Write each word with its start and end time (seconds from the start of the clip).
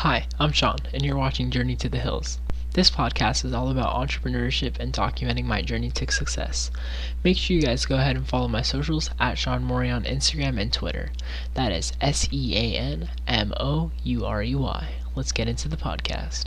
Hi, 0.00 0.26
I'm 0.38 0.50
Sean, 0.50 0.78
and 0.94 1.04
you're 1.04 1.18
watching 1.18 1.50
Journey 1.50 1.76
to 1.76 1.90
the 1.90 1.98
Hills. 1.98 2.38
This 2.72 2.90
podcast 2.90 3.44
is 3.44 3.52
all 3.52 3.68
about 3.68 3.94
entrepreneurship 3.94 4.78
and 4.78 4.94
documenting 4.94 5.44
my 5.44 5.60
journey 5.60 5.90
to 5.90 6.10
success. 6.10 6.70
Make 7.22 7.36
sure 7.36 7.54
you 7.54 7.60
guys 7.60 7.84
go 7.84 7.96
ahead 7.96 8.16
and 8.16 8.26
follow 8.26 8.48
my 8.48 8.62
socials 8.62 9.10
at 9.20 9.36
Sean 9.36 9.62
Mourey 9.62 9.90
on 9.90 10.04
Instagram 10.04 10.58
and 10.58 10.72
Twitter. 10.72 11.10
That 11.52 11.70
is 11.70 11.92
S 12.00 12.26
E 12.32 12.56
A 12.56 12.78
N 12.78 13.10
M 13.28 13.52
O 13.60 13.90
U 14.04 14.24
R 14.24 14.42
E 14.42 14.54
Y. 14.54 14.88
Let's 15.16 15.32
get 15.32 15.48
into 15.48 15.68
the 15.68 15.76
podcast. 15.76 16.46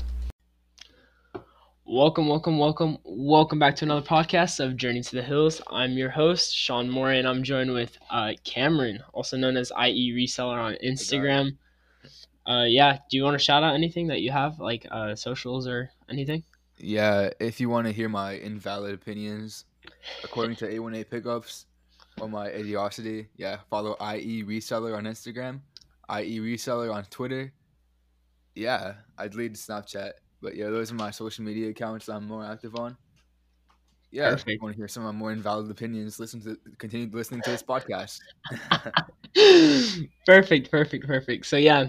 Welcome, 1.86 2.28
welcome, 2.28 2.58
welcome, 2.58 2.98
welcome 3.04 3.60
back 3.60 3.76
to 3.76 3.86
another 3.86 4.02
podcast 4.02 4.66
of 4.66 4.78
Journey 4.78 5.04
to 5.04 5.16
the 5.16 5.22
Hills. 5.22 5.62
I'm 5.70 5.92
your 5.92 6.10
host, 6.10 6.56
Sean 6.56 6.90
Mourey, 6.90 7.20
and 7.20 7.28
I'm 7.28 7.44
joined 7.44 7.72
with 7.72 8.00
uh, 8.10 8.32
Cameron, 8.46 9.04
also 9.14 9.38
known 9.38 9.58
as 9.58 9.72
IE 9.80 10.12
Reseller 10.12 10.58
on 10.58 10.76
Instagram. 10.84 11.58
Uh, 12.46 12.66
yeah, 12.68 12.98
do 13.10 13.18
you 13.18 13.24
want 13.24 13.36
to 13.36 13.44
shout 13.44 13.64
out 13.64 13.74
anything 13.74 14.08
that 14.08 14.22
you 14.22 14.32
have, 14.32 14.60
like 14.60 14.86
uh, 14.92 15.16
socials 15.16 15.68
or 15.68 15.92
anything? 16.10 16.44
Yeah, 16.78 17.30
if 17.40 17.60
you 17.60 17.70
want 17.70 17.88
to 17.88 17.94
hear 17.94 18.10
my 18.10 18.34
invalid 18.34 18.94
opinions, 18.94 19.66
according 20.24 20.58
to 20.58 20.68
A1A 20.68 21.10
Pickups, 21.10 21.66
or 22.20 22.28
my 22.28 22.50
idiosity, 22.50 23.28
yeah, 23.38 23.58
follow 23.70 23.96
IE 24.02 24.44
Reseller 24.44 24.98
on 24.98 25.06
Instagram, 25.06 25.62
IE 26.10 26.40
Reseller 26.40 26.94
on 26.94 27.06
Twitter. 27.06 27.54
Yeah, 28.56 28.96
I 29.18 29.28
deleted 29.28 29.58
Snapchat, 29.58 30.12
but 30.42 30.56
yeah, 30.56 30.70
those 30.70 30.92
are 30.92 30.96
my 30.96 31.12
social 31.12 31.46
media 31.46 31.70
accounts 31.70 32.10
I'm 32.10 32.28
more 32.28 32.46
active 32.46 32.76
on. 32.76 32.98
Yeah, 34.12 34.34
if 34.34 34.46
you 34.46 34.60
want 34.62 34.76
to 34.76 34.78
hear 34.78 34.88
some 34.88 35.06
of 35.06 35.16
my 35.16 35.18
more 35.18 35.32
invalid 35.32 35.72
opinions, 35.72 36.20
listen 36.20 36.40
to 36.42 36.56
continue 36.78 37.10
listening 37.12 37.42
to 37.42 37.50
this 37.50 37.64
podcast. 37.64 38.20
perfect, 40.28 40.70
perfect, 40.70 41.08
perfect. 41.08 41.48
So 41.48 41.58
yeah, 41.58 41.88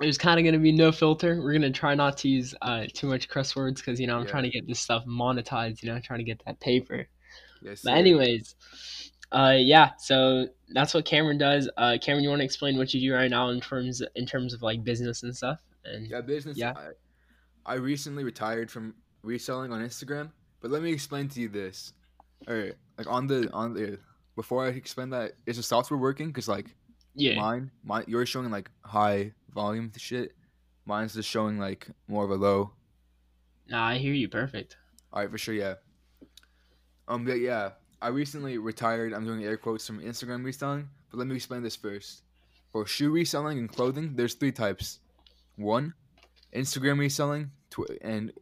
there's 0.00 0.18
kind 0.18 0.40
of 0.40 0.44
gonna 0.44 0.58
be 0.62 0.72
no 0.72 0.90
filter. 0.92 1.40
We're 1.42 1.52
gonna 1.52 1.70
try 1.70 1.94
not 1.94 2.16
to 2.18 2.28
use 2.28 2.54
uh, 2.62 2.84
too 2.92 3.06
much 3.06 3.28
cuss 3.28 3.54
words 3.54 3.80
because 3.80 4.00
you 4.00 4.06
know 4.06 4.16
I'm 4.16 4.24
Yeah. 4.24 4.30
trying 4.30 4.42
to 4.44 4.50
get 4.50 4.66
this 4.66 4.80
stuff 4.80 5.04
monetized. 5.06 5.82
You 5.82 5.92
know, 5.92 6.00
trying 6.00 6.18
to 6.20 6.24
get 6.24 6.42
that 6.46 6.58
paper. 6.60 7.06
yes, 7.62 7.82
But 7.84 7.94
anyways, 7.94 8.54
uh, 9.32 9.56
yeah. 9.58 9.90
So 9.98 10.46
that's 10.70 10.94
what 10.94 11.04
Cameron 11.04 11.38
does. 11.38 11.68
Uh, 11.76 11.98
Cameron, 12.00 12.24
you 12.24 12.30
want 12.30 12.40
to 12.40 12.44
explain 12.44 12.78
what 12.78 12.92
you 12.94 13.00
do 13.00 13.14
right 13.14 13.30
now 13.30 13.50
in 13.50 13.60
terms 13.60 14.02
in 14.16 14.26
terms 14.26 14.54
of 14.54 14.62
like 14.62 14.82
business 14.82 15.22
and 15.22 15.36
stuff? 15.36 15.60
And 15.84 16.06
Yeah, 16.06 16.20
business. 16.22 16.56
Yeah. 16.56 16.72
I, 16.76 17.72
I 17.72 17.74
recently 17.74 18.24
retired 18.24 18.70
from 18.70 18.94
reselling 19.22 19.72
on 19.72 19.80
Instagram, 19.82 20.30
but 20.60 20.70
let 20.70 20.82
me 20.82 20.90
explain 20.92 21.28
to 21.28 21.40
you 21.40 21.48
this. 21.48 21.92
All 22.48 22.54
right, 22.54 22.74
like 22.96 23.06
on 23.06 23.26
the 23.26 23.50
on 23.52 23.74
the 23.74 23.98
before 24.34 24.64
I 24.64 24.68
explain 24.68 25.10
that, 25.10 25.32
is 25.44 25.58
the 25.58 25.62
software 25.62 25.98
working? 26.00 26.28
Because 26.28 26.48
like 26.48 26.74
yeah, 27.14 27.36
mine, 27.36 27.70
mine, 27.84 28.04
you're 28.06 28.26
showing 28.26 28.50
like 28.50 28.70
high 28.84 29.32
volume 29.54 29.92
shit. 29.96 30.34
Mine's 30.86 31.14
just 31.14 31.28
showing 31.28 31.58
like 31.58 31.88
more 32.08 32.24
of 32.24 32.30
a 32.30 32.34
low. 32.34 32.72
nah, 33.68 33.86
I 33.88 33.98
hear 33.98 34.12
you. 34.14 34.28
Perfect. 34.28 34.76
All 35.12 35.20
right, 35.22 35.30
for 35.30 35.38
sure, 35.38 35.54
yeah. 35.54 35.74
Um, 37.08 37.24
but 37.24 37.40
yeah, 37.40 37.70
I 38.00 38.08
recently 38.08 38.58
retired. 38.58 39.12
I'm 39.12 39.24
doing 39.24 39.44
air 39.44 39.56
quotes 39.56 39.86
from 39.86 40.00
Instagram 40.00 40.44
reselling, 40.44 40.88
but 41.10 41.18
let 41.18 41.26
me 41.26 41.36
explain 41.36 41.62
this 41.62 41.76
first. 41.76 42.22
For 42.72 42.86
shoe 42.86 43.10
reselling 43.10 43.58
and 43.58 43.68
clothing, 43.70 44.14
there's 44.14 44.34
three 44.34 44.52
types. 44.52 45.00
One, 45.56 45.92
Instagram 46.54 46.98
reselling, 46.98 47.50
tw- 47.70 47.90
and 48.02 48.32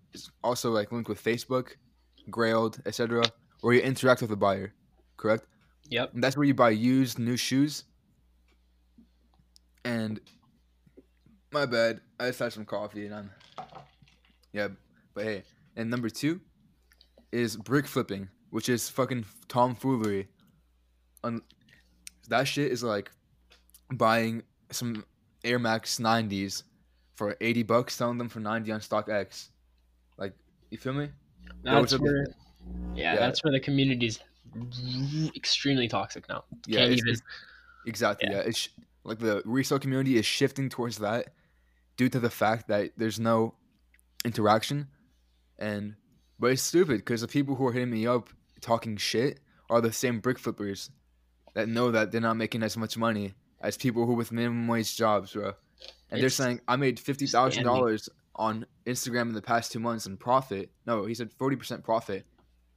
also 0.44 0.70
like 0.70 0.92
linked 0.92 1.08
with 1.08 1.22
Facebook, 1.22 1.76
Grailed, 2.30 2.86
etc., 2.86 3.24
where 3.62 3.74
you 3.74 3.80
interact 3.80 4.20
with 4.20 4.30
the 4.30 4.36
buyer. 4.36 4.74
Correct. 5.16 5.46
Yep. 5.88 6.14
And 6.14 6.22
that's 6.22 6.36
where 6.36 6.44
you 6.46 6.54
buy 6.54 6.70
used 6.70 7.18
new 7.18 7.36
shoes. 7.36 7.84
And 9.84 10.20
my 11.52 11.66
bad, 11.66 12.00
I 12.20 12.26
just 12.28 12.38
had 12.38 12.52
some 12.52 12.64
coffee 12.64 13.06
and 13.06 13.14
I'm 13.14 13.30
yeah, 14.52 14.68
but 15.14 15.24
hey. 15.24 15.42
And 15.76 15.90
number 15.90 16.08
two 16.10 16.40
is 17.32 17.56
brick 17.56 17.86
flipping, 17.86 18.28
which 18.50 18.68
is 18.68 18.88
fucking 18.88 19.24
tomfoolery. 19.48 20.28
Un- 21.24 21.42
that 22.28 22.48
shit 22.48 22.72
is 22.72 22.82
like 22.82 23.10
buying 23.92 24.42
some 24.70 25.04
Air 25.44 25.58
Max 25.58 25.98
90s 25.98 26.64
for 27.14 27.36
80 27.40 27.62
bucks, 27.64 27.94
selling 27.94 28.18
them 28.18 28.28
for 28.28 28.40
90 28.40 28.72
on 28.72 28.80
StockX. 28.80 29.48
Like, 30.16 30.34
you 30.70 30.78
feel 30.78 30.92
me? 30.92 31.08
That's 31.62 31.92
Those 31.92 32.00
where. 32.00 32.26
Yeah, 32.94 33.14
Yeah. 33.14 33.16
that's 33.16 33.42
where 33.44 33.52
the 33.52 33.60
community's 33.60 34.18
extremely 35.34 35.88
toxic 35.88 36.28
now. 36.28 36.44
Yeah, 36.66 36.86
even. 36.86 37.14
exactly. 37.86 38.28
Yeah. 38.30 38.38
Yeah, 38.38 38.42
it's 38.42 38.68
like 39.08 39.18
the 39.18 39.42
resale 39.44 39.78
community 39.78 40.16
is 40.18 40.26
shifting 40.26 40.68
towards 40.68 40.98
that 40.98 41.32
due 41.96 42.08
to 42.08 42.20
the 42.20 42.30
fact 42.30 42.68
that 42.68 42.92
there's 42.96 43.18
no 43.18 43.54
interaction, 44.24 44.88
and 45.58 45.94
but 46.38 46.52
it's 46.52 46.62
stupid 46.62 46.98
because 46.98 47.22
the 47.22 47.28
people 47.28 47.54
who 47.54 47.66
are 47.66 47.72
hitting 47.72 47.90
me 47.90 48.06
up 48.06 48.28
talking 48.60 48.96
shit 48.96 49.40
are 49.70 49.80
the 49.80 49.92
same 49.92 50.20
brick 50.20 50.38
flippers 50.38 50.90
that 51.54 51.68
know 51.68 51.90
that 51.90 52.12
they're 52.12 52.20
not 52.20 52.36
making 52.36 52.62
as 52.62 52.76
much 52.76 52.96
money 52.96 53.34
as 53.60 53.76
people 53.76 54.06
who 54.06 54.14
with 54.14 54.30
minimum 54.30 54.68
wage 54.68 54.96
jobs, 54.96 55.32
bro. 55.32 55.54
And 56.10 56.22
they're 56.22 56.30
saying 56.30 56.60
I 56.68 56.76
made 56.76 57.00
fifty 57.00 57.26
thousand 57.26 57.64
dollars 57.64 58.08
on 58.36 58.66
Instagram 58.86 59.22
in 59.22 59.32
the 59.32 59.42
past 59.42 59.72
two 59.72 59.80
months 59.80 60.06
in 60.06 60.16
profit. 60.16 60.70
No, 60.86 61.06
he 61.06 61.14
said 61.14 61.32
forty 61.32 61.56
percent 61.56 61.82
profit. 61.82 62.26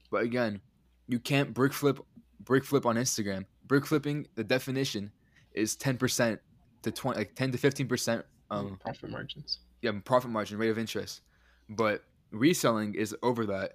But 0.10 0.24
again, 0.24 0.62
you 1.08 1.20
can't 1.20 1.54
brick 1.54 1.74
flip 1.74 2.00
brick 2.40 2.64
flip 2.64 2.86
on 2.86 2.96
Instagram. 2.96 3.46
Brick 3.66 3.86
flipping, 3.86 4.28
the 4.36 4.44
definition 4.44 5.12
is 5.54 5.76
ten 5.76 5.98
percent 5.98 6.40
to 6.84 6.92
twenty, 6.92 7.20
like 7.20 7.36
ten 7.36 7.52
to 7.52 7.58
fifteen 7.58 7.88
percent, 7.88 8.26
um, 8.50 8.78
profit 8.82 9.10
margins. 9.10 9.60
yeah, 9.82 9.92
profit 10.04 10.32
margin, 10.32 10.58
rate 10.58 10.70
of 10.70 10.78
interest. 10.78 11.22
But 11.70 12.04
reselling 12.32 12.96
is 12.96 13.16
over 13.24 13.46
that. 13.48 13.74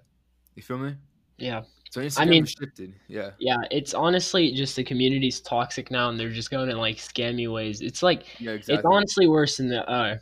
You 0.55 0.63
feel 0.63 0.77
me? 0.77 0.95
Yeah. 1.37 1.63
So 1.89 2.01
Instagram 2.01 2.27
mean- 2.27 2.43
has 2.43 2.51
shifted. 2.51 2.93
Yeah, 3.07 3.31
Yeah, 3.39 3.57
it's 3.71 3.93
honestly 3.93 4.51
just 4.53 4.75
the 4.75 4.83
community's 4.83 5.39
toxic 5.39 5.89
now, 5.89 6.09
and 6.09 6.19
they're 6.19 6.29
just 6.29 6.51
going 6.51 6.69
in 6.69 6.77
like 6.77 6.97
scammy 6.97 7.51
ways. 7.51 7.81
It's 7.81 8.03
like 8.03 8.25
yeah, 8.39 8.57
it's 8.67 8.85
honestly 8.85 9.27
worse 9.27 9.57
than 9.57 9.69
the 9.69 9.87
uh, 9.89 10.17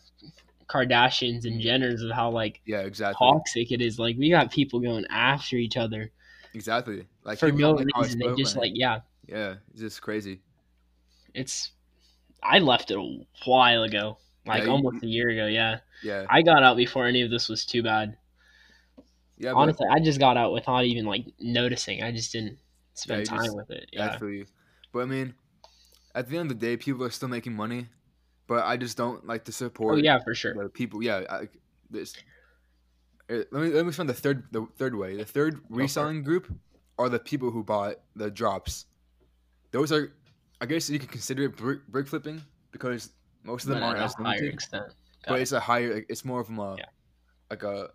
Kardashians 0.67 1.45
and 1.45 1.61
Jenners 1.61 2.07
of 2.07 2.15
how 2.15 2.29
like 2.29 2.61
yeah, 2.65 2.81
exactly. 2.81 3.25
toxic 3.25 3.71
it 3.71 3.81
is. 3.81 3.97
Like 3.97 4.17
we 4.17 4.29
got 4.29 4.51
people 4.51 4.79
going 4.79 5.05
after 5.09 5.55
each 5.55 5.77
other 5.77 6.11
Exactly. 6.55 7.05
Like 7.23 7.37
for 7.37 7.51
no 7.51 7.57
don't 7.57 7.75
like 7.77 7.87
how 7.93 8.01
I 8.01 8.03
reason. 8.03 8.19
They 8.19 8.33
just 8.35 8.55
like 8.55 8.71
yeah, 8.73 9.01
yeah, 9.27 9.55
it's 9.71 9.81
just 9.81 10.01
crazy. 10.01 10.39
It's. 11.35 11.71
I 12.43 12.59
left 12.59 12.91
it 12.91 12.97
a 12.97 13.25
while 13.45 13.83
ago, 13.83 14.17
like 14.45 14.59
Yeah, 14.59 14.65
you- 14.65 14.71
almost 14.71 15.03
a 15.03 15.07
year 15.07 15.29
ago. 15.29 15.47
Yeah, 15.47 15.79
Yeah, 16.03 16.25
I 16.29 16.41
got 16.41 16.61
out 16.63 16.77
before 16.77 17.05
any 17.07 17.21
of 17.23 17.29
this 17.31 17.49
was 17.49 17.65
too 17.65 17.81
bad. 17.83 18.17
yeah. 19.37 19.51
But 19.53 19.57
Honestly, 19.59 19.87
I 19.91 19.99
just 19.99 20.19
got 20.19 20.37
out 20.37 20.53
without 20.53 20.85
even 20.85 21.05
like 21.05 21.25
noticing. 21.39 22.03
I 22.03 22.11
just 22.11 22.31
didn't 22.31 22.57
spend 22.93 23.21
you 23.21 23.25
time 23.25 23.45
just- 23.45 23.55
with 23.55 23.71
it. 23.71 23.89
yeah, 23.91 24.11
I 24.11 24.17
feel 24.19 24.29
you. 24.29 24.45
But 24.91 24.99
I 24.99 25.05
mean, 25.05 25.33
at 26.13 26.29
the 26.29 26.37
end 26.37 26.51
of 26.51 26.59
the 26.59 26.65
day, 26.67 26.77
people 26.77 27.03
are 27.03 27.09
still 27.09 27.29
making 27.29 27.53
money. 27.55 27.87
But 28.47 28.63
I 28.63 28.77
just 28.77 28.95
don't 28.95 29.25
like 29.25 29.45
to 29.45 29.51
support. 29.51 29.95
oh 29.95 29.97
yeah, 29.97 30.19
for 30.23 30.35
sure. 30.35 30.69
people. 30.69 31.01
Yeah, 31.03 31.23
I, 31.27 31.47
this. 31.89 32.13
uh, 33.27 33.37
Let 33.51 33.53
me 33.53 33.69
let 33.69 33.85
me 33.87 33.91
find 33.91 34.07
the 34.07 34.13
third 34.13 34.43
the 34.51 34.67
third 34.77 34.93
way. 34.93 35.17
The 35.17 35.25
third 35.25 35.61
reselling 35.67 36.21
group 36.21 36.53
are 36.99 37.09
the 37.09 37.17
people 37.17 37.49
who 37.49 37.63
bought 37.63 37.95
the 38.15 38.29
drops. 38.29 38.85
Those 39.71 39.91
are, 39.91 40.13
I 40.61 40.65
guess 40.65 40.89
you 40.89 40.99
could 40.99 41.11
consider 41.11 41.43
it 41.43 41.55
brick, 41.57 41.85
brick 41.87 42.07
flipping 42.07 42.41
because 42.71 43.11
most 43.43 43.63
of 43.63 43.69
them 43.69 43.79
But 43.79 43.85
aren't 43.87 43.99
as 43.99 44.15
limited. 44.19 44.53
extent. 44.53 44.93
but 45.27 45.39
it's 45.41 45.51
a 45.51 45.59
higher. 45.59 46.03
It's 46.09 46.23
more 46.25 46.39
of 46.39 46.49
a 46.49 46.75
Yeah. 46.77 46.85
like 47.49 47.63
a 47.63 47.91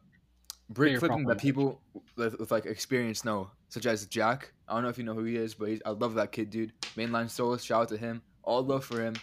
brick 0.68 0.90
Bigger 0.90 1.00
flipping 1.00 1.24
that 1.26 1.38
people 1.38 1.80
with, 2.16 2.38
with 2.38 2.50
like 2.50 2.66
experience 2.66 3.24
know, 3.24 3.50
such 3.68 3.86
as 3.86 4.06
Jack. 4.06 4.52
I 4.68 4.74
don't 4.74 4.82
know 4.82 4.88
if 4.88 4.98
you 4.98 5.04
know 5.04 5.14
who 5.14 5.24
he 5.24 5.36
is, 5.36 5.54
but 5.54 5.68
he's, 5.68 5.82
I 5.84 5.90
love 5.90 6.14
that 6.14 6.32
kid, 6.32 6.50
dude. 6.50 6.72
Mainline 6.96 7.28
Souls, 7.28 7.64
shout 7.64 7.82
out 7.82 7.88
to 7.88 7.96
him. 7.96 8.22
All 8.42 8.62
love 8.62 8.84
for 8.84 9.00
him. 9.02 9.14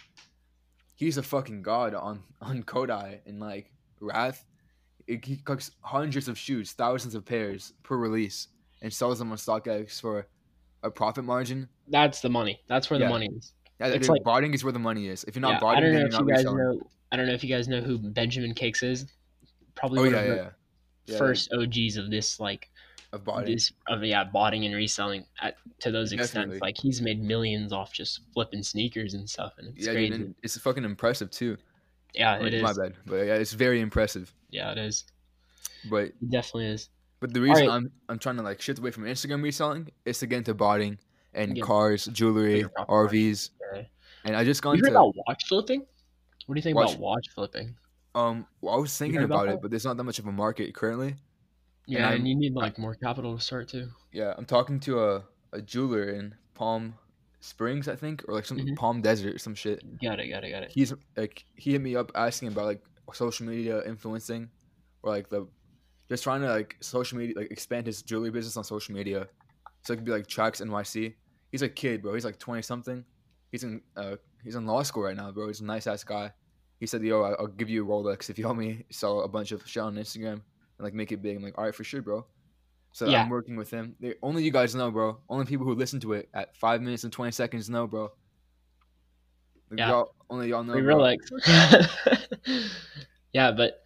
He's 0.94 1.16
a 1.16 1.22
fucking 1.22 1.62
god 1.62 1.94
on 1.94 2.22
on 2.40 2.62
Kodai 2.64 3.20
and 3.26 3.40
like 3.40 3.72
Wrath. 4.00 4.44
He 5.06 5.18
he 5.24 5.36
cooks 5.36 5.70
hundreds 5.80 6.28
of 6.28 6.36
shoes, 6.36 6.72
thousands 6.72 7.14
of 7.14 7.24
pairs 7.24 7.72
per 7.82 7.96
release, 7.96 8.48
and 8.82 8.92
sells 8.92 9.18
them 9.18 9.30
on 9.30 9.38
StockX 9.38 10.00
for 10.00 10.26
a 10.82 10.90
profit 10.90 11.24
margin. 11.24 11.68
That's 11.88 12.20
the 12.20 12.28
money. 12.28 12.60
That's 12.68 12.88
where 12.90 12.98
Yeah. 13.00 13.06
the 13.06 13.10
money 13.12 13.28
is. 13.36 13.52
Yeah, 13.80 13.88
It's 13.88 14.08
like- 14.08 14.22
botting 14.24 14.54
is 14.54 14.64
where 14.64 14.72
the 14.72 14.78
money 14.78 15.08
is. 15.08 15.24
If 15.24 15.34
you're 15.36 15.40
not 15.40 15.60
Yeah, 15.62 15.68
I 15.68 15.80
don't 15.80 15.92
know 15.92 16.06
if 16.06 16.12
you 16.12 16.18
guys 16.26 16.38
reselling. 16.38 16.58
know. 16.78 16.80
I 17.12 17.16
don't 17.16 17.26
know 17.26 17.32
if 17.32 17.42
you 17.42 17.48
guys 17.48 17.68
know 17.68 17.80
who 17.80 17.98
Benjamin 17.98 18.54
Kickz 18.54 18.82
is. 18.82 19.06
Probably 19.74 20.00
Oh 20.00 20.02
one 20.02 20.10
yeah, 20.12 20.18
of 20.18 20.28
yeah, 20.36 20.50
the 21.06 21.12
yeah. 21.12 21.18
First 21.18 21.52
OGs 21.52 21.96
of 21.96 22.10
this 22.10 22.38
like 22.40 22.70
of 23.12 23.24
botting. 23.24 23.54
this 23.54 23.72
of 23.86 24.04
yeah 24.04 24.24
botting 24.24 24.66
and 24.66 24.74
reselling 24.74 25.24
at 25.40 25.56
to 25.80 25.90
those 25.90 26.12
extents. 26.12 26.60
Like 26.60 26.76
he's 26.76 27.00
made 27.00 27.22
millions 27.22 27.72
off 27.72 27.92
just 27.92 28.20
flipping 28.34 28.62
sneakers 28.62 29.14
and 29.14 29.28
stuff, 29.30 29.54
and 29.58 29.68
it's 29.76 29.86
yeah, 29.86 29.92
crazy. 29.92 30.10
dude, 30.10 30.20
and 30.20 30.34
it's 30.42 30.58
fucking 30.58 30.84
impressive 30.84 31.30
too. 31.30 31.56
yeah, 32.14 32.36
it 32.44 32.60
My 32.62 32.70
is. 32.70 32.78
bad, 32.78 32.94
but 33.06 33.16
yeah, 33.26 33.34
it's 33.34 33.52
very 33.52 33.80
impressive. 33.80 34.34
Yeah, 34.50 34.72
it 34.72 34.78
is. 34.78 35.04
But 35.88 36.06
It 36.06 36.30
definitely 36.30 36.66
is. 36.66 36.88
But 37.20 37.32
the 37.34 37.40
reason 37.40 37.66
right. 37.66 37.74
I'm 37.74 37.90
I'm 38.08 38.18
trying 38.18 38.36
to 38.36 38.42
like 38.42 38.60
shift 38.60 38.78
away 38.78 38.90
from 38.90 39.04
Instagram 39.04 39.42
reselling 39.42 39.88
is 40.04 40.18
to 40.20 40.26
get 40.26 40.38
into 40.38 40.54
botting 40.54 40.98
and 41.34 41.52
Again, 41.52 41.64
cars, 41.64 42.06
jewelry, 42.06 42.64
RVs, 42.88 43.50
and 44.24 44.34
I 44.36 44.44
just 44.44 44.60
You 44.60 44.62
gone 44.62 44.78
heard 44.78 44.84
to 44.86 44.90
about 44.90 45.14
watch 45.26 45.44
flipping? 45.46 45.80
What 46.46 46.54
do 46.54 46.58
you 46.58 46.62
think 46.62 46.76
Watch- 46.76 46.90
about 46.92 47.00
watch 47.00 47.26
flipping? 47.34 47.76
Um, 48.14 48.46
well, 48.62 48.74
I 48.74 48.78
was 48.78 48.96
thinking 48.96 49.22
about 49.22 49.44
about 49.44 49.54
it, 49.56 49.62
but 49.62 49.70
there's 49.70 49.84
not 49.84 49.96
that 49.96 50.04
much 50.04 50.18
of 50.18 50.26
a 50.26 50.32
market 50.32 50.74
currently. 50.74 51.16
Yeah, 51.86 52.08
I'm- 52.08 52.16
and 52.18 52.28
you 52.28 52.34
need 52.34 52.54
like 52.54 52.78
more 52.78 52.94
capital 52.94 53.36
to 53.36 53.42
start 53.42 53.68
too. 53.68 53.88
Yeah, 54.12 54.34
I'm 54.36 54.44
talking 54.46 54.80
to 54.80 55.04
a, 55.04 55.24
a 55.52 55.60
jeweler 55.62 56.08
in 56.10 56.34
Palm 56.54 56.94
Springs, 57.40 57.86
I 57.88 57.94
think, 57.96 58.24
or 58.26 58.34
like 58.34 58.44
some 58.46 58.58
Mhm. 58.58 58.76
Palm 58.76 59.00
Desert 59.02 59.34
or 59.36 59.38
some 59.38 59.54
shit. 59.54 59.82
Got 60.02 60.18
it, 60.20 60.28
got 60.28 60.42
it, 60.44 60.50
got 60.50 60.62
it. 60.64 60.72
He's 60.72 60.92
like 61.16 61.44
he 61.54 61.72
hit 61.72 61.80
me 61.82 61.94
up 61.94 62.10
asking 62.14 62.48
about 62.48 62.64
like 62.64 62.82
social 63.12 63.46
media 63.46 63.82
influencing, 63.86 64.50
or 65.02 65.12
like 65.12 65.28
the 65.28 65.46
just 66.08 66.22
trying 66.22 66.40
to 66.42 66.48
like 66.48 66.76
social 66.80 67.18
media 67.18 67.34
like 67.36 67.50
expand 67.50 67.86
his 67.86 68.02
jewelry 68.02 68.30
business 68.30 68.56
on 68.56 68.64
social 68.64 68.94
media, 68.94 69.28
so 69.82 69.92
it 69.92 69.96
could 69.96 70.04
be 70.04 70.12
like 70.12 70.26
Tracks 70.26 70.60
NYC. 70.60 71.14
He's 71.50 71.62
a 71.62 71.68
kid, 71.68 72.02
bro. 72.02 72.14
He's 72.14 72.24
like 72.24 72.38
twenty 72.38 72.62
something. 72.62 73.04
He's 73.52 73.64
in 73.64 73.80
uh 73.96 74.16
he's 74.44 74.54
in 74.54 74.66
law 74.66 74.82
school 74.82 75.02
right 75.02 75.16
now, 75.16 75.30
bro. 75.30 75.46
He's 75.48 75.60
a 75.60 75.64
nice 75.64 75.86
ass 75.86 76.04
guy. 76.04 76.32
He 76.80 76.86
said, 76.86 77.02
"Yo, 77.02 77.22
I'll 77.22 77.46
give 77.46 77.68
you 77.68 77.84
a 77.84 77.86
Rolex 77.88 78.30
if 78.30 78.38
you 78.38 78.44
help 78.44 78.56
me 78.56 78.84
sell 78.90 79.22
a 79.22 79.28
bunch 79.28 79.52
of 79.52 79.66
shit 79.66 79.82
on 79.82 79.96
Instagram 79.96 80.32
and 80.34 80.42
like 80.80 80.94
make 80.94 81.10
it 81.12 81.22
big." 81.22 81.36
I'm 81.36 81.42
like, 81.42 81.58
"All 81.58 81.64
right, 81.64 81.74
for 81.74 81.84
sure, 81.84 82.02
bro." 82.02 82.24
So 82.92 83.06
Yeah. 83.06 83.22
I'm 83.22 83.28
working 83.28 83.56
with 83.56 83.70
him. 83.70 83.94
They, 84.00 84.14
only 84.22 84.42
you 84.42 84.50
guys 84.50 84.74
know, 84.74 84.90
bro. 84.90 85.18
Only 85.28 85.44
people 85.44 85.66
who 85.66 85.74
listen 85.74 86.00
to 86.00 86.14
it 86.14 86.28
at 86.34 86.56
five 86.56 86.80
minutes 86.80 87.04
and 87.04 87.12
twenty 87.12 87.32
seconds 87.32 87.68
know, 87.68 87.86
bro. 87.86 88.10
Like, 89.70 89.78
Yeah. 89.78 89.88
y'all, 89.90 90.14
only 90.30 90.48
y'all 90.48 90.64
know. 90.64 90.72
Free. 90.72 90.82
Rolex. 90.82 91.18
yeah, 93.32 93.50
but 93.52 93.82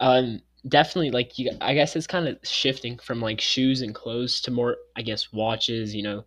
um, 0.00 0.40
definitely 0.68 1.10
like 1.10 1.38
you. 1.38 1.50
I 1.60 1.74
guess 1.74 1.96
it's 1.96 2.06
kind 2.06 2.28
of 2.28 2.38
shifting 2.42 2.98
from 2.98 3.20
like 3.20 3.40
shoes 3.40 3.82
and 3.82 3.94
clothes 3.94 4.40
to 4.42 4.50
more, 4.50 4.76
I 4.96 5.02
guess, 5.02 5.32
watches. 5.32 5.94
You 5.94 6.02
know, 6.02 6.24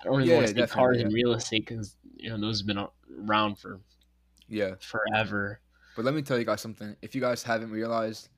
I 0.00 0.04
don't 0.04 0.16
really 0.16 0.30
Yeah, 0.30 0.36
want 0.36 0.48
to 0.48 0.54
say 0.54 0.66
cars 0.66 0.98
yeah. 0.98 1.04
and 1.04 1.12
real 1.14 1.32
estate 1.32 1.66
because 1.66 1.96
you 2.16 2.30
know 2.30 2.38
those 2.38 2.60
have 2.60 2.66
been 2.66 2.84
around 3.28 3.58
for 3.58 3.80
Yeah, 4.48 4.74
forever. 4.80 5.60
but 5.96 6.04
let 6.04 6.14
me 6.14 6.22
tell 6.22 6.38
you 6.38 6.44
guys 6.44 6.60
something. 6.60 6.96
If 7.02 7.14
you 7.14 7.20
guys 7.20 7.42
haven't 7.42 7.70
realized, 7.70 8.28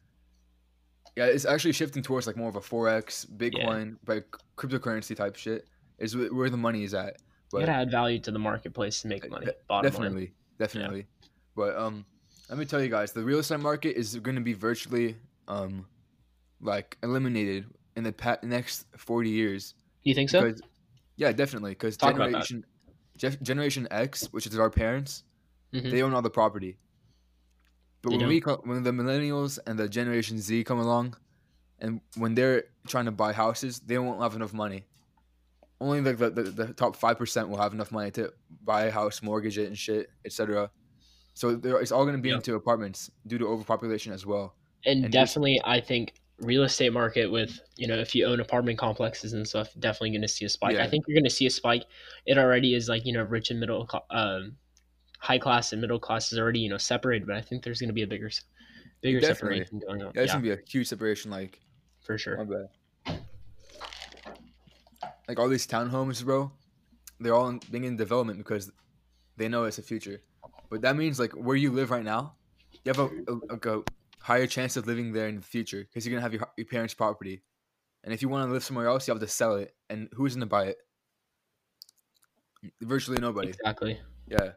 yeah, 1.17 1.27
it's 1.27 1.45
actually 1.45 1.73
shifting 1.73 2.03
towards 2.03 2.27
like 2.27 2.37
more 2.37 2.49
of 2.49 2.57
a 2.57 2.61
forex, 2.61 3.27
Bitcoin, 3.27 3.97
like 4.07 4.27
cryptocurrency 4.57 5.17
type 5.17 5.37
shit. 5.37 5.67
Is 5.99 6.15
where 6.15 6.51
the 6.51 6.59
money 6.59 6.85
is 6.85 6.93
at. 6.93 7.07
You 7.07 7.13
But 7.53 7.61
gotta 7.61 7.73
add 7.73 7.91
value 7.91 8.19
to 8.21 8.31
the 8.31 8.39
marketplace 8.39 9.01
to 9.01 9.09
make 9.09 9.31
money. 9.31 9.47
de- 9.47 9.55
Bottom 9.67 9.85
line. 9.85 9.93
definitely, 9.93 10.33
definitely. 10.59 11.07
But 11.55 11.75
um, 11.75 12.05
let 12.51 12.59
me 12.59 12.67
tell 12.67 12.83
you 12.83 12.91
guys, 12.91 13.13
the 13.13 13.23
real 13.23 13.39
estate 13.39 13.61
market 13.61 13.97
is 13.97 14.15
going 14.17 14.35
to 14.35 14.43
be 14.43 14.53
virtually 14.53 15.17
um, 15.49 15.87
like 16.61 16.97
eliminated 17.03 17.67
in 17.97 18.05
the 18.05 18.13
pa- 18.13 18.39
next 18.43 18.87
forty 18.97 19.31
years. 19.31 19.75
You 20.03 20.15
think 20.15 20.31
so? 20.31 20.43
Because, 20.43 20.63
yeah, 21.17 21.33
definitely. 21.33 21.73
Because 21.73 21.97
Talk 21.97 22.15
about 22.15 22.33
that. 22.33 22.45
generation, 22.47 22.65
Gef- 23.19 23.41
generation 23.43 23.89
X, 23.91 24.27
which 24.33 24.47
is 24.47 24.59
our 24.59 24.71
parents, 24.71 25.25
Mhm. 25.73 25.91
they 25.91 26.03
own 26.03 26.13
all 26.15 26.23
the 26.23 26.31
property. 26.31 26.79
But 28.03 28.11
They 28.11 28.19
when 28.19 28.29
we 28.29 28.41
co- 28.41 28.61
when 28.65 28.83
the 28.83 28.91
millennials 28.93 29.59
and 29.67 29.79
the 29.79 29.89
Generation 29.89 30.39
Z 30.39 30.65
come 30.65 30.79
along, 30.79 31.17
and 31.79 32.01
when 32.17 32.35
they're 32.35 32.65
trying 32.87 33.07
to 33.07 33.11
buy 33.13 33.33
houses, 33.33 33.81
they 33.81 33.99
won't 33.99 34.21
have 34.21 34.37
enough 34.37 34.53
money. 34.53 34.85
Only 35.81 36.01
like 36.01 36.17
the, 36.19 36.31
the, 36.31 36.43
the 36.43 36.73
top 36.73 36.97
five 36.97 37.19
percent 37.19 37.49
will 37.49 37.59
have 37.59 37.73
enough 37.75 37.91
money 37.93 38.11
to 38.13 38.33
buy 38.63 38.85
a 38.85 38.91
house, 38.91 39.23
mortgage 39.23 39.59
it, 39.59 39.67
and 39.67 39.77
shit, 39.77 40.09
etc. 40.25 40.71
So 41.35 41.55
there, 41.55 41.79
it's 41.81 41.93
all 41.93 42.05
going 42.05 42.17
to 42.17 42.23
be 42.23 42.31
Yeah. 42.31 42.37
into 42.37 42.55
apartments 42.55 43.11
due 43.27 43.37
to 43.39 43.47
overpopulation 43.49 44.13
as 44.13 44.25
well. 44.25 44.55
And, 44.87 45.05
and 45.05 45.13
definitely 45.13 45.61
i 45.65 45.81
think 45.81 46.15
real 46.41 46.65
estate 46.65 46.93
market 46.93 47.31
with 47.31 47.61
you 47.77 47.87
know 47.87 47.95
if 47.95 48.15
you 48.15 48.27
own 48.27 48.41
apartment 48.41 48.79
complexes 48.79 49.33
and 49.33 49.47
stuff 49.47 49.69
definitely 49.79 50.11
going 50.11 50.23
to 50.23 50.29
see 50.29 50.45
a 50.45 50.49
spike 50.49 50.77
i 50.77 50.87
think 50.87 51.05
you're 51.09 51.15
going 51.15 51.25
to 51.25 51.31
see 51.31 51.47
a 51.47 51.51
spike 51.51 51.85
it 52.27 52.37
already 52.39 52.75
is 52.75 52.89
like 52.89 53.07
you 53.07 53.13
know 53.13 53.23
rich 53.23 53.51
and 53.51 53.59
middle 53.59 53.89
um, 54.11 54.55
high 55.19 55.39
class 55.39 55.73
and 55.73 55.81
middle 55.81 55.99
class 55.99 56.33
is 56.33 56.39
already 56.39 56.61
you 56.61 56.69
know 56.69 56.77
separated 56.77 57.27
but 57.27 57.37
i 57.37 57.41
think 57.41 57.65
there's 57.65 57.81
going 57.81 57.89
to 57.89 57.95
be 57.95 58.03
a 58.03 58.07
bigger 58.07 58.31
bigger 59.07 59.21
Definitely. 59.21 59.65
separation 59.65 59.79
going 59.87 60.03
on 60.03 60.13
Yeah, 60.15 60.23
it's 60.23 60.29
yeah, 60.31 60.35
gonna 60.35 60.43
be 60.43 60.51
a 60.53 60.59
huge 60.67 60.89
separation. 60.89 61.31
Like, 61.31 61.61
for 62.01 62.19
sure. 62.19 62.47
Like 65.29 65.41
all 65.41 65.49
these 65.49 65.67
townhomes, 65.67 66.25
bro, 66.25 66.53
they're 67.19 67.35
all 67.35 67.49
in, 67.49 67.61
being 67.71 67.85
in 67.85 67.97
development 67.97 68.39
because 68.39 68.71
they 69.37 69.49
know 69.49 69.65
it's 69.65 69.77
the 69.77 69.83
future. 69.83 70.21
But 70.71 70.83
that 70.83 70.97
means 70.97 71.19
like 71.19 71.33
where 71.33 71.57
you 71.57 71.73
live 71.73 71.91
right 71.91 72.05
now, 72.05 72.35
you 72.85 72.93
have 72.93 72.99
a, 72.99 73.07
a, 73.51 73.55
a 73.55 73.57
higher 74.27 74.47
chance 74.49 74.77
of 74.77 74.89
living 74.89 75.13
there 75.13 75.29
in 75.29 75.37
the 75.37 75.43
future 75.43 75.85
because 75.85 76.05
you're 76.05 76.13
gonna 76.13 76.23
have 76.23 76.35
your, 76.35 76.49
your 76.57 76.67
parents' 76.67 76.95
property. 76.95 77.43
And 78.03 78.13
if 78.13 78.23
you 78.23 78.29
want 78.29 78.49
to 78.49 78.53
live 78.53 78.65
somewhere 78.65 78.89
else, 78.89 79.07
you 79.07 79.15
have 79.15 79.21
to 79.21 79.29
sell 79.29 79.55
it. 79.55 79.73
And 79.89 80.09
who's 80.15 80.35
gonna 80.35 80.47
buy 80.47 80.67
it? 80.67 80.79
Virtually 82.83 83.19
nobody. 83.21 83.51
exactly 83.51 84.01
Yeah. 84.27 84.53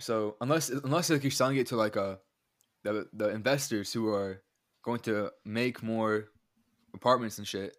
So 0.00 0.36
unless 0.40 0.70
unless 0.70 1.08
like 1.08 1.22
you're 1.22 1.30
selling 1.30 1.56
it 1.56 1.68
to 1.68 1.76
like 1.76 1.94
a 1.94 2.18
the 2.82 3.06
the 3.12 3.28
investors 3.28 3.92
who 3.92 4.08
are 4.08 4.42
going 4.82 5.00
to 5.00 5.30
make 5.44 5.82
more 5.82 6.30
apartments 6.94 7.38
and 7.38 7.46
shit, 7.46 7.76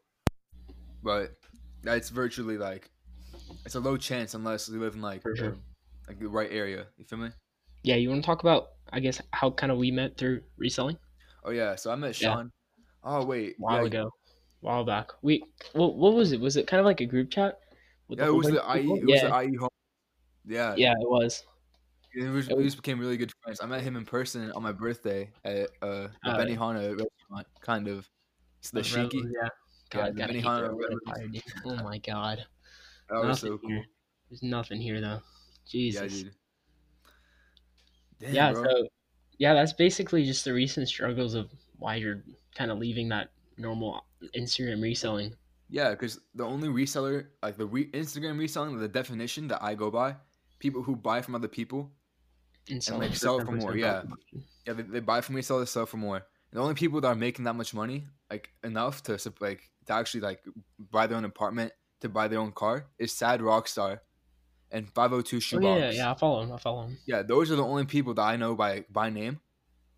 but 1.03 1.31
that's 1.83 2.09
virtually 2.09 2.57
like 2.57 2.89
it's 3.65 3.75
a 3.75 3.81
low 3.81 3.97
chance 3.97 4.33
unless 4.33 4.69
you 4.69 4.79
live 4.79 4.95
in 4.95 5.01
like 5.01 5.21
sure. 5.35 5.57
like 6.07 6.19
the 6.19 6.29
right 6.29 6.51
area. 6.51 6.87
You 6.97 7.03
feel 7.03 7.19
me? 7.19 7.31
Yeah 7.85 7.95
you 7.95 8.09
want 8.09 8.21
to 8.21 8.25
talk 8.25 8.41
about 8.41 8.69
i 8.91 8.99
guess 8.99 9.21
how 9.31 9.49
kind 9.51 9.71
of 9.71 9.77
we 9.77 9.91
met 9.91 10.17
through 10.17 10.41
reselling 10.57 10.97
Oh 11.47 11.51
yeah. 11.51 11.75
So 11.75 11.91
I 11.91 11.95
met 11.95 12.19
Yeah. 12.19 12.33
Sean. 12.33 12.51
Oh 13.03 13.23
wait. 13.23 13.51
a 13.51 13.55
while 13.61 13.81
yeah, 13.81 13.85
ago 13.85 14.05
a 14.07 14.65
while 14.65 14.83
back 14.83 15.11
we 15.21 15.43
what, 15.73 15.95
what 15.95 16.13
was 16.15 16.31
it 16.31 16.39
was 16.41 16.57
it 16.57 16.65
kind 16.65 16.79
of 16.79 16.85
like 16.87 17.01
a 17.01 17.05
group 17.05 17.29
chat 17.29 17.59
Yeah, 18.09 18.25
it 18.25 18.33
was 18.33 18.47
the 18.47 18.63
IE. 18.75 18.81
people? 18.81 18.97
It 18.97 19.05
was 19.05 19.21
yeah, 19.21 19.29
the 19.29 19.39
IE 19.51 19.55
home. 19.55 19.69
Yeah. 20.47 20.73
yeah 20.75 20.93
it 20.99 21.07
was 21.07 21.45
It 22.15 22.27
was, 22.29 22.49
It 22.49 22.57
we 22.57 22.63
was- 22.63 22.73
just 22.73 22.77
became 22.83 22.99
really 22.99 23.17
good 23.17 23.31
friends. 23.43 23.59
I 23.61 23.67
met 23.67 23.81
him 23.81 23.95
in 23.95 24.05
person 24.05 24.51
on 24.53 24.63
my 24.63 24.71
birthday 24.71 25.29
at 25.43 25.69
uh, 25.83 26.07
the 26.07 26.11
yeah. 26.25 26.37
Benihana 26.37 26.89
restaurant, 26.97 27.47
kind 27.61 27.87
of. 27.87 28.09
It's 28.59 28.71
the 28.71 28.81
Rebel, 28.81 29.09
Shiki. 29.09 29.31
yeah 29.39 29.49
God, 29.91 30.15
the 30.15 30.19
gotta 30.19 30.33
hate 30.33 30.43
Benihana 30.43 30.61
that 30.61 30.71
Rebel. 30.73 30.79
red 30.79 31.15
fire, 31.15 31.27
dude. 31.27 31.43
Oh 31.65 31.83
my 31.83 31.97
god. 31.99 32.37
That 33.09 33.17
was 33.19 33.43
Nothing 33.43 33.49
so 33.51 33.57
cool. 33.59 33.69
here. 33.69 33.85
There's 34.31 34.41
nothing 34.41 34.81
here 34.81 34.99
though. 34.99 35.21
Jesus. 35.69 36.01
Yeah, 36.01 36.23
dude. 36.23 36.33
Damn, 38.19 38.33
Yeah, 38.33 38.51
bro. 38.53 38.63
so 38.63 38.87
yeah, 39.37 39.53
that's 39.53 39.73
basically 39.73 40.25
just 40.25 40.45
the 40.45 40.53
recent 40.53 40.87
struggles 40.87 41.33
of 41.33 41.49
why 41.77 41.95
you're 41.95 42.23
kind 42.55 42.71
of 42.71 42.77
leaving 42.77 43.09
that 43.09 43.31
normal 43.57 44.05
Instagram 44.35 44.81
reselling. 44.81 45.33
Yeah, 45.69 45.91
because 45.91 46.19
the 46.35 46.45
only 46.45 46.69
reseller, 46.69 47.25
like 47.41 47.57
the 47.57 47.65
re- 47.65 47.89
Instagram 47.91 48.37
reselling, 48.37 48.77
the 48.77 48.87
definition 48.87 49.47
that 49.47 49.63
I 49.63 49.75
go 49.75 49.89
by, 49.89 50.15
people 50.59 50.83
who 50.83 50.95
buy 50.95 51.21
from 51.21 51.35
other 51.35 51.47
people. 51.47 51.91
And, 52.69 52.83
selling 52.83 53.09
like, 53.09 53.15
sell 53.15 53.39
for 53.39 53.51
more, 53.51 53.75
yeah. 53.75 54.03
Yeah, 54.65 54.73
they, 54.73 54.83
they 54.83 54.99
buy 54.99 55.21
from 55.21 55.35
me, 55.35 55.41
sell, 55.41 55.59
they 55.59 55.65
sell 55.65 55.85
for 55.85 55.97
more. 55.97 56.17
And 56.17 56.23
the 56.59 56.61
only 56.61 56.75
people 56.75 57.01
that 57.01 57.07
are 57.07 57.15
making 57.15 57.45
that 57.45 57.55
much 57.55 57.73
money, 57.73 58.05
like 58.29 58.49
enough 58.63 59.03
to 59.03 59.19
like 59.39 59.69
to 59.87 59.93
actually 59.93 60.21
like 60.21 60.41
buy 60.91 61.07
their 61.07 61.17
own 61.17 61.25
apartment, 61.25 61.73
to 62.01 62.09
buy 62.09 62.27
their 62.27 62.39
own 62.39 62.51
car, 62.51 62.87
is 62.97 63.11
Sad 63.11 63.39
Rockstar, 63.41 63.99
and 64.71 64.89
502 64.93 65.35
Oh, 65.35 65.39
Shoebox. 65.39 65.65
Oh, 65.65 65.77
yeah, 65.77 65.91
yeah, 65.91 66.11
I 66.11 66.15
follow 66.15 66.41
him. 66.43 66.51
I 66.51 66.57
follow 66.57 66.83
him. 66.83 66.97
Yeah, 67.05 67.21
those 67.21 67.51
are 67.51 67.55
the 67.55 67.63
only 67.65 67.85
people 67.85 68.13
that 68.15 68.21
I 68.21 68.35
know 68.35 68.55
by 68.55 68.85
by 68.91 69.09
name, 69.09 69.39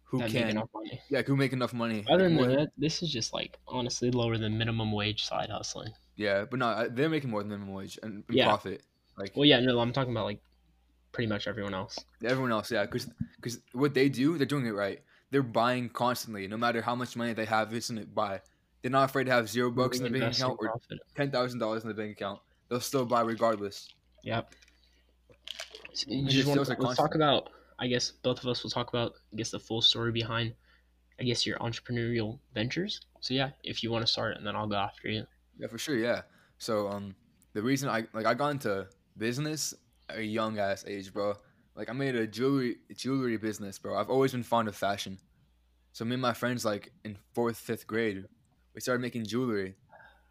who 0.03 0.19
That 0.19 0.29
can 0.31 0.63
yeah 1.09 1.21
who 1.23 1.35
make 1.35 1.53
enough 1.53 1.73
money. 1.73 2.05
Other 2.09 2.29
than 2.29 2.37
that, 2.37 2.69
this 2.77 3.01
is 3.03 3.11
just 3.11 3.33
like 3.33 3.57
honestly 3.67 4.11
lower 4.11 4.37
than 4.37 4.57
minimum 4.57 4.91
wage 4.91 5.23
side 5.25 5.49
hustling. 5.49 5.91
yeah, 6.15 6.45
but 6.49 6.59
no, 6.59 6.87
they're 6.89 7.09
making 7.09 7.29
more 7.29 7.41
than 7.41 7.49
minimum 7.49 7.73
wage 7.73 7.99
and, 8.03 8.23
and 8.27 8.37
Yeah. 8.37 8.45
profit. 8.45 8.83
Like 9.17 9.33
Well, 9.35 9.45
yeah, 9.45 9.59
no, 9.59 9.79
I'm 9.79 9.93
talking 9.93 10.11
about 10.11 10.25
like 10.25 10.41
pretty 11.11 11.27
much 11.27 11.47
everyone 11.47 11.73
else. 11.73 11.97
everyone 12.23 12.51
else, 12.51 12.71
yeah, 12.71 12.83
because 12.85 13.09
because 13.37 13.59
what 13.73 13.93
they 13.93 14.09
do, 14.09 14.37
they're 14.37 14.45
doing 14.45 14.65
it 14.65 14.71
right. 14.71 15.01
They're 15.31 15.43
buying 15.43 15.89
constantly, 15.89 16.47
no 16.47 16.55
matter 16.55 16.81
how 16.81 16.95
much 16.95 17.15
money 17.17 17.33
they 17.33 17.45
have. 17.45 17.73
In 17.73 17.97
it 17.97 18.13
buy. 18.15 18.41
They're 18.81 18.91
not 18.91 19.09
afraid 19.09 19.25
to 19.25 19.31
have 19.31 19.49
zero 19.49 19.71
bucks 19.71 19.97
in 19.97 20.03
the 20.03 20.19
bank 20.19 20.35
account 20.35 20.57
or 20.61 20.73
ten 21.15 21.31
thousand 21.31 21.59
dollars 21.59 21.81
in 21.83 21.89
the 21.89 21.95
bank 21.95 22.11
account. 22.11 22.39
They'll 22.69 22.79
still 22.79 23.05
buy 23.05 23.21
regardless. 23.21 23.89
Yep. 24.23 24.53
So 25.93 26.05
you 26.09 26.27
just 26.27 26.47
want, 26.47 26.59
let's 26.59 26.79
like 26.79 26.97
talk 26.97 27.15
about. 27.15 27.49
I 27.79 27.87
guess 27.87 28.11
both 28.11 28.39
of 28.39 28.47
us 28.47 28.63
will 28.63 28.69
talk 28.69 28.89
about. 28.89 29.13
I 29.33 29.37
guess 29.37 29.51
the 29.51 29.59
full 29.59 29.81
story 29.81 30.11
behind. 30.11 30.53
I 31.19 31.23
guess 31.23 31.45
your 31.45 31.57
entrepreneurial 31.57 32.39
ventures. 32.53 33.01
So 33.21 33.33
yeah, 33.33 33.51
if 33.63 33.83
you 33.83 33.91
want 33.91 34.05
to 34.05 34.11
start, 34.11 34.37
and 34.37 34.45
then 34.45 34.55
I'll 34.55 34.67
go 34.67 34.75
after 34.75 35.09
you. 35.09 35.25
Yeah, 35.57 35.67
for 35.67 35.77
sure. 35.77 35.97
Yeah. 35.97 36.21
So 36.59 36.87
um, 36.87 37.15
the 37.53 37.61
reason 37.61 37.89
I 37.89 38.05
like 38.13 38.25
I 38.25 38.33
got 38.33 38.49
into 38.49 38.87
business 39.17 39.73
at 40.09 40.17
a 40.17 40.23
young 40.23 40.59
ass 40.59 40.85
age, 40.87 41.13
bro. 41.13 41.35
Like 41.75 41.89
I 41.89 41.93
made 41.93 42.15
a 42.15 42.27
jewelry 42.27 42.77
jewelry 42.95 43.37
business, 43.37 43.77
bro. 43.79 43.97
I've 43.97 44.09
always 44.09 44.31
been 44.31 44.43
fond 44.43 44.67
of 44.67 44.75
fashion. 44.75 45.19
So 45.93 46.05
me 46.05 46.13
and 46.13 46.21
my 46.21 46.33
friends, 46.33 46.63
like 46.63 46.91
in 47.03 47.17
fourth, 47.33 47.57
fifth 47.57 47.87
grade, 47.87 48.25
we 48.75 48.81
started 48.81 49.01
making 49.01 49.25
jewelry, 49.25 49.75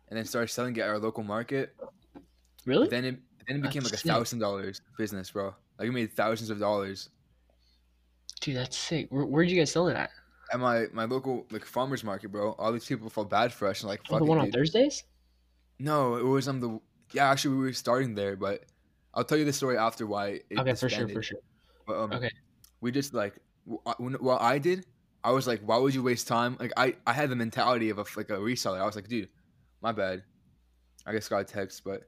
and 0.08 0.16
then 0.16 0.24
started 0.24 0.48
selling 0.48 0.76
it 0.76 0.80
at 0.80 0.88
our 0.88 0.98
local 0.98 1.24
market. 1.24 1.74
Really? 2.64 2.88
Then 2.88 3.04
it 3.04 3.18
then 3.46 3.56
it 3.56 3.62
became 3.62 3.82
That's 3.82 4.04
like 4.04 4.04
a 4.04 4.18
thousand 4.18 4.38
dollars 4.40 4.80
business, 4.98 5.30
bro. 5.30 5.54
Like 5.78 5.88
we 5.88 5.90
made 5.90 6.12
thousands 6.12 6.50
of 6.50 6.58
dollars 6.58 7.10
Dude, 8.40 8.56
that's 8.56 8.76
sick. 8.76 9.06
Where, 9.10 9.24
where'd 9.24 9.48
you 9.50 9.56
guys 9.58 9.70
sell 9.72 9.88
it 9.88 9.96
at? 9.96 10.10
at 10.52 10.60
my 10.60 10.86
my 10.92 11.04
local 11.04 11.46
like 11.50 11.64
farmers 11.64 12.04
market, 12.04 12.30
bro. 12.30 12.52
All 12.52 12.72
these 12.72 12.84
people 12.84 13.08
felt 13.10 13.30
bad 13.30 13.52
for 13.52 13.66
us 13.68 13.80
and 13.80 13.88
like 13.88 14.00
Oh, 14.08 14.12
fuck 14.14 14.18
the 14.20 14.24
one 14.24 14.38
on 14.38 14.46
dude. 14.46 14.54
Thursdays? 14.54 15.04
No, 15.78 16.16
it 16.16 16.24
was 16.24 16.48
on 16.48 16.60
the 16.60 16.80
yeah. 17.12 17.30
Actually, 17.30 17.56
we 17.56 17.62
were 17.62 17.72
starting 17.72 18.14
there, 18.14 18.36
but 18.36 18.64
I'll 19.14 19.24
tell 19.24 19.38
you 19.38 19.44
the 19.44 19.52
story 19.52 19.76
after 19.76 20.06
why. 20.06 20.40
Okay, 20.56 20.74
for 20.74 20.88
sure, 20.88 21.08
for 21.08 21.22
sure. 21.22 21.38
But, 21.86 21.98
um, 21.98 22.12
Okay. 22.12 22.30
We 22.80 22.92
just 22.92 23.14
like 23.14 23.38
I- 23.86 23.94
what 23.98 24.42
I 24.42 24.58
did, 24.58 24.86
I 25.24 25.32
was 25.32 25.46
like, 25.46 25.60
why 25.62 25.78
would 25.78 25.94
you 25.94 26.02
waste 26.02 26.28
time? 26.28 26.56
Like 26.60 26.72
I, 26.76 26.94
I 27.06 27.12
had 27.12 27.30
the 27.30 27.36
mentality 27.36 27.90
of 27.90 27.98
a 27.98 28.04
like 28.16 28.30
a 28.30 28.36
reseller. 28.36 28.80
I 28.80 28.86
was 28.86 28.94
like, 28.94 29.08
dude, 29.08 29.28
my 29.82 29.92
bad. 29.92 30.22
I 31.06 31.12
guess 31.12 31.28
got 31.28 31.38
a 31.38 31.44
text, 31.44 31.82
but 31.84 32.02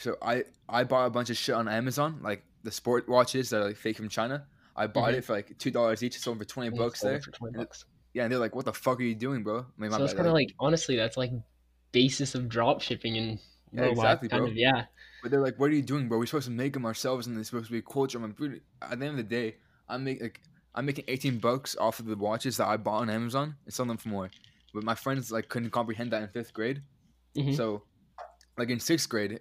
so 0.00 0.16
I 0.20 0.44
I 0.68 0.84
bought 0.84 1.06
a 1.06 1.10
bunch 1.10 1.30
of 1.30 1.36
shit 1.36 1.54
on 1.54 1.68
Amazon, 1.68 2.18
like 2.22 2.42
the 2.64 2.70
sport 2.72 3.08
watches 3.08 3.50
that 3.50 3.60
are 3.60 3.66
like 3.66 3.76
fake 3.76 3.96
from 3.96 4.08
China. 4.08 4.46
I 4.76 4.86
bought 4.86 5.12
Mhm. 5.12 5.18
it 5.18 5.24
for 5.24 5.32
like 5.34 5.56
two 5.58 5.70
dollars 5.70 6.02
each. 6.02 6.18
Sold 6.18 6.36
them 6.38 6.44
for 6.44 6.48
twenty 6.50 6.70
bucks 6.76 7.00
there. 7.00 7.20
for 7.20 7.30
20 7.30 7.54
And- 7.54 7.62
bucks. 7.66 7.84
Yeah, 8.12 8.24
and 8.24 8.32
they're 8.32 8.40
like, 8.40 8.56
"What 8.56 8.64
the 8.64 8.72
fuck 8.72 8.98
are 8.98 9.02
you 9.04 9.14
doing, 9.14 9.44
bro?" 9.44 9.58
I 9.60 9.62
mean, 9.80 9.90
my 9.92 9.98
So 9.98 10.04
it's 10.04 10.14
kind 10.14 10.26
of 10.26 10.32
like 10.32 10.52
honestly, 10.58 10.96
that's 10.96 11.16
like 11.16 11.30
basis 11.92 12.34
of 12.34 12.48
drop 12.48 12.80
shipping 12.80 13.16
and 13.16 13.38
Yeah, 13.72 13.84
exactly, 13.84 14.28
kind 14.28 14.42
bro. 14.42 14.50
of 14.50 14.56
yeah. 14.56 14.86
But 15.22 15.30
they're 15.30 15.40
like, 15.40 15.58
"What 15.60 15.70
are 15.70 15.74
you 15.74 15.82
doing, 15.82 16.08
bro? 16.08 16.18
We're 16.18 16.26
supposed 16.26 16.46
to 16.46 16.50
make 16.52 16.72
them 16.72 16.86
ourselves, 16.86 17.26
and 17.26 17.36
they're 17.36 17.44
supposed 17.44 17.66
to 17.66 17.72
be 17.72 17.82
culture." 17.82 18.18
I'm 18.18 18.34
like, 18.38 18.62
at 18.82 18.98
the 18.98 19.06
end 19.06 19.10
of 19.10 19.16
the 19.16 19.22
day, 19.22 19.56
I'm 19.88 20.02
make 20.04 20.20
like 20.20 20.40
I'm 20.74 20.86
making 20.86 21.04
18 21.08 21.38
bucks 21.38 21.76
off 21.76 21.98
of 22.00 22.06
the 22.06 22.16
watches 22.16 22.56
that 22.58 22.66
I 22.68 22.76
bought 22.76 23.02
on 23.02 23.10
Amazon 23.10 23.56
and 23.64 23.74
selling 23.74 23.88
them 23.88 23.96
for 23.98 24.08
more. 24.08 24.30
But 24.72 24.84
my 24.84 24.94
friends 24.94 25.30
like 25.32 25.48
couldn't 25.48 25.70
comprehend 25.70 26.12
that 26.12 26.22
in 26.22 26.28
fifth 26.28 26.52
grade. 26.54 26.82
Mhm. 27.36 27.56
So, 27.56 27.84
like 28.56 28.70
in 28.70 28.78
sixth 28.80 29.08
grade, 29.08 29.40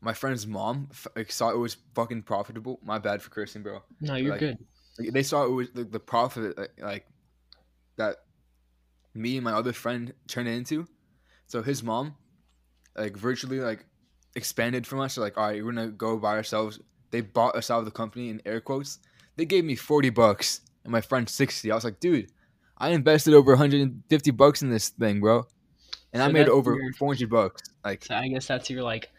my 0.00 0.12
friend's 0.12 0.46
mom 0.46 0.88
like 1.16 1.32
saw 1.32 1.50
it 1.50 1.58
was 1.58 1.76
fucking 1.94 2.22
profitable. 2.22 2.78
My 2.82 2.98
bad 2.98 3.22
for 3.22 3.30
cursing, 3.30 3.62
bro. 3.62 3.82
No, 4.00 4.14
you're 4.14 4.30
like, 4.30 4.40
good. 4.40 4.58
Like, 4.98 5.12
they 5.12 5.22
saw 5.22 5.44
it 5.44 5.50
was 5.50 5.68
like, 5.74 5.90
the 5.90 6.00
profit 6.00 6.56
like, 6.58 6.72
like 6.78 7.06
that 7.96 8.16
me 9.14 9.36
and 9.36 9.44
my 9.44 9.52
other 9.52 9.72
friend 9.72 10.12
turned 10.26 10.48
it 10.48 10.52
into. 10.52 10.86
So 11.46 11.62
his 11.62 11.82
mom, 11.82 12.16
like 12.96 13.16
virtually 13.16 13.60
like 13.60 13.84
expanded 14.34 14.86
from 14.86 15.00
us. 15.00 15.14
So 15.14 15.20
like, 15.20 15.36
all 15.36 15.48
right, 15.48 15.64
we're 15.64 15.72
gonna 15.72 15.88
go 15.88 16.16
buy 16.18 16.36
ourselves. 16.36 16.80
They 17.10 17.20
bought 17.22 17.56
us 17.56 17.70
out 17.70 17.80
of 17.80 17.84
the 17.84 17.90
company 17.90 18.28
in 18.28 18.42
air 18.44 18.60
quotes. 18.60 18.98
They 19.36 19.44
gave 19.44 19.64
me 19.64 19.74
forty 19.74 20.10
bucks 20.10 20.60
and 20.84 20.92
my 20.92 21.00
friend 21.00 21.28
sixty. 21.28 21.70
I 21.70 21.74
was 21.74 21.84
like, 21.84 22.00
dude, 22.00 22.30
I 22.76 22.90
invested 22.90 23.34
over 23.34 23.52
150 23.52 24.30
bucks 24.32 24.62
in 24.62 24.70
this 24.70 24.90
thing, 24.90 25.20
bro, 25.20 25.46
and 26.12 26.22
I 26.22 26.28
made 26.28 26.48
over 26.48 26.76
400 26.96 27.28
bucks. 27.28 27.62
Like, 27.84 28.04
So 28.04 28.14
I 28.14 28.28
guess 28.28 28.46
that's 28.46 28.70
your 28.70 28.82
like 28.82 29.10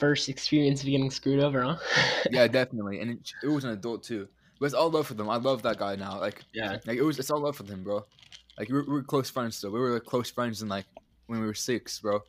first 0.00 0.28
experience 0.28 0.80
of 0.80 0.86
getting 0.86 1.10
screwed 1.10 1.40
over, 1.40 1.62
huh? 1.62 1.76
yeah, 2.30 2.48
definitely, 2.48 3.00
and 3.00 3.12
it, 3.12 3.32
it 3.44 3.48
was 3.48 3.64
an 3.64 3.70
adult 3.70 4.02
too. 4.02 4.26
But 4.58 4.66
it's 4.66 4.74
all 4.74 4.90
love 4.90 5.06
for 5.06 5.14
them. 5.14 5.30
I 5.30 5.36
love 5.36 5.62
that 5.62 5.78
guy 5.78 5.96
now. 5.96 6.18
Like, 6.18 6.42
yeah. 6.52 6.78
Like 6.86 6.98
it 6.98 7.02
was, 7.02 7.18
it's 7.18 7.30
all 7.30 7.40
love 7.40 7.56
for 7.56 7.64
him, 7.64 7.82
bro. 7.82 8.04
Like 8.58 8.68
we 8.68 8.74
were, 8.74 8.84
we 8.84 8.92
were 8.92 9.02
close 9.02 9.30
friends 9.30 9.56
still. 9.56 9.70
We 9.70 9.80
were 9.80 9.94
like 9.94 10.04
close 10.04 10.30
friends 10.30 10.60
in 10.60 10.68
like 10.68 10.84
when 11.28 11.40
we 11.40 11.46
were 11.46 11.54
six, 11.54 11.98
bro. 12.00 12.22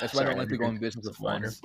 That's 0.00 0.14
why 0.14 0.22
I 0.22 0.24
don't 0.26 0.38
like 0.38 0.48
to 0.48 0.56
go 0.56 0.66
in 0.66 0.78
business 0.78 1.06
with 1.06 1.16
friends. 1.16 1.62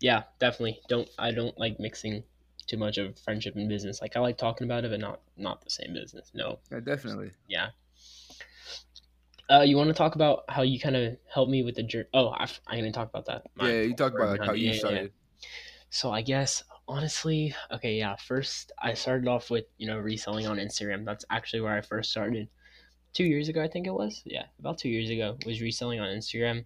Yeah, 0.00 0.24
definitely. 0.38 0.80
Don't 0.88 1.08
I 1.18 1.30
don't 1.30 1.58
like 1.58 1.80
mixing 1.80 2.24
too 2.66 2.76
much 2.76 2.98
of 2.98 3.18
friendship 3.18 3.56
and 3.56 3.68
business. 3.68 4.02
Like 4.02 4.16
I 4.16 4.20
like 4.20 4.36
talking 4.36 4.66
about 4.66 4.84
it, 4.84 4.90
but 4.90 5.00
not 5.00 5.20
not 5.36 5.62
the 5.62 5.70
same 5.70 5.94
business. 5.94 6.30
No. 6.34 6.58
Yeah, 6.70 6.80
definitely. 6.80 7.30
Yeah. 7.48 7.68
Uh, 9.50 9.60
you 9.60 9.76
want 9.76 9.88
to 9.88 9.94
talk 9.94 10.14
about 10.14 10.44
how 10.48 10.62
you 10.62 10.80
kind 10.80 10.96
of 10.96 11.16
helped 11.32 11.50
me 11.50 11.62
with 11.62 11.74
the 11.74 11.82
journey? 11.82 12.08
Oh, 12.14 12.28
I, 12.30 12.48
I 12.66 12.76
didn't 12.76 12.92
talk 12.92 13.08
about 13.08 13.26
that. 13.26 13.44
My- 13.56 13.68
yeah, 13.68 13.82
you 13.82 13.94
talk 13.94 14.14
about 14.14 14.30
like 14.30 14.40
how 14.44 14.52
Yeah, 14.52 14.68
you 14.68 14.72
yeah, 14.72 14.72
yeah. 14.72 14.78
started. 14.78 15.12
So 15.90 16.10
I 16.10 16.22
guess 16.22 16.62
honestly, 16.88 17.54
okay, 17.72 17.94
yeah. 17.98 18.16
First, 18.16 18.72
I 18.80 18.94
started 18.94 19.28
off 19.28 19.50
with 19.50 19.66
you 19.78 19.86
know 19.86 19.98
reselling 19.98 20.46
on 20.46 20.56
Instagram. 20.58 21.04
That's 21.04 21.24
actually 21.30 21.60
where 21.62 21.76
I 21.76 21.80
first 21.82 22.10
started. 22.10 22.48
Two 23.12 23.24
years 23.24 23.48
ago, 23.48 23.62
I 23.62 23.68
think 23.68 23.86
it 23.86 23.92
was. 23.94 24.22
Yeah, 24.24 24.46
about 24.58 24.78
two 24.78 24.88
years 24.88 25.10
ago 25.10 25.38
was 25.46 25.60
reselling 25.62 26.00
on 26.00 26.08
Instagram. 26.08 26.64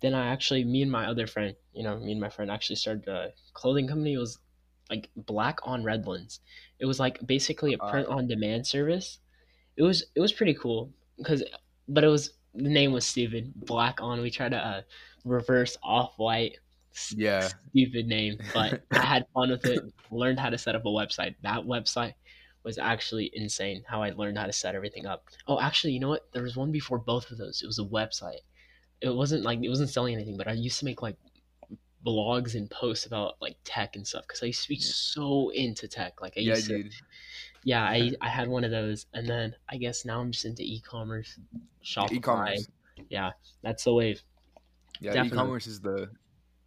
Then 0.00 0.14
I 0.14 0.28
actually, 0.28 0.64
me 0.64 0.82
and 0.82 0.90
my 0.92 1.06
other 1.06 1.26
friend, 1.26 1.56
you 1.72 1.82
know, 1.84 1.98
me 1.98 2.12
and 2.12 2.20
my 2.20 2.30
friend 2.30 2.50
actually 2.50 2.76
started 2.76 3.08
a 3.08 3.32
clothing 3.54 3.88
company. 3.88 4.14
It 4.14 4.18
was 4.18 4.38
like 4.90 5.10
Black 5.16 5.58
on 5.64 5.84
Redlands. 5.84 6.40
It 6.78 6.86
was 6.86 7.00
like 7.00 7.24
basically 7.26 7.74
a 7.74 7.78
Uh, 7.78 7.90
print 7.90 8.08
on 8.08 8.26
demand 8.28 8.66
service. 8.66 9.20
It 9.76 9.82
was 9.84 10.04
it 10.14 10.20
was 10.20 10.32
pretty 10.32 10.54
cool 10.54 10.92
because, 11.16 11.42
but 11.88 12.04
it 12.04 12.08
was 12.08 12.32
the 12.54 12.68
name 12.68 12.92
was 12.92 13.06
stupid. 13.06 13.52
Black 13.56 14.00
on. 14.02 14.20
We 14.20 14.30
tried 14.30 14.50
to 14.50 14.58
uh, 14.58 14.82
reverse 15.24 15.76
off 15.82 16.14
white 16.18 16.58
Yeah, 17.10 17.52
stupid 17.70 18.06
name, 18.06 18.38
but 18.54 18.82
I 18.94 19.04
had 19.04 19.26
fun 19.34 19.50
with 19.50 19.66
it. 19.66 19.84
Learned 20.10 20.40
how 20.40 20.50
to 20.50 20.58
set 20.58 20.74
up 20.74 20.86
a 20.86 20.88
website. 20.88 21.36
That 21.42 21.64
website 21.64 22.14
was 22.64 22.78
actually 22.78 23.30
insane. 23.34 23.84
How 23.86 24.02
I 24.02 24.10
learned 24.10 24.38
how 24.38 24.46
to 24.46 24.52
set 24.52 24.74
everything 24.74 25.06
up. 25.06 25.26
Oh, 25.46 25.60
actually, 25.60 25.92
you 25.94 26.00
know 26.00 26.08
what? 26.08 26.30
There 26.32 26.42
was 26.42 26.56
one 26.56 26.72
before 26.72 26.98
both 26.98 27.30
of 27.30 27.38
those. 27.38 27.62
It 27.62 27.66
was 27.66 27.78
a 27.78 27.84
website. 27.84 28.40
It 29.00 29.14
wasn't 29.14 29.44
like 29.44 29.60
it 29.62 29.68
wasn't 29.68 29.90
selling 29.90 30.14
anything, 30.14 30.36
but 30.36 30.48
I 30.48 30.52
used 30.52 30.78
to 30.80 30.84
make 30.84 31.02
like 31.02 31.16
blogs 32.06 32.54
and 32.54 32.70
posts 32.70 33.06
about 33.06 33.34
like 33.40 33.56
tech 33.64 33.96
and 33.96 34.06
stuff 34.06 34.24
because 34.26 34.42
I 34.42 34.46
used 34.46 34.62
to 34.62 34.68
be 34.68 34.80
so 34.80 35.50
into 35.50 35.88
tech. 35.88 36.20
Like 36.20 36.34
I 36.36 36.40
yeah, 36.40 36.54
used 36.54 36.66
to, 36.68 36.82
dude. 36.82 36.92
Yeah, 37.64 37.82
I 37.84 38.12
I 38.20 38.28
had 38.28 38.48
one 38.48 38.64
of 38.64 38.70
those, 38.70 39.06
and 39.14 39.26
then 39.26 39.54
I 39.68 39.76
guess 39.76 40.04
now 40.04 40.20
I'm 40.20 40.30
just 40.32 40.44
into 40.44 40.62
e-commerce, 40.62 41.38
Shopify. 41.84 42.12
E-commerce. 42.12 42.68
Yeah, 43.08 43.30
that's 43.62 43.84
the 43.84 43.94
wave. 43.94 44.22
Yeah, 45.00 45.12
definitely. 45.12 45.38
e-commerce 45.38 45.66
is 45.66 45.80
the 45.80 46.10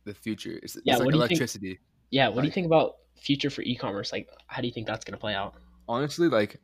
the 0.06 0.14
future. 0.14 0.60
It's, 0.64 0.76
it's 0.76 0.86
Yeah, 0.86 0.96
like 0.98 1.06
what 1.06 1.12
do 1.12 1.18
you 1.18 1.22
think- 1.28 1.32
electricity. 1.32 1.80
Yeah, 2.10 2.28
what 2.30 2.42
do 2.42 2.48
you 2.48 2.52
think 2.54 2.66
about 2.66 2.96
future 3.16 3.50
for 3.50 3.62
e-commerce? 3.62 4.12
Like, 4.12 4.28
how 4.48 4.62
do 4.62 4.68
you 4.68 4.74
think 4.74 4.88
that's 4.88 5.06
gonna 5.06 5.18
play 5.18 5.34
out? 5.36 5.56
Honestly, 5.88 6.28
like, 6.28 6.60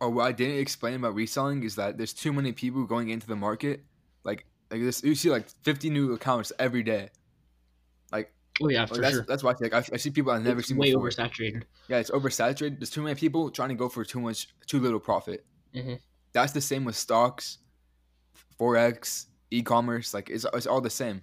or 0.00 0.10
what 0.10 0.26
I 0.26 0.32
didn't 0.32 0.58
explain 0.58 0.94
about 0.94 1.14
reselling 1.14 1.62
is 1.64 1.74
that 1.76 1.96
there's 1.96 2.12
too 2.12 2.32
many 2.32 2.52
people 2.52 2.84
going 2.84 3.08
into 3.10 3.26
the 3.26 3.36
market. 3.36 3.84
Like, 4.24 4.44
like 4.70 4.80
this, 4.82 5.02
you 5.02 5.14
see 5.14 5.30
like 5.30 5.48
50 5.62 5.90
new 5.90 6.12
accounts 6.12 6.52
every 6.58 6.82
day. 6.82 7.10
Oh 8.60 8.68
yeah, 8.68 8.82
Like, 8.82 9.00
that's 9.00 9.14
sure. 9.14 9.24
that's 9.28 9.42
why 9.42 9.52
I, 9.52 9.54
see, 9.54 9.64
like, 9.64 9.74
I, 9.74 9.94
I 9.94 9.96
see 9.96 10.10
people 10.10 10.32
I've 10.32 10.42
never 10.42 10.58
it's 10.60 10.68
seen 10.68 10.78
way 10.78 10.92
before. 10.92 11.08
oversaturated. 11.08 11.62
Yeah, 11.88 11.98
it's 11.98 12.10
oversaturated. 12.10 12.78
There's 12.80 12.90
too 12.90 13.02
many 13.02 13.14
people 13.14 13.50
trying 13.50 13.68
to 13.70 13.74
go 13.74 13.88
for 13.88 14.04
too 14.04 14.20
much, 14.20 14.48
too 14.66 14.80
little 14.80 15.00
profit. 15.00 15.44
Mhm. 15.74 16.00
That's 16.32 16.52
the 16.52 16.60
same 16.60 16.84
with 16.84 16.96
stocks, 16.96 17.58
forex, 18.58 19.26
e-commerce. 19.50 20.14
Like 20.14 20.30
it's, 20.30 20.44
it's 20.54 20.66
all 20.66 20.80
the 20.80 20.90
same. 20.90 21.22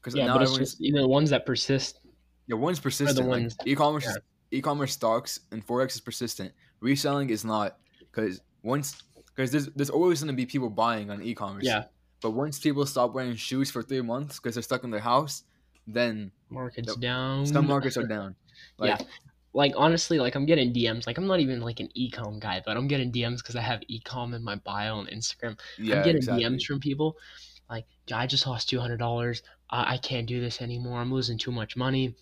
Because 0.00 0.14
Yeah, 0.14 0.26
now 0.26 0.34
but 0.34 0.42
it's 0.42 0.56
just 0.56 0.80
you 0.80 0.92
know, 0.92 1.02
the 1.02 1.08
ones 1.08 1.30
that 1.30 1.46
persist. 1.46 2.00
yeah, 2.46 2.56
one's 2.56 2.80
persistent. 2.80 3.26
ones- 3.28 3.56
like 3.58 3.68
e-commerce, 3.68 4.04
yeah. 4.06 4.58
e-commerce 4.58 4.92
stocks 4.92 5.40
and 5.52 5.66
forex 5.66 5.94
is 5.94 6.00
persistent. 6.00 6.52
Reselling 6.80 7.30
is 7.30 7.44
not 7.44 7.78
because 7.98 8.40
once 8.62 9.02
because 9.34 9.50
there's 9.52 9.66
there's 9.76 9.90
always 9.90 10.20
going 10.22 10.32
to 10.34 10.36
be 10.36 10.46
people 10.46 10.68
buying 10.68 11.10
on 11.10 11.22
e-commerce. 11.22 11.64
Yeah, 11.64 11.84
But 12.20 12.32
once 12.32 12.58
people 12.58 12.84
stop 12.86 13.14
wearing 13.14 13.36
shoes 13.36 13.70
for 13.70 13.82
three 13.82 14.02
months 14.02 14.38
because 14.38 14.54
they're 14.56 14.62
stuck 14.62 14.82
in 14.84 14.90
their 14.90 15.00
house, 15.00 15.44
then 15.86 16.30
markets 16.50 16.88
Yep. 16.88 16.98
down. 17.00 17.46
some 17.46 17.66
markets 17.66 17.96
are 17.96 18.06
down. 18.06 18.34
Like, 18.78 19.00
Yeah. 19.00 19.06
Like 19.54 19.72
honestly, 19.76 20.18
like 20.18 20.34
I'm 20.34 20.46
getting 20.46 20.72
DMs. 20.72 21.06
Like 21.06 21.18
I'm 21.18 21.26
not 21.26 21.40
even 21.40 21.60
like 21.60 21.80
an 21.80 21.88
ecom 21.96 22.40
guy, 22.40 22.62
but 22.64 22.76
I'm 22.76 22.88
getting 22.88 23.12
DMs 23.12 23.38
because 23.38 23.54
I 23.56 23.60
have 23.60 23.80
ecom 23.90 24.34
in 24.34 24.42
my 24.42 24.56
bio 24.56 24.96
on 24.96 25.06
Instagram. 25.06 25.58
yeah, 25.78 25.96
I'm 25.96 26.02
getting 26.04 26.16
exactly. 26.18 26.44
DMs 26.44 26.64
from 26.64 26.80
people 26.80 27.16
like, 27.68 27.84
I 28.12 28.26
just 28.26 28.46
lost 28.46 28.68
two 28.68 28.80
hundred 28.80 28.98
dollars. 28.98 29.42
I-, 29.70 29.94
I 29.94 29.96
can't 29.98 30.26
do 30.26 30.40
this 30.40 30.60
anymore. 30.62 31.00
I'm 31.00 31.12
losing 31.12 31.36
too 31.38 31.52
much 31.52 31.76
money. 31.76 32.14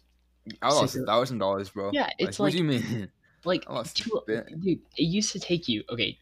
I 0.62 0.72
lost 0.72 0.96
a 0.96 1.04
thousand 1.04 1.38
dollars, 1.38 1.70
bro. 1.70 1.90
Yeah, 1.92 2.08
it's 2.18 2.38
what 2.38 2.46
like, 2.46 2.52
do 2.52 2.58
you 2.58 2.64
mean? 2.64 3.10
like 3.44 3.64
I 3.68 3.74
lost 3.74 4.00
a 4.00 4.02
two, 4.04 4.20
bit. 4.26 4.46
dude. 4.60 4.80
It 4.96 5.02
used 5.04 5.30
to 5.32 5.38
take 5.40 5.68
you 5.68 5.84
okay, 5.90 6.18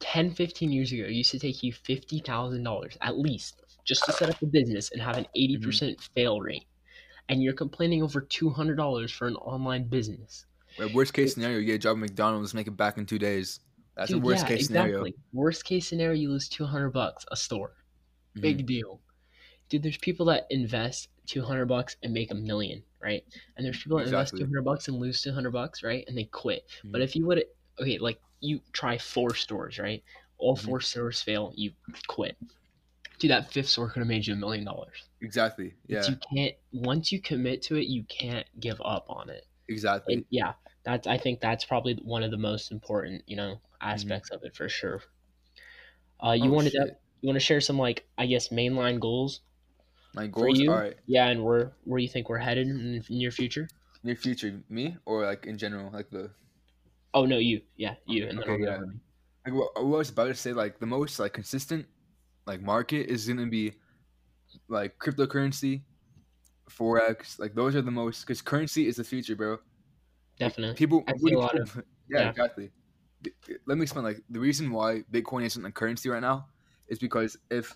10, 0.00 0.34
15 0.34 0.72
years 0.72 0.92
ago. 0.92 1.04
It 1.04 1.12
used 1.12 1.30
to 1.30 1.38
take 1.38 1.62
you 1.62 1.72
fifty 1.72 2.20
thousand 2.20 2.64
dollars 2.64 2.96
at 3.00 3.16
least 3.18 3.62
just 3.84 4.04
to 4.04 4.12
set 4.12 4.28
up 4.28 4.40
a 4.42 4.46
business 4.46 4.90
and 4.92 5.00
have 5.00 5.16
an 5.16 5.26
80 5.34 5.54
Mm-hmm. 5.56 5.64
percent 5.64 6.00
fail 6.14 6.40
rate, 6.40 6.64
and 7.30 7.42
you're 7.42 7.54
complaining 7.54 8.02
over 8.02 8.20
two 8.20 8.50
hundred 8.50 8.76
dollars 8.76 9.10
for 9.10 9.26
an 9.26 9.36
online 9.36 9.84
business. 9.84 10.44
Like, 10.78 10.92
worst 10.92 11.14
case 11.14 11.34
scenario, 11.34 11.58
you 11.58 11.64
get 11.66 11.74
a 11.74 11.78
job 11.78 11.96
at 11.96 12.00
McDonald's, 12.00 12.54
make 12.54 12.66
it 12.66 12.76
back 12.76 12.98
in 12.98 13.06
two 13.06 13.18
days. 13.18 13.60
That's 13.96 14.10
Dude, 14.10 14.22
the 14.22 14.26
worst 14.26 14.42
yeah, 14.44 14.48
case 14.48 14.66
scenario. 14.66 15.04
Worst 15.32 15.64
case 15.64 15.88
scenario, 15.88 16.14
you 16.14 16.30
lose 16.30 16.48
two 16.48 16.64
hundred 16.64 16.90
bucks 16.90 17.24
a 17.30 17.36
store. 17.36 17.72
Mhm. 18.36 18.40
Big 18.40 18.66
deal, 18.66 19.00
dude. 19.68 19.82
There's 19.82 19.98
people 19.98 20.26
that 20.26 20.46
invest 20.50 21.08
two 21.26 21.42
hundred 21.42 21.66
bucks 21.66 21.96
and 22.02 22.12
make 22.12 22.30
a 22.30 22.34
million, 22.34 22.82
right? 23.00 23.24
And 23.56 23.64
there's 23.64 23.82
people 23.82 23.98
that 23.98 24.04
invest 24.06 24.36
two 24.36 24.44
hundred 24.44 24.64
bucks 24.64 24.88
and 24.88 24.98
lose 24.98 25.22
two 25.22 25.32
hundred 25.32 25.52
bucks, 25.52 25.82
right? 25.82 26.04
And 26.08 26.16
they 26.16 26.24
quit. 26.24 26.68
But 26.84 27.00
Mhm. 27.00 27.04
if 27.04 27.16
you 27.16 27.26
would, 27.26 27.44
okay, 27.80 27.98
like 27.98 28.20
you 28.40 28.60
try 28.72 28.96
four 28.98 29.34
stores, 29.34 29.78
right? 29.78 30.02
All 30.38 30.56
Mhm. 30.56 30.64
four 30.64 30.80
stores 30.80 31.20
fail, 31.20 31.52
you 31.56 31.72
quit. 32.06 32.36
Dude, 33.18 33.30
that 33.30 33.52
fifth 33.52 33.68
store 33.68 33.90
could 33.90 33.98
have 34.00 34.08
made 34.08 34.26
you 34.26 34.32
a 34.32 34.36
million 34.36 34.64
dollars. 34.64 35.04
Exactly. 35.20 35.76
Yeah. 35.86 36.10
You 36.10 36.16
can't. 36.34 36.56
Once 36.72 37.12
you 37.12 37.20
commit 37.20 37.62
to 37.62 37.76
it, 37.76 37.86
you 37.86 38.04
can't 38.04 38.46
give 38.58 38.80
up 38.84 39.06
on 39.08 39.30
it. 39.30 39.46
Exactly. 39.68 40.16
And 40.16 40.26
yeah, 40.30 40.54
that's. 40.84 41.06
I 41.06 41.18
think 41.18 41.40
that's 41.40 41.64
probably 41.64 41.94
one 41.96 42.22
of 42.22 42.30
the 42.30 42.38
most 42.38 42.72
important, 42.72 43.24
you 43.28 43.36
know, 43.36 43.60
Mm-hmm. 43.94 44.14
aspects 44.14 44.30
of 44.30 44.44
it 44.44 44.56
for 44.56 44.68
sure. 44.68 45.02
Uh, 46.24 46.32
you 46.32 46.50
Oh, 46.50 46.52
wanted 46.52 46.72
to, 46.72 46.96
you 47.20 47.26
want 47.26 47.36
to 47.36 47.40
share 47.40 47.60
some 47.60 47.78
like 47.78 48.08
I 48.18 48.26
guess 48.26 48.48
mainline 48.48 49.00
goals 49.00 49.40
My 50.12 50.28
for 50.38 50.48
goals. 50.48 50.58
you? 50.58 50.70
All 50.70 50.78
right. 50.78 50.96
Yeah, 51.06 51.28
and 51.28 51.44
where 51.44 51.76
where 51.84 52.00
you 52.00 52.08
think 52.08 52.28
we're 52.28 52.38
headed 52.38 52.68
in 52.68 52.92
the 53.00 53.04
near 53.10 53.30
future? 53.30 53.68
Near 54.02 54.14
future, 54.14 54.62
me 54.68 54.98
or 55.06 55.24
like 55.24 55.46
in 55.46 55.56
general, 55.56 55.90
like 55.90 56.10
the 56.10 56.34
Oh 57.14 57.24
no, 57.26 57.38
you. 57.38 57.62
Yeah, 57.76 57.96
you. 58.06 58.26
And 58.28 58.38
Okay, 58.38 58.56
yeah. 58.58 58.78
like 59.44 59.54
what 59.54 59.70
I 59.76 59.80
was 59.80 60.10
about 60.10 60.26
to 60.28 60.34
say. 60.34 60.52
Like 60.52 60.78
the 60.78 60.86
most 60.86 61.18
like 61.18 61.32
consistent 61.32 61.86
like 62.46 62.60
market 62.62 63.08
is 63.08 63.28
gonna 63.28 63.46
be 63.46 63.74
like 64.70 64.96
cryptocurrency, 64.98 65.82
forex. 66.70 67.38
Like 67.38 67.54
those 67.54 67.76
are 67.76 67.82
the 67.82 67.90
most 67.90 68.22
because 68.22 68.40
currency 68.40 68.86
is 68.86 68.96
the 68.96 69.04
future, 69.04 69.36
bro. 69.36 69.58
Definitely. 70.38 70.76
People, 70.76 71.04
I 71.06 71.12
see 71.18 71.34
a 71.34 71.38
lot 71.38 71.52
people- 71.52 71.82
yeah, 72.08 72.20
yeah. 72.22 72.30
exactly. 72.30 72.70
Let 73.66 73.76
me 73.76 73.82
explain. 73.82 74.04
Like 74.04 74.22
the 74.30 74.40
reason 74.40 74.70
why 74.70 75.02
Bitcoin 75.12 75.44
isn't 75.44 75.64
a 75.64 75.70
currency 75.70 76.08
right 76.08 76.22
now 76.22 76.46
is 76.88 76.98
because 76.98 77.36
if 77.50 77.74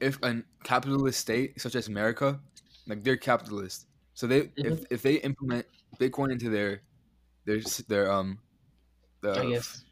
if 0.00 0.18
a 0.22 0.42
capitalist 0.64 1.20
state 1.20 1.58
such 1.60 1.74
as 1.74 1.88
America, 1.88 2.38
like 2.86 3.02
they're 3.02 3.16
capitalist, 3.16 3.86
so 4.12 4.26
they 4.26 4.42
Mm-hmm. 4.42 4.72
if 4.72 4.84
if 4.90 5.02
they 5.02 5.14
implement 5.14 5.64
Bitcoin 5.98 6.32
into 6.32 6.50
their 6.50 6.82
their 7.46 7.60
their 7.88 8.12
um 8.12 8.38
the 9.22 9.32
guess 9.50 9.82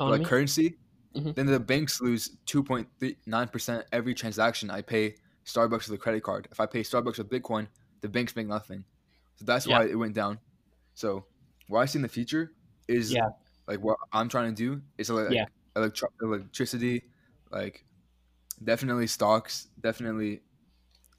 like 0.00 0.24
currency, 0.24 0.78
Mhm. 1.14 1.34
then 1.34 1.46
the 1.46 1.60
banks 1.60 2.00
lose 2.00 2.36
two 2.46 2.62
point 2.62 2.88
nine 3.26 3.48
percent 3.48 3.86
every 3.92 4.14
transaction 4.14 4.70
I 4.70 4.82
pay 4.82 5.16
Starbucks 5.44 5.88
with 5.90 5.94
a 5.94 5.98
credit 5.98 6.22
card. 6.22 6.48
If 6.50 6.60
I 6.60 6.66
pay 6.66 6.82
Starbucks 6.82 7.18
with 7.18 7.28
Bitcoin, 7.30 7.66
the 8.00 8.08
banks 8.08 8.34
make 8.36 8.46
nothing. 8.46 8.84
So 9.36 9.44
that's 9.44 9.66
Yeah. 9.66 9.78
why 9.80 9.86
it 9.86 9.94
went 9.96 10.14
down. 10.14 10.38
So 10.94 11.26
what 11.68 11.80
I 11.80 11.86
see 11.86 11.98
in 11.98 12.02
the 12.02 12.08
future 12.08 12.52
is 12.88 13.12
Yeah. 13.12 13.28
like 13.66 13.80
what 13.80 13.98
I'm 14.12 14.28
trying 14.28 14.54
to 14.54 14.56
do 14.56 14.82
is 14.98 15.10
like 15.10 15.30
Yeah. 15.32 15.46
electro- 15.76 16.12
electricity, 16.20 17.04
like 17.50 17.84
definitely 18.64 19.06
stocks, 19.06 19.68
definitely 19.80 20.42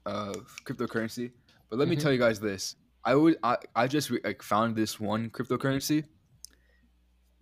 uh 0.06 0.32
cryptocurrency. 0.64 1.32
But 1.70 1.78
let 1.78 1.88
me 1.88 1.96
Mhm. 1.96 2.00
tell 2.02 2.12
you 2.12 2.18
guys 2.18 2.40
this. 2.40 2.76
I 3.04 3.14
would 3.14 3.36
I, 3.42 3.58
I 3.76 3.86
just 3.86 4.10
re- 4.10 4.20
like 4.24 4.42
found 4.42 4.76
this 4.76 4.98
one 4.98 5.28
cryptocurrency. 5.30 6.04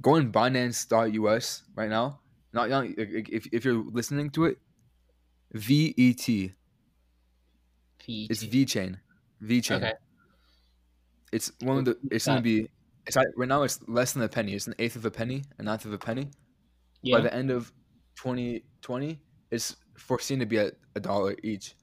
Go 0.01 0.17
on 0.17 0.33
Binance.us 0.33 1.63
right 1.77 1.89
now. 1.91 2.21
Not, 2.53 2.69
not 2.69 2.87
if 2.87 3.47
if 3.53 3.65
you're 3.65 3.83
listening 3.83 4.31
to 4.31 4.45
it, 4.45 4.59
VET. 5.53 6.53
It's 8.07 8.45
VeChain. 8.45 8.99
V 9.41 9.61
chain. 9.61 9.77
Okay. 9.79 9.93
It's 11.33 11.53
one 11.63 11.79
of 11.79 11.85
the. 11.85 11.97
It's 12.11 12.27
gonna 12.27 12.41
be. 12.41 12.69
It's 13.07 13.17
like, 13.17 13.27
right 13.37 13.49
now. 13.49 13.63
It's 13.63 13.81
less 13.89 14.13
than 14.13 14.23
a 14.23 14.29
penny. 14.29 14.55
It's 14.55 14.67
an 14.67 14.75
eighth 14.79 14.97
of 14.97 15.05
a 15.05 15.11
penny, 15.11 15.45
a 15.59 15.63
ninth 15.63 15.85
of 15.85 15.93
a 15.93 15.99
penny. 15.99 16.31
Yeah. 17.03 17.17
By 17.17 17.23
the 17.23 17.35
end 17.35 17.51
of 17.51 17.73
2020, 18.17 19.21
it's 19.51 19.77
foreseen 19.97 20.39
to 20.39 20.47
be 20.47 20.59
at 20.59 20.75
a 20.95 21.01
dollar 21.01 21.35
each. 21.43 21.75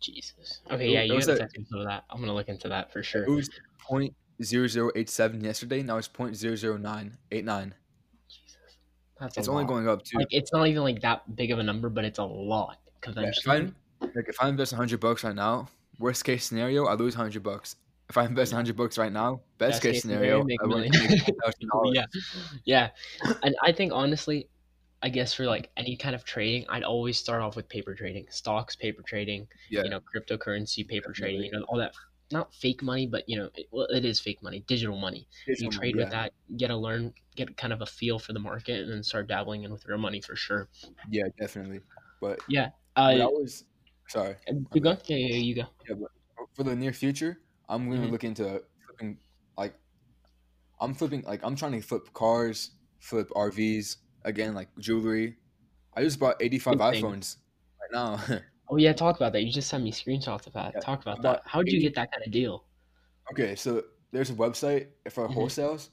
Jesus. 0.00 0.60
Okay, 0.70 0.88
yeah, 0.88 1.02
you 1.02 1.20
gotta 1.20 1.32
of 1.32 1.84
that. 1.84 2.04
I'm 2.08 2.20
gonna 2.20 2.34
look 2.34 2.48
into 2.48 2.68
that 2.68 2.92
for 2.92 3.02
sure. 3.02 3.24
It 3.24 3.30
was 3.30 3.50
point 3.80 4.14
zero 4.42 4.66
zero 4.66 4.90
eight 4.94 5.10
seven 5.10 5.42
yesterday. 5.42 5.82
Now 5.82 5.96
it's 5.98 6.08
point 6.08 6.36
zero 6.36 6.54
zero 6.54 6.76
nine 6.76 7.18
eight 7.32 7.44
nine. 7.44 7.74
That's 9.20 9.36
It's 9.38 9.48
only 9.48 9.64
lot. 9.64 9.68
going 9.68 9.88
up 9.88 10.04
too. 10.04 10.18
like 10.18 10.28
it's 10.30 10.52
not 10.52 10.66
even 10.68 10.82
like 10.82 11.00
that 11.02 11.34
big 11.36 11.50
of 11.50 11.58
a 11.58 11.62
number, 11.62 11.88
but 11.88 12.04
it's 12.04 12.18
a 12.18 12.24
lot 12.24 12.78
Yeah, 13.16 13.30
if. 13.30 13.48
I 13.48 13.58
like 14.14 14.28
if 14.28 14.36
I 14.40 14.48
invest 14.48 14.72
hundred 14.74 15.00
bucks 15.00 15.24
right 15.24 15.34
now, 15.34 15.68
worst 15.98 16.24
case 16.24 16.44
scenario, 16.46 16.86
I 16.86 16.94
lose 16.94 17.14
hundred 17.14 17.42
bucks. 17.42 17.76
If 18.08 18.16
I 18.16 18.24
invest 18.24 18.52
hundred 18.52 18.76
bucks 18.76 18.96
right 18.96 19.12
now, 19.12 19.40
best, 19.58 19.82
case, 19.82 20.02
scenario, 20.02 20.42
make 20.44 20.60
I 20.62 20.64
a 20.64 20.68
win 20.68 20.90
million. 20.90 21.24
yeah, 21.94 22.06
yeah, 22.64 22.90
and 23.42 23.54
I 23.62 23.72
think 23.72 23.92
honestly, 23.92 24.48
I 25.02 25.08
guess 25.10 25.34
for 25.34 25.44
like 25.44 25.70
any 25.76 25.96
kind 25.96 26.14
of 26.14 26.24
trading, 26.24 26.64
I'd 26.68 26.84
always 26.84 27.18
start 27.18 27.42
off 27.42 27.54
with 27.56 27.68
paper 27.68 27.94
trading, 27.94 28.26
stocks, 28.30 28.74
paper 28.76 29.02
trading, 29.06 29.46
Yeah. 29.70 29.82
you 29.84 29.90
know, 29.90 30.00
cryptocurrency, 30.00 30.86
paper 30.88 31.12
trading, 31.12 31.42
Definitely. 31.42 31.46
you 31.46 31.52
know, 31.52 31.66
all 31.68 31.78
that. 31.78 31.92
Not 32.30 32.54
fake 32.54 32.82
money, 32.82 33.06
but 33.06 33.26
you 33.28 33.36
know, 33.38 33.50
it, 33.54 33.68
well, 33.70 33.86
it 33.86 34.04
is 34.04 34.20
fake 34.20 34.42
money, 34.42 34.60
digital 34.60 34.98
money. 34.98 35.28
You 35.46 35.70
trade 35.70 35.96
with 35.96 36.10
that, 36.10 36.32
get 36.56 36.70
a 36.70 36.76
learn, 36.76 37.14
get 37.36 37.56
kind 37.56 37.72
of 37.72 37.80
a 37.80 37.86
feel 37.86 38.18
for 38.18 38.34
the 38.34 38.38
market, 38.38 38.80
and 38.82 38.92
then 38.92 39.02
start 39.02 39.28
dabbling 39.28 39.62
in 39.64 39.72
with 39.72 39.86
real 39.86 39.98
money 39.98 40.20
for 40.20 40.36
sure. 40.36 40.68
Yeah, 41.10 41.24
definitely. 41.38 41.80
But 42.20 42.40
Yeah. 42.48 42.70
what 42.96 43.20
I 43.20 43.24
Uh, 43.24 43.28
was 43.28 43.64
sorry. 44.08 44.36
you 44.74 44.80
go. 44.80 44.90
Yeah, 45.06 45.16
yeah, 45.16 45.26
yeah, 45.28 45.34
you 45.36 45.54
go. 45.54 45.66
Yeah, 45.88 45.94
for 46.54 46.64
the 46.64 46.76
near 46.76 46.92
future, 46.92 47.38
I'm 47.68 47.88
gonna 47.88 48.06
Mhm. 48.06 48.10
look 48.10 48.24
into 48.24 48.64
flipping 48.86 49.20
like 49.56 49.74
I'm 50.80 50.94
flipping 50.94 51.22
like 51.22 51.42
I'm 51.44 51.56
trying 51.56 51.72
to 51.72 51.80
flip 51.80 52.12
cars, 52.12 52.72
flip 53.00 53.28
RVs 53.34 53.98
again, 54.24 54.54
like 54.54 54.70
jewelry. 54.78 55.38
I 55.94 56.02
just 56.02 56.20
bought 56.20 56.36
85 56.40 56.78
Good 56.78 56.86
thing. 56.86 57.04
iPhones 57.04 57.36
right 57.80 57.92
now. 57.92 58.40
Oh 58.70 58.76
yeah, 58.76 58.92
talk 58.92 59.16
about 59.16 59.32
that. 59.32 59.42
You 59.42 59.52
just 59.52 59.68
sent 59.68 59.82
me 59.84 59.92
screenshots 59.92 60.46
of 60.46 60.52
that. 60.54 60.72
Yeah, 60.74 60.80
talk 60.80 61.02
about 61.02 61.22
that. 61.22 61.42
How 61.46 61.62
did 61.62 61.72
you 61.72 61.80
get 61.80 61.94
that 61.94 62.10
kind 62.12 62.22
of 62.24 62.32
deal? 62.32 62.64
okay, 63.32 63.54
so 63.54 63.82
there's 64.10 64.30
a 64.30 64.34
website 64.34 64.86
for 65.10 65.28
Mhm. 65.28 65.34
wholesales. 65.34 65.90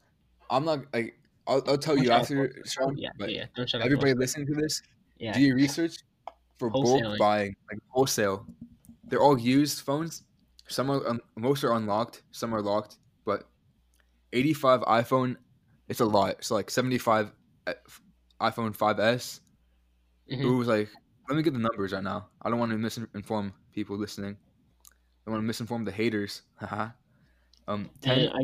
I'm 0.49 0.63
not 0.65 0.85
like 0.93 1.19
I'll, 1.47 1.61
I'll 1.67 1.77
tell 1.77 1.95
Don't 1.95 2.03
you 2.05 2.11
after. 2.11 2.63
Sean, 2.65 2.97
Yeah, 2.97 3.09
but 3.19 3.31
yeah. 3.31 3.45
Don't 3.55 3.69
shut 3.69 3.81
up. 3.81 3.85
everybody 3.85 4.13
listening 4.13 4.47
to 4.47 4.53
this, 4.55 4.81
Yeah. 5.19 5.33
do 5.33 5.41
your 5.41 5.55
research 5.55 5.97
for 6.57 6.69
bulk 6.69 7.19
buying, 7.19 7.55
like 7.69 7.79
wholesale. 7.89 8.47
They're 9.03 9.21
all 9.21 9.37
used 9.37 9.81
phones. 9.81 10.23
Some 10.69 10.89
are 10.89 11.05
un- 11.07 11.21
most 11.35 11.63
are 11.63 11.73
unlocked, 11.73 12.23
some 12.31 12.55
are 12.55 12.61
locked, 12.61 12.97
but 13.25 13.47
85 14.33 14.81
iPhone, 14.81 15.35
it's 15.87 15.99
a 15.99 16.05
lot. 16.05 16.31
It's 16.39 16.49
like 16.51 16.71
75 16.71 17.31
uh, 17.67 17.73
iPhone 18.41 18.75
5s. 18.75 19.41
Mhm. 20.31 20.41
It 20.41 20.45
was 20.45 20.67
like, 20.67 20.89
let 21.29 21.35
me 21.37 21.43
get 21.43 21.53
the 21.53 21.59
numbers 21.59 21.93
right 21.93 22.03
now. 22.03 22.27
I 22.41 22.49
don't 22.49 22.59
want 22.59 22.71
to 22.71 22.77
misinform 22.77 23.53
people 23.73 23.97
listening. 23.97 24.37
I 25.27 25.31
want 25.31 25.45
to 25.47 25.53
misinform 25.53 25.85
the 25.85 25.91
haters. 25.91 26.41
Haha. 26.59 26.89
um, 27.67 27.89
10, 28.01 28.19
And 28.19 28.29
I, 28.29 28.39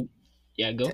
yeah, 0.55 0.71
go. 0.71 0.91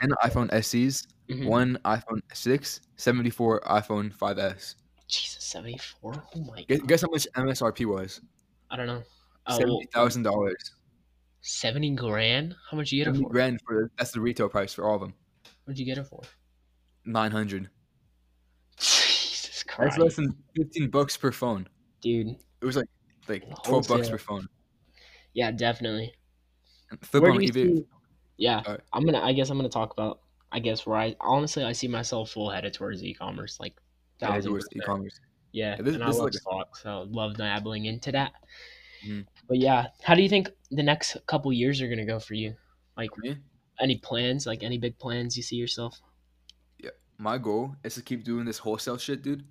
10 0.00 0.10
iPhone 0.24 0.50
SEs, 0.64 1.06
Mhm. 1.30 1.46
one 1.46 1.78
iPhone 1.84 2.20
6, 2.32 2.80
74 2.96 3.60
iPhone 3.62 4.12
5s. 4.14 4.74
Jesus, 5.08 5.42
seventy 5.42 5.76
four. 5.78 6.12
Oh 6.36 6.40
my 6.40 6.62
Guess, 6.68 6.78
god. 6.80 6.88
guess 6.88 7.02
how 7.02 7.08
much 7.10 7.26
MSRP 7.34 7.84
was? 7.84 8.20
I 8.70 8.76
don't 8.76 8.86
know. 8.86 9.02
Uh, 9.46 9.56
Seventy 9.56 9.88
thousand 9.92 10.22
dollars. 10.22 10.74
Seventy 11.40 11.90
grand. 11.96 12.54
How 12.70 12.76
much 12.76 12.92
you 12.92 13.04
get 13.04 13.12
it 13.16 13.18
for? 13.20 13.28
grand 13.28 13.60
for 13.66 13.90
that's 13.98 14.12
the 14.12 14.20
retail 14.20 14.48
price 14.48 14.72
for 14.72 14.84
all 14.84 14.94
of 14.94 15.00
them. 15.00 15.14
What'd 15.64 15.80
you 15.80 15.84
get 15.84 15.98
it 15.98 16.04
for? 16.06 16.20
Nine 17.04 17.32
hundred. 17.32 17.62
Jesus 17.62 17.70
That's 19.80 19.98
less 19.98 20.16
than 20.16 20.36
fifteen 20.56 20.90
bucks 20.90 21.16
per 21.16 21.32
phone. 21.32 21.68
dude. 22.00 22.28
It 22.60 22.64
was 22.66 22.76
like 22.76 22.88
like 23.28 23.44
twelve 23.64 23.88
bucks 23.88 24.08
per 24.08 24.18
phone. 24.18 24.46
Yeah, 25.34 25.50
definitely. 25.50 26.12
Flip 27.02 27.22
Where 27.22 27.32
on 27.32 27.38
do 27.38 27.44
you 27.44 27.50
eBay. 27.52 27.76
see? 27.78 27.84
Yeah, 28.36 28.58
Alright. 28.66 28.80
I'm 28.92 29.04
gonna. 29.04 29.20
I 29.20 29.32
guess 29.32 29.50
I'm 29.50 29.56
gonna 29.58 29.68
talk 29.68 29.92
about. 29.92 30.20
I 30.52 30.58
guess 30.58 30.84
where 30.86 30.96
I 30.98 31.14
honestly 31.20 31.62
I 31.62 31.72
see 31.72 31.86
myself 31.88 32.30
full 32.30 32.50
headed 32.50 32.74
towards 32.74 33.04
e-commerce, 33.04 33.58
like 33.60 33.74
Yeah, 34.20 34.28
thousand 34.28 34.50
towards 34.50 34.68
percent. 34.68 34.82
e-commerce. 34.82 35.20
Yeah, 35.52 35.76
Yeah, 35.76 35.82
this- 35.82 35.94
and 35.94 36.02
this 36.02 36.10
is 36.10 36.16
I 36.16 36.18
love 36.18 36.24
like 36.24 36.34
a- 36.34 36.38
stocks, 36.38 36.82
so 36.82 36.90
I 36.90 37.04
love 37.08 37.36
dabbling 37.36 37.84
into 37.84 38.10
that. 38.12 38.32
Mhm. 39.06 39.26
But 39.48 39.58
yeah, 39.58 39.86
how 40.02 40.14
do 40.14 40.22
you 40.22 40.28
think 40.28 40.48
the 40.70 40.82
next 40.82 41.16
couple 41.26 41.52
years 41.52 41.80
are 41.80 41.88
gonna 41.88 42.04
go 42.06 42.18
for 42.18 42.34
you? 42.34 42.56
Like, 42.96 43.10
For 43.14 43.20
me, 43.20 43.36
any 43.78 43.96
plans? 43.98 44.46
Like, 44.46 44.62
any 44.64 44.76
big 44.78 44.98
plans 44.98 45.36
you 45.36 45.42
see 45.42 45.56
yourself? 45.56 46.00
Yeah. 46.82 46.90
My 47.18 47.38
goal 47.38 47.76
is 47.84 47.94
to 47.94 48.02
keep 48.02 48.24
doing 48.24 48.44
this 48.44 48.58
wholesale 48.58 48.98
shit, 48.98 49.22
dude. 49.22 49.44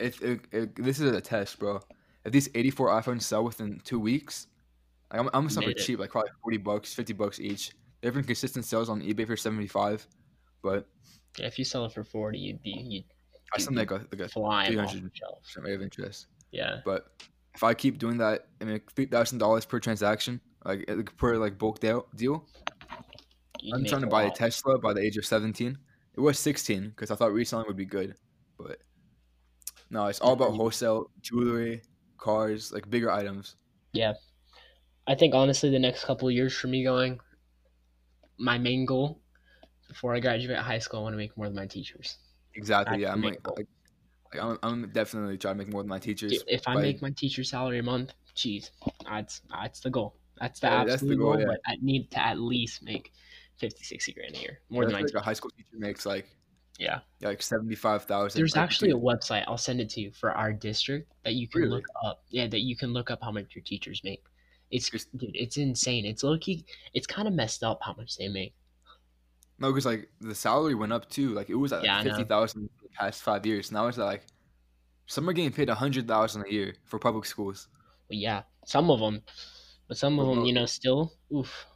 Like, 0.00 0.08
if, 0.08 0.22
if, 0.22 0.40
if 0.52 0.74
this 0.76 1.00
is 1.00 1.12
a 1.14 1.20
test, 1.20 1.58
bro. 1.58 1.80
If 2.24 2.32
these 2.32 2.48
eighty-four 2.54 2.88
iPhones 2.88 3.22
sell 3.22 3.44
within 3.44 3.80
two 3.84 3.98
weeks, 3.98 4.46
like, 5.10 5.20
I'm, 5.20 5.26
I'm 5.28 5.32
gonna 5.42 5.50
sell 5.50 5.62
for 5.62 5.70
it. 5.70 5.78
cheap, 5.78 5.98
like 5.98 6.10
probably 6.10 6.30
forty 6.42 6.56
bucks, 6.58 6.92
fifty 6.94 7.12
bucks 7.12 7.40
each. 7.40 7.72
They've 8.00 8.12
been 8.14 8.24
consistent 8.24 8.64
sales 8.64 8.88
on 8.88 9.00
eBay 9.02 9.26
for 9.26 9.36
seventy-five, 9.36 10.06
but 10.62 10.86
Yeah, 11.38 11.46
if 11.46 11.58
you 11.58 11.64
sell 11.64 11.84
it 11.86 11.92
for 11.92 12.04
forty, 12.04 12.38
you'd 12.38 12.62
be 12.62 12.70
you'd 12.70 13.04
I 13.54 13.58
still 13.58 13.72
make 13.72 13.90
a 13.90 13.94
like 14.12 14.20
a 14.20 14.28
fly 14.28 14.64
off 14.64 14.68
300. 14.68 15.04
the 15.04 15.10
shelf. 15.14 15.42
percent 15.42 15.66
rate 15.66 15.74
of 15.74 15.82
interest. 15.82 16.26
Yeah, 16.52 16.80
But 16.84 17.06
if 17.54 17.62
I 17.64 17.74
keep 17.74 17.98
doing 17.98 18.18
that, 18.18 18.46
I 18.60 18.64
mean, 18.64 18.80
three 18.94 19.06
thousand 19.06 19.38
dollars 19.38 19.64
per 19.64 19.80
transaction, 19.80 20.40
like 20.64 20.86
per 21.16 21.36
like 21.38 21.56
bulk 21.58 21.78
deal, 21.80 22.06
deal. 22.16 22.44
you'd 23.62 23.74
I'm 23.74 23.84
trying 23.86 24.02
to 24.02 24.06
buy 24.06 24.24
a. 24.24 24.30
Tesla 24.30 24.78
by 24.78 24.92
the 24.92 25.00
age 25.00 25.16
of 25.16 25.24
seventeen. 25.24 25.78
It 26.14 26.20
was 26.20 26.38
sixteen 26.38 26.90
because 26.90 27.10
I 27.10 27.14
thought 27.14 27.32
reselling 27.32 27.66
would 27.66 27.76
be 27.76 27.84
good, 27.86 28.14
no, 29.90 30.06
it's 30.06 30.20
all 30.20 30.32
about 30.32 30.54
wholesale 30.54 31.10
jewelry, 31.20 31.82
cars, 32.18 32.72
like 32.72 32.88
bigger 32.90 33.10
items. 33.10 33.56
Yeah, 33.92 34.14
I 35.06 35.14
think 35.16 35.34
honestly, 35.34 35.70
the 35.70 35.78
next 35.78 36.04
couple 36.04 36.28
of 36.28 36.34
years 36.34 36.56
for 36.56 36.68
me 36.68 36.84
going, 36.84 37.20
my 38.38 38.58
main 38.58 38.84
goal 38.84 39.20
before 39.88 40.14
I 40.14 40.20
graduate 40.20 40.58
high 40.58 40.78
school, 40.78 41.00
I 41.00 41.02
want 41.04 41.14
to 41.14 41.18
make 41.18 41.36
more 41.36 41.46
than 41.46 41.56
my 41.56 41.66
teachers. 41.66 42.18
Exactly. 42.54 42.98
That's 42.98 43.02
yeah, 43.02 43.12
I'm 43.12 43.22
like, 43.22 43.46
like, 43.46 43.68
like 44.34 44.42
I'm, 44.42 44.58
I'm 44.62 44.90
definitely 44.92 45.38
trying 45.38 45.54
to 45.54 45.58
make 45.64 45.72
more 45.72 45.82
than 45.82 45.88
my 45.88 45.98
teachers. 45.98 46.32
Dude, 46.32 46.44
if 46.48 46.66
I 46.68 46.76
make 46.76 47.02
my 47.02 47.10
teacher 47.10 47.44
salary 47.44 47.78
a 47.78 47.82
month, 47.82 48.14
geez, 48.34 48.70
that's 49.04 49.42
that's 49.50 49.80
the 49.80 49.90
goal. 49.90 50.16
That's 50.38 50.60
the 50.60 50.68
Yeah, 50.68 50.84
that's 50.84 50.94
absolute 50.94 51.10
the 51.10 51.16
goal, 51.16 51.32
goal. 51.34 51.40
yeah. 51.40 51.46
But 51.46 51.60
I 51.66 51.76
need 51.80 52.10
to 52.12 52.18
at 52.20 52.38
least 52.40 52.82
make 52.82 53.12
50, 53.58 53.84
60 53.84 54.12
grand 54.12 54.36
a 54.36 54.38
year, 54.38 54.60
more 54.70 54.84
than 54.86 54.92
that's 54.92 55.02
my 55.02 55.02
like 55.02 55.14
a 55.14 55.20
high 55.20 55.32
school 55.34 55.50
teacher 55.50 55.76
makes 55.78 56.06
like 56.06 56.28
yeah. 56.80 57.00
yeah, 57.20 57.28
like 57.28 57.42
seventy 57.42 57.74
five 57.76 58.04
thousand. 58.04 58.38
There's 58.40 58.56
actually 58.56 58.90
a 58.90 58.96
website 58.96 59.44
I'll 59.46 59.58
send 59.58 59.80
it 59.80 59.88
to 59.90 60.00
you 60.00 60.10
for 60.12 60.32
our 60.32 60.52
district 60.52 61.12
that 61.24 61.34
you 61.34 61.46
can 61.46 61.60
Really? 61.62 61.74
look 61.76 61.86
up. 62.04 62.22
Yeah, 62.30 62.46
that 62.48 62.60
you 62.60 62.76
can 62.76 62.92
look 62.92 63.10
up 63.10 63.20
how 63.22 63.30
much 63.30 63.54
your 63.54 63.62
teachers 63.62 64.00
make. 64.02 64.24
It's 64.70 64.88
Just- 64.88 65.16
dude, 65.18 65.30
it's 65.34 65.56
insane. 65.56 66.04
It's 66.06 66.22
low-key, 66.22 66.64
It's 66.94 67.06
kind 67.06 67.26
of 67.28 67.34
messed 67.34 67.62
up 67.62 67.80
how 67.82 67.92
much 67.94 68.16
they 68.16 68.28
make. 68.28 68.54
no, 69.58 69.70
because 69.70 69.84
like 69.86 70.08
the 70.20 70.34
salary 70.34 70.74
went 70.74 70.92
up 70.92 71.08
too. 71.10 71.30
Like 71.34 71.50
it 71.50 71.54
was 71.56 71.72
at 71.72 71.84
Yeah, 71.84 71.96
like 71.96 72.04
fifty 72.04 72.24
thousand 72.24 72.70
the 72.82 72.88
past 72.88 73.22
five 73.22 73.44
years. 73.44 73.70
Now 73.70 73.86
it's 73.88 73.98
like 73.98 74.24
some 75.06 75.28
are 75.28 75.32
getting 75.34 75.52
paid 75.52 75.68
a 75.68 75.74
hundred 75.74 76.08
thousand 76.08 76.44
a 76.46 76.50
year 76.52 76.74
for 76.84 76.98
public 76.98 77.24
schools. 77.26 77.68
But 78.08 78.16
yeah, 78.16 78.42
some 78.64 78.90
of 78.90 79.00
them, 79.00 79.22
but 79.86 79.96
some 79.98 80.18
of 80.18 80.26
them, 80.34 80.44
you 80.46 80.52
know, 80.54 80.66
still 80.66 81.12
oof. 81.34 81.66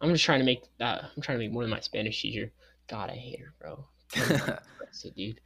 I'm 0.00 0.10
just 0.10 0.24
trying 0.24 0.40
to 0.40 0.44
make 0.44 0.62
that. 0.78 1.04
I'm 1.14 1.22
trying 1.22 1.38
to 1.38 1.44
make 1.44 1.52
more 1.52 1.62
than 1.62 1.70
my 1.70 1.80
Spanish 1.80 2.20
teacher. 2.22 2.50
God, 2.92 3.08
I 3.10 3.14
hate 3.14 3.40
her, 3.40 3.54
bro. 3.58 3.86
It, 5.04 5.16
dude. 5.16 5.40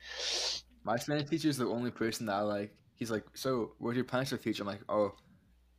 My 0.82 0.96
Spanish 0.96 1.28
teacher 1.30 1.48
is 1.48 1.56
the 1.56 1.66
only 1.68 1.92
person 1.92 2.26
that 2.26 2.35
I 2.35 2.40
like. 2.40 2.74
He's 2.96 3.12
like, 3.12 3.22
so 3.35 3.72
what's 3.78 3.94
your 3.94 4.04
plans 4.04 4.30
for 4.30 4.37
the 4.37 4.42
future? 4.42 4.64
I'm 4.64 4.66
like, 4.66 4.82
oh, 4.88 5.12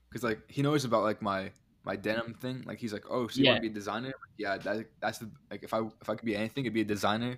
because 0.09 0.23
like 0.23 0.39
he 0.49 0.61
knows 0.61 0.85
about 0.85 1.03
like 1.03 1.21
my 1.21 1.51
my 1.83 1.97
denim 1.97 2.33
thing. 2.35 2.63
Like 2.65 2.79
he's 2.79 2.93
like, 2.93 3.03
oh, 3.09 3.27
so 3.27 3.39
you 3.39 3.43
Yeah. 3.45 3.51
want 3.51 3.63
to 3.63 3.69
be 3.69 3.71
a 3.71 3.75
designer? 3.75 4.07
Like, 4.07 4.37
yeah, 4.37 4.57
that 4.59 4.85
that's 5.01 5.17
the 5.17 5.29
like 5.51 5.63
if 5.63 5.73
I 5.73 5.79
if 6.01 6.09
I 6.09 6.15
could 6.15 6.25
be 6.25 6.35
anything, 6.37 6.63
it'd 6.63 6.73
be 6.73 6.81
a 6.81 6.85
designer. 6.85 7.37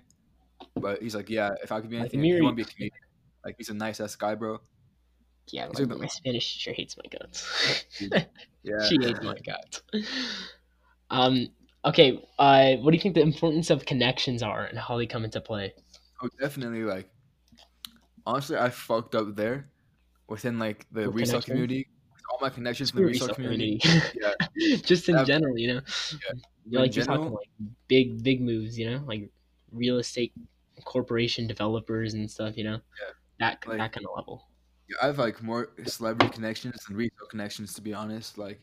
But 0.76 1.02
he's 1.02 1.16
like, 1.16 1.28
yeah, 1.28 1.50
if 1.64 1.72
I 1.72 1.80
could 1.80 1.90
be 1.90 1.96
Like, 1.96 2.02
anything, 2.14 2.22
he 2.22 2.30
Miri- 2.30 2.42
want 2.42 2.56
to 2.56 2.62
be 2.64 2.70
a 2.70 2.72
comedian. 2.72 2.92
Like 3.44 3.56
he's 3.58 3.70
a 3.70 3.74
nice 3.74 3.98
ass 4.00 4.14
guy, 4.14 4.36
bro. 4.36 4.60
Yeah, 5.48 5.66
These 5.74 5.88
like, 5.88 5.98
my 5.98 6.06
Spanish 6.06 6.52
teacher 6.54 6.72
hates 6.72 6.96
my 6.96 7.08
guts. 7.10 7.84
Yeah, 8.62 8.82
she 8.88 8.98
hates 9.02 9.20
my 9.20 9.34
guts. 9.44 9.82
Um. 11.10 11.48
Okay. 11.84 12.22
Uh. 12.38 12.74
What 12.76 12.90
do 12.90 12.96
you 12.96 13.00
think 13.00 13.14
the 13.14 13.22
importance 13.22 13.70
of 13.70 13.84
connections 13.86 14.42
are 14.42 14.64
and 14.64 14.78
how 14.78 14.96
they 14.98 15.06
come 15.06 15.24
into 15.24 15.40
play? 15.40 15.72
Oh, 16.22 16.28
definitely. 16.38 16.82
Like, 16.84 17.08
honestly, 18.26 18.56
I 18.56 18.68
fucked 18.70 19.14
up 19.14 19.34
there 19.36 19.70
within 20.28 20.58
like 20.58 20.86
the 20.92 21.06
With 21.06 21.16
resale 21.16 21.40
community. 21.42 21.88
All 22.30 22.38
my 22.40 22.50
connections 22.50 22.90
in 22.90 22.96
the 22.98 23.04
resale 23.04 23.34
community. 23.34 23.78
community. 23.78 24.76
Just 24.84 25.08
in 25.08 25.16
That- 25.16 25.26
general, 25.26 25.58
you 25.58 25.74
know. 25.74 25.80
You're 26.66 26.80
in 26.82 26.86
like 26.86 26.94
you're 26.96 27.04
talking 27.04 27.22
general, 27.24 27.38
like 27.38 27.68
big, 27.88 28.22
big 28.22 28.40
moves, 28.42 28.78
you 28.78 28.88
know, 28.90 29.02
like 29.06 29.30
real 29.72 29.98
estate 29.98 30.32
corporation 30.84 31.46
developers 31.46 32.14
and 32.14 32.30
stuff, 32.30 32.56
you 32.56 32.64
know. 32.64 32.74
Yeah, 33.00 33.12
That 33.40 33.66
like- 33.66 33.78
that 33.78 33.92
kind 33.92 34.06
of 34.06 34.12
level. 34.16 34.46
I 35.00 35.06
have 35.06 35.18
like 35.18 35.42
more 35.42 35.70
celebrity 35.86 36.32
connections 36.34 36.76
and 36.88 36.96
retail 36.96 37.26
connections, 37.30 37.72
to 37.74 37.80
be 37.80 37.94
honest. 37.94 38.36
Like, 38.38 38.60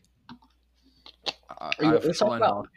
I, 1.58 1.66
Are 1.78 1.84
you- 1.84 1.96
I've 1.96 2.04
let's 2.04 2.18
talk 2.20 2.36
about-. 2.36 2.68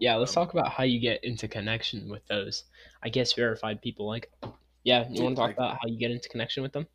Yeah, 0.00 0.16
let's 0.16 0.36
Um, 0.36 0.44
talk 0.46 0.52
about 0.54 0.70
how 0.70 0.84
you 0.84 0.98
get 1.00 1.22
into 1.24 1.48
connection 1.48 2.08
with 2.08 2.26
those. 2.26 2.64
I 3.02 3.08
guess 3.08 3.32
verified 3.32 3.80
people. 3.82 4.06
Like, 4.06 4.30
yeah, 4.84 5.08
you 5.10 5.22
want 5.22 5.36
to 5.36 5.40
talk 5.40 5.48
like- 5.48 5.56
about 5.56 5.74
how 5.80 5.86
you 5.88 5.98
get 5.98 6.10
into 6.10 6.28
connection 6.28 6.62
with 6.62 6.72
them? 6.72 6.86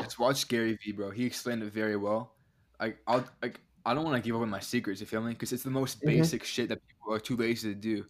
Just 0.00 0.18
watch 0.18 0.46
Gary 0.48 0.76
Vee, 0.84 0.92
bro. 0.92 1.10
He 1.10 1.24
explained 1.24 1.62
it 1.62 1.72
very 1.72 1.96
well. 1.96 2.34
Like, 2.80 2.98
I'll 3.06 3.24
like 3.42 3.60
I 3.86 3.92
don't 3.94 4.04
want 4.04 4.16
to 4.22 4.26
give 4.26 4.34
away 4.34 4.46
my 4.46 4.60
secrets. 4.60 5.00
You 5.00 5.06
feel 5.06 5.20
me? 5.22 5.32
Because 5.32 5.52
it's 5.52 5.62
the 5.62 5.70
most 5.70 6.00
Mhm. 6.00 6.06
basic 6.06 6.42
shit 6.42 6.70
that 6.70 6.80
people 6.88 7.12
are 7.12 7.20
too 7.20 7.36
lazy 7.36 7.68
to 7.74 7.78
do. 7.78 8.06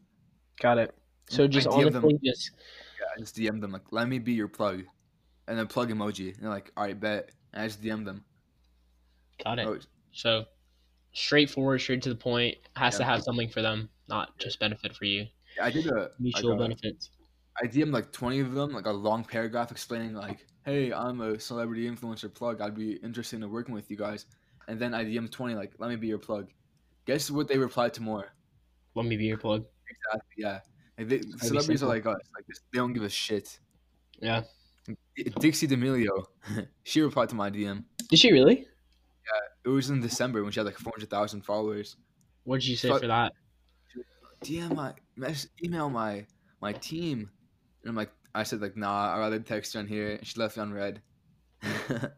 Got 0.60 0.78
it. 0.78 0.94
So 1.28 1.48
just 1.48 1.66
DM 1.66 1.92
them- 1.92 2.04
honestly, 2.04 2.20
just 2.24 2.52
Yeah, 3.00 3.06
I 3.16 3.18
just 3.20 3.34
DM 3.36 3.60
them 3.60 3.72
like, 3.72 3.90
"Let 3.92 4.08
me 4.08 4.18
be 4.20 4.32
your 4.32 4.46
plug," 4.48 4.84
and 5.48 5.58
then 5.58 5.66
plug 5.66 5.90
emoji. 5.90 6.32
And 6.34 6.42
they're 6.44 6.50
like, 6.50 6.70
"All 6.76 6.84
right, 6.84 6.98
bet." 6.98 7.32
And 7.52 7.62
I 7.62 7.66
just 7.66 7.82
DM 7.82 8.04
them. 8.04 8.24
got 9.42 9.58
it. 9.58 9.66
Oh, 9.66 9.78
So 10.12 10.46
straightforward, 11.12 11.80
straight 11.80 12.02
to 12.02 12.08
the 12.08 12.14
point. 12.14 12.56
Has 12.76 12.96
to 12.98 13.04
have 13.04 13.22
something 13.24 13.48
for 13.48 13.62
them, 13.62 13.90
not 14.08 14.36
just 14.38 14.60
benefit 14.60 14.94
for 14.96 15.04
you. 15.04 15.26
I 15.60 15.70
did 15.70 15.86
a 15.86 16.10
Mutual 16.18 16.50
like 16.50 16.58
a- 16.58 16.62
benefits. 16.62 17.10
I 17.62 17.66
DM 17.66 17.92
like 17.92 18.10
twenty 18.12 18.40
of 18.40 18.52
them, 18.52 18.72
like 18.72 18.86
a 18.86 18.90
long 18.92 19.24
paragraph 19.24 19.70
explaining 19.70 20.14
like, 20.14 20.46
"Hey, 20.64 20.92
I'm 20.92 21.20
a 21.20 21.38
celebrity 21.38 21.88
influencer 21.88 22.32
plug. 22.32 22.60
I'd 22.60 22.74
be 22.74 22.94
interested 22.94 23.40
in 23.40 23.48
working 23.50 23.74
with 23.74 23.90
you 23.90 23.96
guys." 23.96 24.26
And 24.66 24.80
then 24.80 24.92
I 24.92 25.04
DM 25.04 25.30
twenty 25.30 25.54
like, 25.54 25.72
"Let 25.78 25.88
me 25.90 25.96
be 25.96 26.08
your 26.08 26.18
plug." 26.18 26.50
Guess 27.06 27.30
what 27.30 27.46
they 27.46 27.58
replied 27.58 27.94
to 27.94 28.02
more? 28.02 28.32
Let 28.96 29.06
me 29.06 29.16
be 29.16 29.26
your 29.26 29.38
plug. 29.38 29.64
Exactly. 29.88 30.34
Yeah. 30.36 30.60
Like 30.98 31.08
they, 31.08 31.20
celebrities 31.38 31.82
are 31.82 31.88
like 31.88 32.06
us. 32.06 32.16
Like 32.34 32.46
they 32.72 32.78
don't 32.78 32.92
give 32.92 33.02
a 33.04 33.08
shit. 33.08 33.58
Yeah. 34.20 34.42
Dixie 35.40 35.66
D'Amelio, 35.66 36.26
she 36.82 37.00
replied 37.00 37.28
to 37.30 37.34
my 37.34 37.50
DM. 37.50 37.84
Did 38.08 38.18
she 38.18 38.32
really? 38.32 38.66
Yeah, 39.26 39.40
it 39.64 39.68
was 39.68 39.90
in 39.90 40.00
December 40.00 40.42
when 40.42 40.52
she 40.52 40.60
had 40.60 40.66
like 40.66 40.76
four 40.78 40.92
hundred 40.94 41.08
thousand 41.10 41.42
followers. 41.42 41.96
What 42.44 42.60
did 42.60 42.68
you 42.68 42.76
say 42.76 42.88
Fuck. 42.88 43.00
for 43.02 43.06
that? 43.06 43.32
DM 44.44 44.74
my 44.74 44.94
mess, 45.16 45.48
email 45.62 45.88
my 45.90 46.26
my 46.61 46.72
team, 46.72 47.30
and 47.83 47.90
I'm 47.90 47.96
like, 47.96 48.11
I 48.35 48.42
said 48.44 48.61
like, 48.61 48.76
nah, 48.76 49.14
I'd 49.14 49.18
rather 49.18 49.38
text 49.40 49.74
you 49.74 49.80
on 49.80 49.87
here. 49.87 50.12
And 50.16 50.26
she 50.26 50.38
left 50.38 50.57
it 50.57 50.61
on 50.61 50.72
red. 50.72 51.02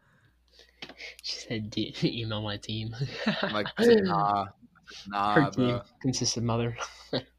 She 1.23 1.37
said, 1.41 1.71
D- 1.71 1.95
"Email 2.05 2.43
my 2.43 2.57
team." 2.57 2.95
I'm 3.43 3.53
like, 3.53 3.67
I 3.79 3.83
said, 3.85 4.03
nah, 4.05 4.47
nah, 5.09 5.35
Her 5.35 5.51
team 5.51 5.53
bro. 5.55 5.83
consists 6.01 6.37
of 6.37 6.43
mother. 6.45 6.77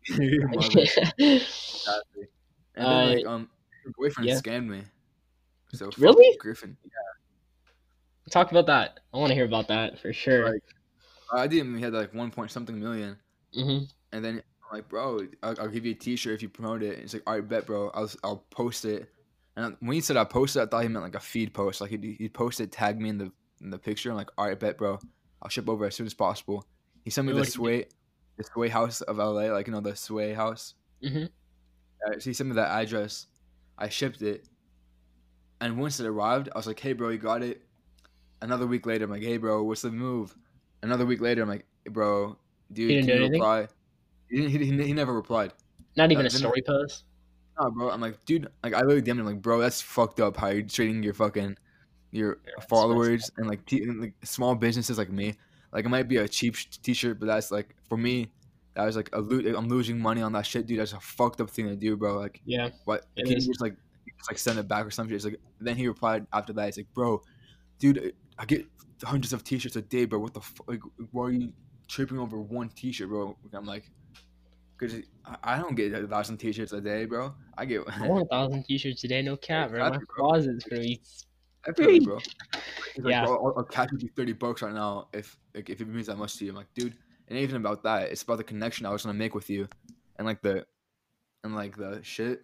Your 0.08 0.48
mother. 0.50 0.82
Exactly. 1.20 2.28
And 2.76 2.92
then 2.92 3.06
like 3.06 3.26
Uh, 3.26 3.30
um, 3.30 3.50
her 3.86 3.92
boyfriend 3.98 4.30
yeah. 4.30 4.40
scammed 4.40 4.68
me. 4.68 4.84
So 5.74 5.92
fuck 5.92 6.00
Really? 6.00 6.38
Griffin. 6.38 6.78
Talk 8.30 8.52
about 8.52 8.66
that. 8.68 9.00
I 9.14 9.18
want 9.18 9.30
to 9.30 9.36
hear 9.36 9.46
about 9.46 9.70
that 9.70 10.00
for 10.00 10.12
sure. 10.12 10.54
Like, 10.54 10.64
I 11.34 11.48
didn't. 11.48 11.78
He 11.78 11.84
had 11.84 11.94
like 11.94 12.14
one 12.14 12.32
point 12.32 12.52
something 12.52 12.80
million. 12.80 13.18
hmm 13.54 13.80
And 14.12 14.24
then 14.24 14.44
I'm 14.70 14.78
like, 14.80 14.90
bro, 14.90 15.20
I'll, 15.44 15.60
I'll 15.62 15.68
give 15.70 15.86
you 15.86 15.92
a 15.94 15.96
T-shirt 15.96 16.34
if 16.36 16.42
you 16.42 16.50
promote 16.50 16.84
it. 16.84 16.94
And 16.94 17.02
he's 17.02 17.14
like, 17.14 17.24
all 17.28 17.36
right, 17.36 17.48
bet, 17.48 17.66
bro. 17.66 17.90
I'll 17.94 18.10
I'll 18.24 18.48
post 18.52 18.86
it. 18.86 19.10
And 19.56 19.76
when 19.80 19.94
he 19.94 20.02
said 20.02 20.18
I 20.18 20.26
posted, 20.26 20.62
I 20.62 20.66
thought 20.68 20.84
he 20.84 20.90
meant 20.90 21.04
like 21.04 21.16
a 21.16 21.20
feed 21.20 21.54
post. 21.54 21.82
Like 21.82 21.92
he'd, 21.92 22.04
he'd 22.04 22.34
post 22.34 22.60
it, 22.60 22.72
tag 22.72 23.00
me 23.00 23.10
in 23.10 23.18
the 23.18 23.32
in 23.62 23.70
the 23.72 23.80
picture. 23.80 24.10
I'm 24.12 24.18
like, 24.18 24.30
all 24.38 24.48
right, 24.48 24.60
bet, 24.60 24.78
bro. 24.78 25.00
I'll 25.42 25.50
ship 25.50 25.70
over 25.70 25.86
as 25.86 25.96
soon 25.96 26.06
as 26.08 26.14
possible. 26.14 26.68
He 27.06 27.12
sent 27.12 27.28
me 27.28 27.34
And 27.34 27.38
the 27.38 27.46
you 27.46 27.46
Sway, 27.46 27.86
the 28.38 28.44
Sway 28.44 28.70
House 28.70 29.02
of 29.02 29.20
LA, 29.20 29.52
like 29.54 29.68
you 29.68 29.74
know 29.74 29.82
the 29.82 29.96
Sway 29.96 30.34
House. 30.34 30.76
hmm 31.02 31.28
Uh, 32.06 32.20
so 32.20 32.30
he 32.30 32.34
sent 32.34 32.50
me 32.50 32.56
that 32.56 32.70
address. 32.82 33.28
I 33.78 33.90
shipped 33.90 34.22
it, 34.22 34.48
and 35.60 35.80
once 35.80 36.00
it 36.00 36.06
arrived, 36.06 36.50
I 36.54 36.58
was 36.58 36.68
like, 36.68 36.80
"Hey, 36.80 36.94
bro, 36.94 37.10
you 37.10 37.18
got 37.18 37.44
it." 37.44 37.68
Another 38.42 38.68
week 38.68 38.86
later, 38.86 39.06
I'm 39.06 39.12
like, 39.12 39.24
"Hey, 39.24 39.38
bro, 39.38 39.64
what's 39.64 39.84
the 39.84 39.92
move?" 39.92 40.38
Another 40.84 41.06
week 41.06 41.22
later, 41.22 41.44
I'm 41.44 41.50
like, 41.50 41.68
hey, 41.86 41.92
"Bro, 41.92 42.40
dude, 42.72 43.02
can 43.02 43.14
do 43.14 43.16
you 43.16 43.24
reply?" 43.24 43.70
He, 44.30 44.48
he, 44.50 44.58
he, 44.58 44.94
never 44.94 45.14
replied. 45.14 45.54
Not 45.96 46.12
even 46.12 46.26
Uh, 46.26 46.28
a 46.28 46.32
story 46.32 46.62
post. 46.66 47.06
Nah, 47.60 47.70
bro. 47.70 47.90
I'm 47.90 48.02
like, 48.02 48.24
dude, 48.26 48.48
like 48.64 48.74
I 48.74 48.82
literally 48.82 49.02
DM'd 49.02 49.20
him 49.20 49.26
like, 49.26 49.42
bro, 49.42 49.60
that's 49.60 49.82
fucked 49.82 50.20
up. 50.20 50.38
How 50.38 50.48
you're 50.50 50.64
treating 50.64 51.02
your 51.02 51.14
fucking 51.14 51.58
your 52.12 52.40
Yeah, 52.46 52.64
followers 52.70 53.32
and 53.38 53.48
like, 53.48 53.66
t- 53.66 53.84
and, 53.84 54.00
like 54.02 54.14
small 54.24 54.56
businesses 54.56 54.98
like 54.98 55.12
me. 55.12 55.36
Like 55.74 55.86
it 55.86 55.90
might 55.90 56.08
be 56.08 56.18
a 56.18 56.28
cheap 56.28 56.56
sh- 56.56 56.66
t-shirt, 56.82 57.20
but 57.20 57.26
that's 57.26 57.52
like 57.52 57.76
for 57.90 57.98
me, 57.98 58.32
that 58.76 58.86
was 58.86 58.96
like 58.96 59.10
a 59.14 59.20
lo- 59.20 59.56
I'm 59.58 59.68
losing 59.68 60.00
money 60.00 60.22
on 60.22 60.32
that 60.34 60.46
shit, 60.46 60.68
dude. 60.68 60.80
That's 60.80 60.94
a 60.94 61.00
fucked 61.00 61.42
up 61.42 61.50
thing 61.50 61.68
to 61.68 61.76
do, 61.76 61.98
bro. 61.98 62.18
Like 62.20 62.42
Yeah. 62.46 62.70
what? 62.86 63.06
Can 63.18 63.28
you 63.28 63.36
just 63.36 63.60
like 63.62 63.76
just 64.18 64.32
like 64.32 64.38
send 64.38 64.60
it 64.60 64.68
back 64.68 64.86
or 64.86 64.92
something? 64.92 65.16
It's 65.16 65.26
like 65.26 65.40
then 65.60 65.76
he 65.76 65.88
replied 65.88 66.28
after 66.34 66.54
that. 66.54 66.66
He's 66.68 66.78
like, 66.78 66.94
bro, 66.94 67.22
dude, 67.80 68.14
I 68.38 68.46
get 68.46 68.66
hundreds 69.04 69.34
of 69.34 69.44
t-shirts 69.44 69.76
a 69.76 69.82
day, 69.82 70.06
bro. 70.06 70.20
What 70.20 70.34
the 70.34 70.42
fuck? 70.42 70.68
Like, 70.70 70.82
why 71.12 71.24
are 71.26 71.32
you 71.32 71.52
tripping 71.88 72.20
over 72.20 72.40
one 72.40 72.70
t-shirt, 72.70 73.10
bro? 73.10 73.36
I'm 73.54 73.66
like. 73.66 73.90
Cause 74.80 74.94
I- 75.26 75.56
I 75.56 75.58
don't 75.60 75.76
get 75.76 75.92
a 75.94 76.08
thousand 76.08 76.38
t-shirts 76.38 76.72
a 76.74 76.80
day, 76.82 77.06
bro. 77.06 77.34
I 77.58 77.66
get 77.66 77.82
I 78.00 78.08
want 78.08 78.26
a 78.26 78.28
thousand 78.32 78.64
t-shirts 78.66 79.04
a 79.04 79.08
day, 79.08 79.22
no 79.22 79.36
cap, 79.36 79.72
bro. 79.72 79.80
My 79.90 79.98
bro. 79.98 80.00
closet's 80.08 80.66
really 80.72 81.02
Definitely, 81.66 82.00
bro. 82.02 82.20
He's 82.96 83.04
like, 83.04 83.12
Yeah. 83.12 83.26
bro, 83.26 83.36
I'll, 83.38 83.54
I'll 83.58 83.64
catch 83.64 83.90
you 83.98 84.10
thirty 84.16 84.34
bucks 84.34 84.62
right 84.62 84.74
now 84.74 85.10
if 85.14 85.38
like, 85.56 85.70
if 85.70 85.82
it 85.82 85.88
means 85.88 86.08
that 86.08 86.18
much 86.18 86.38
to 86.38 86.46
you. 86.46 86.52
I'm 86.52 86.56
like, 86.58 86.74
dude, 86.76 86.96
and 87.28 87.38
even 87.38 87.56
about 87.58 87.84
that. 87.84 88.10
It's 88.12 88.22
about 88.22 88.38
the 88.38 88.44
connection 88.44 88.86
I 88.86 88.92
was 88.92 89.04
gonna 89.04 89.18
make 89.18 89.34
with 89.36 89.50
you, 89.50 89.68
and 90.18 90.26
like 90.28 90.42
the, 90.42 90.66
and 91.44 91.56
like 91.56 91.76
the 91.76 92.00
shit 92.04 92.44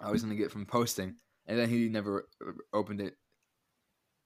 I 0.00 0.10
was 0.10 0.22
gonna 0.22 0.34
get 0.34 0.50
from 0.50 0.66
posting. 0.66 1.14
And 1.46 1.58
then 1.58 1.68
he 1.68 1.88
never 1.88 2.28
uh, 2.46 2.52
opened 2.72 3.00
it. 3.00 3.14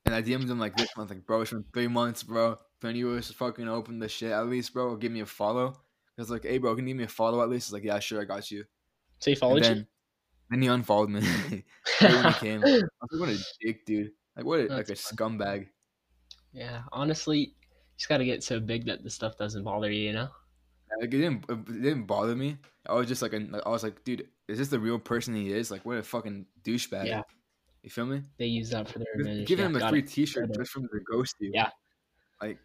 And 0.07 0.15
I 0.15 0.23
DM'd 0.23 0.51
him 0.51 0.59
like 0.59 0.77
this 0.77 0.89
month, 0.97 1.11
like, 1.11 1.25
bro, 1.25 1.43
it's 1.43 1.53
been 1.53 1.65
three 1.73 1.87
months, 1.87 2.23
bro. 2.25 2.59
Can 2.81 2.97
you 2.97 3.15
just 3.17 3.35
fucking 3.35 3.69
open 3.69 4.01
the 4.01 4.09
shit 4.09 4.33
at 4.33 4.49
least, 4.49 4.73
bro? 4.75 4.89
Or 4.89 4.97
give 4.97 5.13
me 5.13 5.21
a 5.21 5.27
follow. 5.27 5.77
Cause 6.19 6.31
like, 6.31 6.45
hey, 6.45 6.59
bro, 6.59 6.77
can 6.77 6.87
you 6.87 6.95
give 6.95 6.99
me 6.99 7.05
a 7.05 7.09
follow 7.09 7.43
at 7.43 7.49
least? 7.49 7.69
He's 7.69 7.73
like, 7.73 7.85
yeah, 7.85 7.99
sure, 7.99 8.21
I 8.21 8.25
got 8.25 8.51
you. 8.51 8.65
So 9.19 9.31
he 9.31 9.33
And 9.33 9.41
followed 9.41 9.63
then, 9.63 9.77
you? 9.79 9.87
then 10.51 10.63
he 10.63 10.69
unfollowed 10.69 11.11
me. 11.11 11.21
when 12.01 12.25
he 12.25 12.33
came. 12.35 12.63
I 12.65 12.71
was 12.71 12.83
like, 12.83 13.21
what 13.21 13.29
a 13.29 13.39
dick, 13.61 13.87
dude. 13.87 14.11
Like, 14.37 14.45
what 14.45 14.61
a, 14.61 14.67
like 14.67 14.91
a 14.91 14.97
fun. 14.97 15.39
scumbag. 15.39 15.69
Yeah, 16.53 16.83
honestly, 16.93 17.39
you 17.39 17.47
just 17.97 18.09
gotta 18.09 18.25
get 18.25 18.43
so 18.43 18.61
big 18.61 18.87
that 18.87 19.03
the 19.03 19.11
stuff 19.11 19.39
doesn't 19.39 19.65
bother 19.65 19.91
you, 19.91 20.03
you 20.03 20.13
know? 20.13 20.29
Like 21.01 21.15
it 21.15 21.19
didn't 21.19 21.45
it 21.49 21.83
didn't 21.83 22.05
bother 22.05 22.37
me. 22.37 22.59
I 22.87 22.93
was 22.95 23.09
just 23.09 23.23
like, 23.23 23.33
I 23.35 23.69
was 23.69 23.83
like, 23.83 24.05
dude, 24.05 24.29
is 24.49 24.59
this 24.59 24.69
the 24.69 24.79
real 24.79 24.99
person 24.99 25.35
he 25.35 25.53
is? 25.53 25.71
Like, 25.71 25.87
what 25.87 25.97
a 25.97 26.03
fucking 26.03 26.47
douchebag. 26.65 27.07
Yeah. 27.07 27.23
You 27.83 27.91
feel 27.91 28.07
me? 28.07 28.23
They 28.39 28.47
use 28.47 28.71
that 28.71 28.89
for 28.89 28.99
their 28.99 29.09
advantage. 29.17 29.49
Giving 29.49 29.65
yeah, 29.65 29.71
him 29.71 29.83
a 29.83 29.89
free 29.89 30.01
it. 30.01 30.09
T-shirt 30.09 30.55
just 30.55 30.71
from 30.71 30.83
the 30.83 31.01
ghost 31.11 31.37
you. 31.41 31.51
Yeah. 31.55 31.71
Like, 32.41 32.59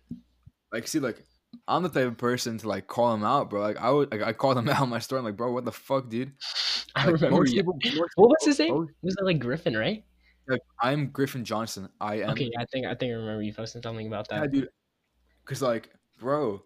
like 0.71 0.87
see, 0.87 0.99
like 0.99 1.23
I'm 1.67 1.83
the 1.83 1.89
type 1.89 2.07
of 2.07 2.17
person 2.17 2.57
to 2.59 2.67
like 2.67 2.87
call 2.87 3.13
him 3.13 3.23
out, 3.23 3.49
bro. 3.49 3.61
Like 3.61 3.77
I 3.77 3.89
would, 3.91 4.11
like 4.11 4.21
I 4.21 4.33
called 4.33 4.57
him 4.57 4.67
out 4.69 4.81
on 4.81 4.89
my 4.89 4.99
story. 4.99 5.19
I'm 5.19 5.25
like, 5.25 5.37
bro, 5.37 5.51
what 5.51 5.65
the 5.65 5.71
fuck, 5.71 6.09
dude? 6.09 6.33
I 6.95 7.05
remember 7.05 7.31
most 7.31 7.53
you. 7.53 7.61
people- 7.61 7.79
most- 7.83 8.11
What 8.15 8.29
was 8.29 8.45
his 8.45 8.59
name? 8.59 8.73
most- 8.73 8.91
Was 9.01 9.15
it 9.19 9.23
like 9.25 9.39
Griffin, 9.39 9.75
right? 9.77 10.03
like, 10.49 10.61
I'm 10.81 11.07
Griffin 11.09 11.43
Johnson. 11.43 11.89
I 11.99 12.21
am. 12.21 12.29
Okay, 12.31 12.49
I 12.57 12.63
think 12.65 12.85
I 12.85 12.95
think 12.95 13.11
I 13.11 13.15
remember 13.15 13.43
you 13.43 13.53
posting 13.53 13.81
something 13.81 14.07
about 14.07 14.27
Yeah, 14.31 14.41
that. 14.41 14.51
dude. 14.51 14.69
Cause 15.45 15.61
like, 15.61 15.89
bro, 16.19 16.61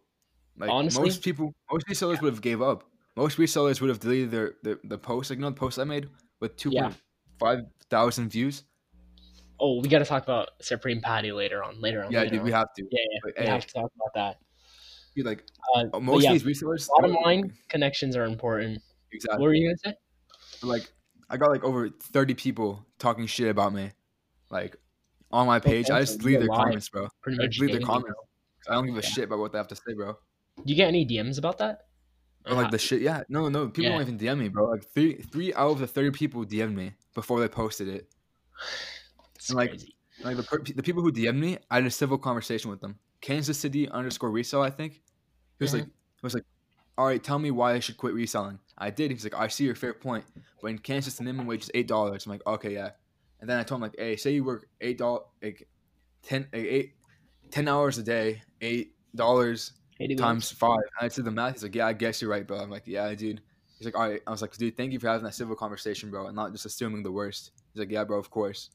like 0.58 0.70
Honestly- 0.70 1.04
most 1.04 1.24
people, 1.24 1.54
most 1.72 1.88
resellers 1.88 2.22
would 2.22 2.34
have 2.34 2.41
gave 2.41 2.62
up. 2.62 2.84
Most 3.15 3.38
resellers 3.38 3.82
would 3.82 3.89
have 3.89 4.00
deleted 4.00 4.32
their 4.32 4.54
the, 4.63 4.80
the 4.84 4.98
post. 4.98 5.30
Like, 5.30 5.38
you 5.38 5.41
know, 5.41 5.50
the 5.50 5.56
post 5.56 5.80
I 5.80 5.84
made 5.84 6.10
with 6.39 6.56
two 6.58 6.70
Yeah. 6.72 6.84
point 6.89 6.98
five 7.39 7.60
thousand 7.89 8.30
views. 8.30 8.63
Oh, 9.60 9.80
we 9.82 9.89
got 9.89 10.00
to 10.00 10.06
talk 10.06 10.24
about 10.24 10.50
Supreme 10.62 11.02
Patty 11.02 11.32
later 11.32 11.63
on. 11.63 11.80
Later 11.82 12.04
on. 12.04 12.12
Yeah, 12.12 12.22
later 12.22 12.36
dude, 12.38 12.44
we 12.44 12.52
have 12.52 12.74
to. 12.76 12.84
yeah, 12.89 13.00
yeah. 13.12 13.20
But, 13.24 13.34
we 13.38 13.44
hey, 13.46 13.52
have 13.52 13.65
to 13.67 13.74
talk 13.74 13.91
about 13.96 14.13
that. 14.15 14.38
Dude, 15.15 15.26
like 15.26 15.43
Uh, 15.76 16.00
most 16.00 16.24
yeah, 16.24 16.34
of 16.34 16.43
these 16.43 16.62
resellers. 16.62 16.88
bottom 16.95 17.15
line, 17.24 17.54
connections 17.69 18.15
are 18.15 18.26
important. 18.26 18.82
Exactly. 19.12 19.39
What 19.39 19.45
were 19.47 19.54
you 19.54 19.67
gonna 19.67 19.78
say? 19.93 19.97
like 20.67 20.91
I 21.30 21.38
got 21.38 21.50
like 21.50 21.63
over 21.63 21.89
30 21.89 22.34
people 22.36 22.86
talking 23.00 23.26
shit 23.26 23.50
about 23.50 23.74
me, 23.74 23.91
like 24.50 24.76
on 25.32 25.47
my 25.47 25.60
page. 25.60 25.89
I 25.89 26.02
just 26.02 26.19
delete 26.19 26.34
you're 26.34 26.39
their 26.41 26.50
lying. 26.50 26.63
comments, 26.65 26.89
bro. 26.89 27.08
Pretty 27.21 27.39
I 27.41 27.45
much. 27.45 27.58
delete 27.58 27.71
their 27.74 27.82
comments. 27.82 28.12
I 28.69 28.74
don't 28.74 28.86
give 28.86 28.95
a 28.95 28.97
Yeah. 29.02 29.10
shit 29.10 29.24
about 29.26 29.39
what 29.39 29.52
they 29.54 29.58
have 29.58 29.67
to 29.69 29.76
say, 29.76 29.93
bro. 29.95 30.13
Do 30.58 30.63
you 30.65 30.76
get 30.76 30.88
any 30.89 31.06
DMs 31.06 31.38
about 31.38 31.58
that? 31.60 31.88
Or 32.45 32.54
like 32.56 32.71
the 32.71 32.78
shit, 32.78 33.02
yeah. 33.02 33.24
No, 33.30 33.50
no, 33.50 33.67
people 33.69 33.84
Yeah. 33.86 33.89
don't 33.91 34.02
even 34.02 34.17
DM 34.17 34.39
me, 34.39 34.50
bro. 34.50 34.65
Like 34.69 34.86
three, 34.93 35.13
three 35.21 35.54
out 35.54 35.71
of 35.71 35.80
the 35.80 35.88
30 35.88 36.12
people 36.12 36.43
DM'd 36.45 36.76
me 36.76 36.93
before 37.13 37.39
they 37.39 37.47
posted 37.47 37.88
it. 37.88 38.10
Like, 39.52 39.71
crazy. 39.71 39.95
Like 40.24 40.38
the 40.38 40.43
per- 40.43 40.60
the 40.63 40.84
people 40.84 41.02
who 41.02 41.12
DM'd 41.12 41.39
me, 41.39 41.58
I 41.71 41.76
had 41.78 41.86
a 41.86 41.89
civil 41.91 42.17
conversation 42.19 42.69
with 42.69 42.80
them. 42.82 43.00
Kansas 43.22 43.58
City 43.60 43.88
underscore 43.90 44.32
resell, 44.32 44.62
I 44.62 44.70
think. 44.70 44.94
He 44.94 45.64
was 45.64 45.72
Mhm. 45.72 45.80
like, 45.80 45.86
he 45.86 46.22
was 46.24 46.34
like, 46.34 46.46
all 46.98 47.06
right, 47.06 47.24
tell 47.24 47.40
me 47.40 47.52
why 47.52 47.74
I 47.74 47.80
should 47.80 47.98
quit 47.98 48.14
reselling. 48.14 48.60
I 48.78 48.90
did. 48.90 49.12
He's 49.12 49.24
like, 49.24 49.36
I 49.36 49.48
see 49.48 49.64
your 49.66 49.76
fair 49.76 49.94
point, 49.94 50.26
but 50.62 50.68
in 50.68 50.80
Kansas, 50.80 51.16
the 51.18 51.24
minimum 51.24 51.48
wage 51.48 51.64
is 51.64 51.72
eight 51.74 51.88
dollars. 51.88 52.26
I'm 52.26 52.32
like, 52.32 52.46
okay, 52.46 52.74
yeah. 52.74 52.92
And 53.40 53.50
then 53.50 53.58
I 53.58 53.64
told 53.64 53.80
him 53.80 53.84
like, 53.84 53.96
hey, 53.98 54.16
say 54.18 54.32
you 54.34 54.44
work 54.44 54.68
eight 54.82 54.98
dollars, 54.98 55.24
like 55.42 55.68
ten, 56.24 56.48
like, 56.54 56.64
eight, 56.64 56.94
10 57.52 57.68
hours 57.68 57.98
a 57.98 58.04
day, 58.04 58.42
eight 58.62 58.96
dollars 59.16 59.74
times 60.18 60.52
five. 60.52 60.80
And 61.00 61.06
I 61.12 61.14
did 61.14 61.26
the 61.26 61.32
math. 61.32 61.54
He's 61.54 61.64
like, 61.64 61.76
yeah, 61.76 61.88
I 61.88 61.94
guess 61.94 62.22
you're 62.22 62.32
right, 62.32 62.46
bro. 62.46 62.60
I'm 62.60 62.70
like, 62.70 62.84
yeah, 62.86 63.14
dude. 63.14 63.42
He's 63.78 63.86
like, 63.86 63.96
all 63.98 64.08
right. 64.10 64.22
I 64.28 64.32
was 64.32 64.42
like, 64.42 64.56
dude, 64.56 64.78
thank 64.78 64.94
you 64.94 65.00
for 65.00 65.08
having 65.08 65.24
that 65.24 65.34
civil 65.34 65.56
conversation, 65.56 66.12
bro, 66.12 66.28
and 66.28 66.36
not 66.36 66.52
just 66.52 66.66
assuming 66.66 67.02
the 67.04 67.12
worst. 67.12 67.52
He's 67.74 67.80
like, 67.80 67.92
yeah, 67.92 68.04
bro, 68.04 68.20
of 68.20 68.30
course. 68.30 68.70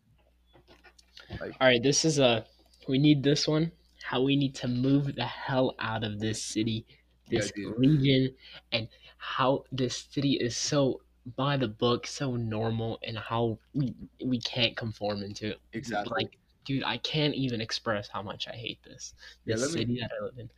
All 1.40 1.48
right, 1.60 1.82
this 1.82 2.04
is 2.04 2.18
a. 2.18 2.44
We 2.88 2.98
need 2.98 3.22
this 3.22 3.48
one. 3.48 3.72
How 4.08 4.22
we 4.22 4.36
need 4.36 4.54
to 4.56 4.68
move 4.68 5.14
the 5.16 5.24
hell 5.24 5.74
out 5.78 6.04
of 6.04 6.20
this 6.20 6.42
city, 6.42 6.86
this 7.28 7.50
dude. 7.52 7.74
region, 7.78 8.34
and 8.72 8.88
how 9.18 9.64
this 9.72 10.06
city 10.10 10.34
is 10.34 10.56
so 10.56 11.00
by 11.36 11.56
the 11.56 11.66
book, 11.68 12.06
so 12.06 12.36
normal, 12.36 12.98
and 13.06 13.18
how 13.18 13.58
we 13.74 13.94
we 14.24 14.38
can't 14.40 14.76
conform 14.76 15.22
into 15.22 15.50
it. 15.50 15.60
Exactly. 15.72 16.12
Like, 16.22 16.38
dude, 16.64 16.84
I 16.84 16.98
can't 16.98 17.34
even 17.34 17.60
express 17.60 18.08
how 18.08 18.22
much 18.22 18.46
I 18.46 18.52
hate 18.52 18.78
this. 18.84 19.14
Yeah, 19.44 19.56
This 19.56 19.74
me- 19.74 19.80
city 19.80 19.98
that 20.00 20.10
I 20.20 20.24
live 20.24 20.38
in. 20.38 20.50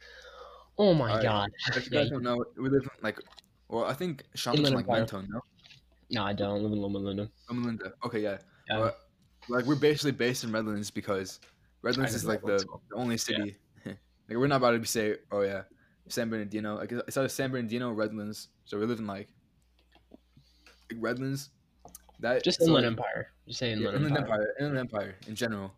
Oh 0.76 0.92
my 0.94 1.22
god. 1.22 1.48
If 1.68 1.90
you 1.90 1.96
Yeah, 1.96 2.02
guys 2.02 2.10
don't 2.10 2.22
know, 2.22 2.44
we 2.56 2.68
live 2.68 2.82
in 2.82 2.90
like, 3.02 3.18
well, 3.68 3.84
I 3.84 3.94
think 3.94 4.24
Sean 4.34 4.56
lives 4.56 4.68
in 4.68 4.74
like 4.74 4.86
Mentone, 4.86 5.26
no? 5.30 5.40
No, 6.10 6.22
I 6.24 6.32
don't 6.32 6.62
live 6.62 6.72
in 6.72 6.80
Loma 6.80 6.98
Linda. 6.98 7.30
Oh, 7.50 7.54
Melinda. 7.54 7.92
Okay, 8.04 8.20
yeah. 8.22 8.38
Yeah. 8.68 8.90
Like 9.48 9.64
we're 9.64 9.74
basically 9.76 10.12
based 10.12 10.44
in 10.44 10.52
Redlands 10.52 10.90
because 10.90 11.40
Redlands 11.82 12.14
is 12.14 12.24
like 12.24 12.42
the, 12.42 12.64
the 12.90 12.96
only 12.96 13.16
city. 13.16 13.56
like 13.86 13.96
we're 14.30 14.46
not 14.46 14.56
about 14.56 14.72
to 14.72 14.78
be 14.78 14.86
say, 14.86 15.16
oh 15.30 15.42
yeah, 15.42 15.62
San 16.08 16.28
Bernardino. 16.30 16.76
Like 16.76 16.92
it's 16.92 17.16
either 17.16 17.28
San 17.28 17.50
Bernardino, 17.50 17.92
Redlands. 17.92 18.48
So 18.64 18.78
we 18.78 18.86
live 18.86 18.98
in 18.98 19.06
like, 19.06 19.28
like 20.90 20.98
Redlands. 21.00 21.50
That 22.20 22.42
Just 22.42 22.60
Inland 22.60 22.84
like, 22.84 22.92
Empire. 22.92 23.28
Just 23.46 23.60
say 23.60 23.70
yeah, 23.70 23.76
Inland, 23.76 23.96
Inland 23.96 24.16
Empire. 24.18 24.34
Empire. 24.34 24.54
Inland 24.60 24.78
Empire 24.78 25.16
in 25.28 25.34
general. 25.34 25.72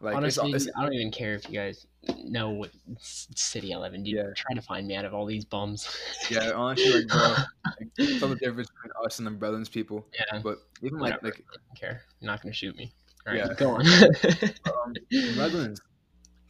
Like 0.00 0.14
Honestly, 0.14 0.52
it's, 0.52 0.66
it's, 0.66 0.76
I 0.76 0.82
don't 0.82 0.92
even 0.92 1.10
care 1.10 1.34
if 1.34 1.48
you 1.48 1.54
guys 1.54 1.86
know 2.24 2.50
what 2.50 2.70
city 2.98 3.72
I 3.72 3.78
live 3.78 3.94
in. 3.94 4.02
Dude, 4.02 4.14
Yeah. 4.16 4.24
try 4.36 4.54
to 4.54 4.60
find 4.60 4.86
me 4.86 4.94
out 4.94 5.06
of 5.06 5.14
all 5.14 5.24
these 5.24 5.44
bums. 5.44 5.88
yeah, 6.30 6.50
honestly, 6.54 7.04
like 7.04 7.08
bro, 7.08 7.34
like, 7.78 8.18
tell 8.18 8.28
the 8.28 8.36
difference 8.36 8.68
between 8.70 8.92
us 9.04 9.18
and 9.18 9.26
the 9.26 9.30
Redlands 9.32 9.70
people. 9.70 10.06
yeah, 10.14 10.40
But 10.42 10.58
even 10.82 10.98
like 10.98 11.22
like 11.22 11.34
I 11.34 11.56
don't 11.56 11.80
care. 11.80 12.02
You're 12.20 12.30
not 12.30 12.42
gonna 12.42 12.52
shoot 12.52 12.76
me. 12.76 12.92
All 13.26 13.32
right, 13.34 13.38
Yeah. 13.46 13.54
go 13.56 13.70
on. 13.76 13.86
um, 13.86 14.94
Redlands, 15.38 15.80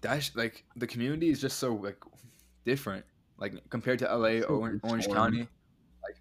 that's 0.01 0.35
like 0.37 0.65
the 0.77 0.87
community 0.87 1.31
is 1.31 1.41
just 1.41 1.59
so 1.59 1.75
like 1.75 1.99
different, 2.65 3.05
like 3.39 3.55
compared 3.71 3.99
to 4.01 4.05
LA, 4.17 4.41
So 4.41 4.47
Orange, 4.57 4.81
Orange. 4.85 5.09
County. 5.09 5.49
Like, 6.03 6.17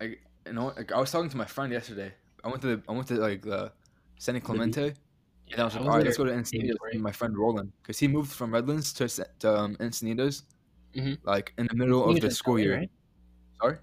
like 0.00 0.20
you 0.46 0.52
know, 0.54 0.72
like 0.76 0.92
I 0.92 0.98
was 0.98 1.10
talking 1.10 1.30
to 1.30 1.36
my 1.36 1.44
friend 1.44 1.72
yesterday. 1.72 2.12
I 2.42 2.48
went 2.48 2.62
to 2.62 2.76
the, 2.76 2.82
I 2.88 2.92
went 2.92 3.06
to 3.08 3.14
like 3.14 3.42
the 3.42 3.70
San 4.18 4.40
Clemente, 4.40 4.94
and 5.52 5.60
I 5.60 5.64
was 5.64 5.74
like, 5.74 5.84
all 5.84 5.90
right, 5.90 6.04
let's 6.04 6.16
go 6.16 6.24
to 6.24 6.32
Encinitas 6.32 6.76
for 6.78 6.88
with 6.92 7.00
my 7.02 7.12
friend 7.12 7.36
Roland, 7.36 7.72
because 7.82 7.98
he 7.98 8.08
moved 8.08 8.32
from 8.32 8.52
Redlands 8.52 8.92
to, 8.94 9.08
Sa- 9.08 9.24
to 9.40 9.56
um, 9.56 9.76
Encinitas, 9.76 10.42
Mhm. 10.96 11.18
like 11.22 11.52
in 11.58 11.66
the 11.68 11.74
middle 11.76 12.04
of 12.08 12.20
the 12.20 12.30
school 12.30 12.58
year. 12.58 12.76
Right? 12.76 12.90
Sorry, 13.60 13.76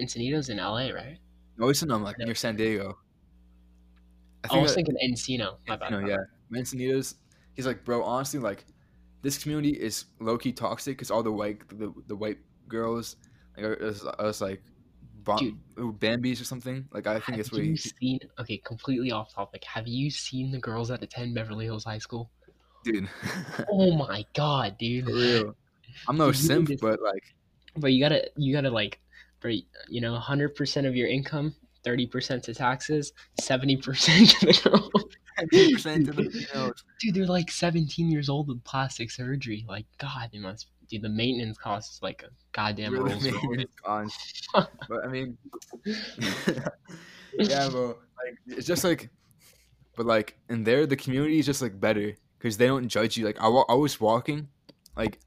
Encinitas 0.00 0.50
in 0.50 0.58
LA, 0.58 0.90
right? 0.90 1.18
no, 1.56 1.68
it's 1.68 1.82
in 1.82 1.90
um, 1.90 2.02
like 2.02 2.16
Yeah. 2.18 2.26
near 2.26 2.34
San 2.34 2.56
Diego. 2.56 2.98
I, 4.50 4.58
was 4.58 4.70
that- 4.74 4.84
thinking 4.84 4.96
Encino. 5.04 5.56
My 5.68 5.76
bad. 5.76 5.90
No, 5.92 5.98
yeah. 6.00 6.16
Manzanitas. 6.52 7.14
He's 7.54 7.66
like, 7.66 7.84
bro, 7.84 8.02
honestly, 8.02 8.40
like, 8.40 8.64
this 9.22 9.38
community 9.38 9.70
is 9.70 10.06
low 10.20 10.36
key 10.38 10.52
toxic 10.52 10.96
because 10.96 11.10
all 11.10 11.22
the 11.22 11.30
white, 11.32 11.60
the, 11.68 11.92
the 12.06 12.16
white 12.16 12.38
girls, 12.68 13.16
like, 13.56 13.66
are, 13.66 13.74
is, 13.74 14.04
us 14.04 14.40
like, 14.40 14.62
bon- 15.22 15.38
Dude. 15.76 16.00
Bambi's 16.00 16.40
or 16.40 16.44
something. 16.44 16.86
Like, 16.92 17.06
I 17.06 17.14
think 17.14 17.24
Have 17.24 17.36
that's 17.36 17.52
what 17.52 17.62
you 17.62 17.70
he, 17.72 17.76
seen? 17.76 18.18
Okay, 18.40 18.56
completely 18.58 19.12
off 19.12 19.32
topic. 19.32 19.62
Have 19.64 19.86
you 19.86 20.10
seen 20.10 20.50
the 20.50 20.58
girls 20.58 20.90
at 20.90 21.02
attend 21.02 21.34
Beverly 21.34 21.66
Hills 21.66 21.84
High 21.84 21.98
School? 21.98 22.30
dude. 22.84 23.08
Oh 23.70 23.92
my 24.08 24.24
god, 24.34 24.76
dude! 24.76 25.04
For 25.04 25.12
real. 25.12 25.56
I'm 26.08 26.16
no 26.16 26.32
Dude, 26.32 26.40
simp, 26.40 26.68
just- 26.68 26.80
but 26.82 27.00
like, 27.00 27.22
But 27.76 27.92
you 27.92 28.02
gotta, 28.02 28.28
you 28.36 28.52
gotta 28.52 28.70
like, 28.70 28.98
for 29.38 29.50
you 29.50 30.00
know, 30.00 30.16
hundred 30.16 30.56
percent 30.56 30.86
of 30.88 30.96
your 30.96 31.06
income, 31.06 31.54
thirty 31.84 32.06
percent 32.06 32.42
to 32.44 32.54
taxes, 32.54 33.12
seventy 33.40 33.76
percent 33.76 34.30
to 34.30 34.46
the 34.46 34.70
girl. 34.70 34.90
10% 35.38 36.06
to 36.06 36.12
the 36.12 36.30
females. 36.52 36.84
Dude, 37.00 37.14
they're 37.14 37.26
like 37.26 37.50
seventeen 37.50 38.10
years 38.10 38.28
old 38.28 38.48
with 38.48 38.62
plastic 38.64 39.10
surgery. 39.10 39.64
Like, 39.68 39.86
God, 39.98 40.30
they 40.32 40.38
must. 40.38 40.66
Dude, 40.88 41.02
the 41.02 41.08
maintenance 41.08 41.56
cost 41.56 41.94
is 41.94 42.02
like 42.02 42.22
a 42.22 42.30
goddamn 42.52 42.92
Really 42.92 43.30
Rolls 43.30 43.66
Royce. 43.86 44.48
but 44.54 45.04
I 45.04 45.08
mean, 45.08 45.38
yeah, 47.38 47.68
bro. 47.70 47.88
Like, 47.88 48.36
it's 48.46 48.66
just 48.66 48.84
like, 48.84 49.08
but 49.96 50.06
like 50.06 50.36
in 50.50 50.64
there, 50.64 50.86
the 50.86 50.96
community 50.96 51.38
is 51.38 51.46
just 51.46 51.62
like 51.62 51.80
better 51.80 52.14
because 52.38 52.56
they 52.56 52.66
don't 52.66 52.88
judge 52.88 53.16
you. 53.16 53.24
Like, 53.24 53.40
I, 53.40 53.46
I 53.46 53.74
was 53.74 54.00
walking, 54.00 54.48
like, 54.96 55.18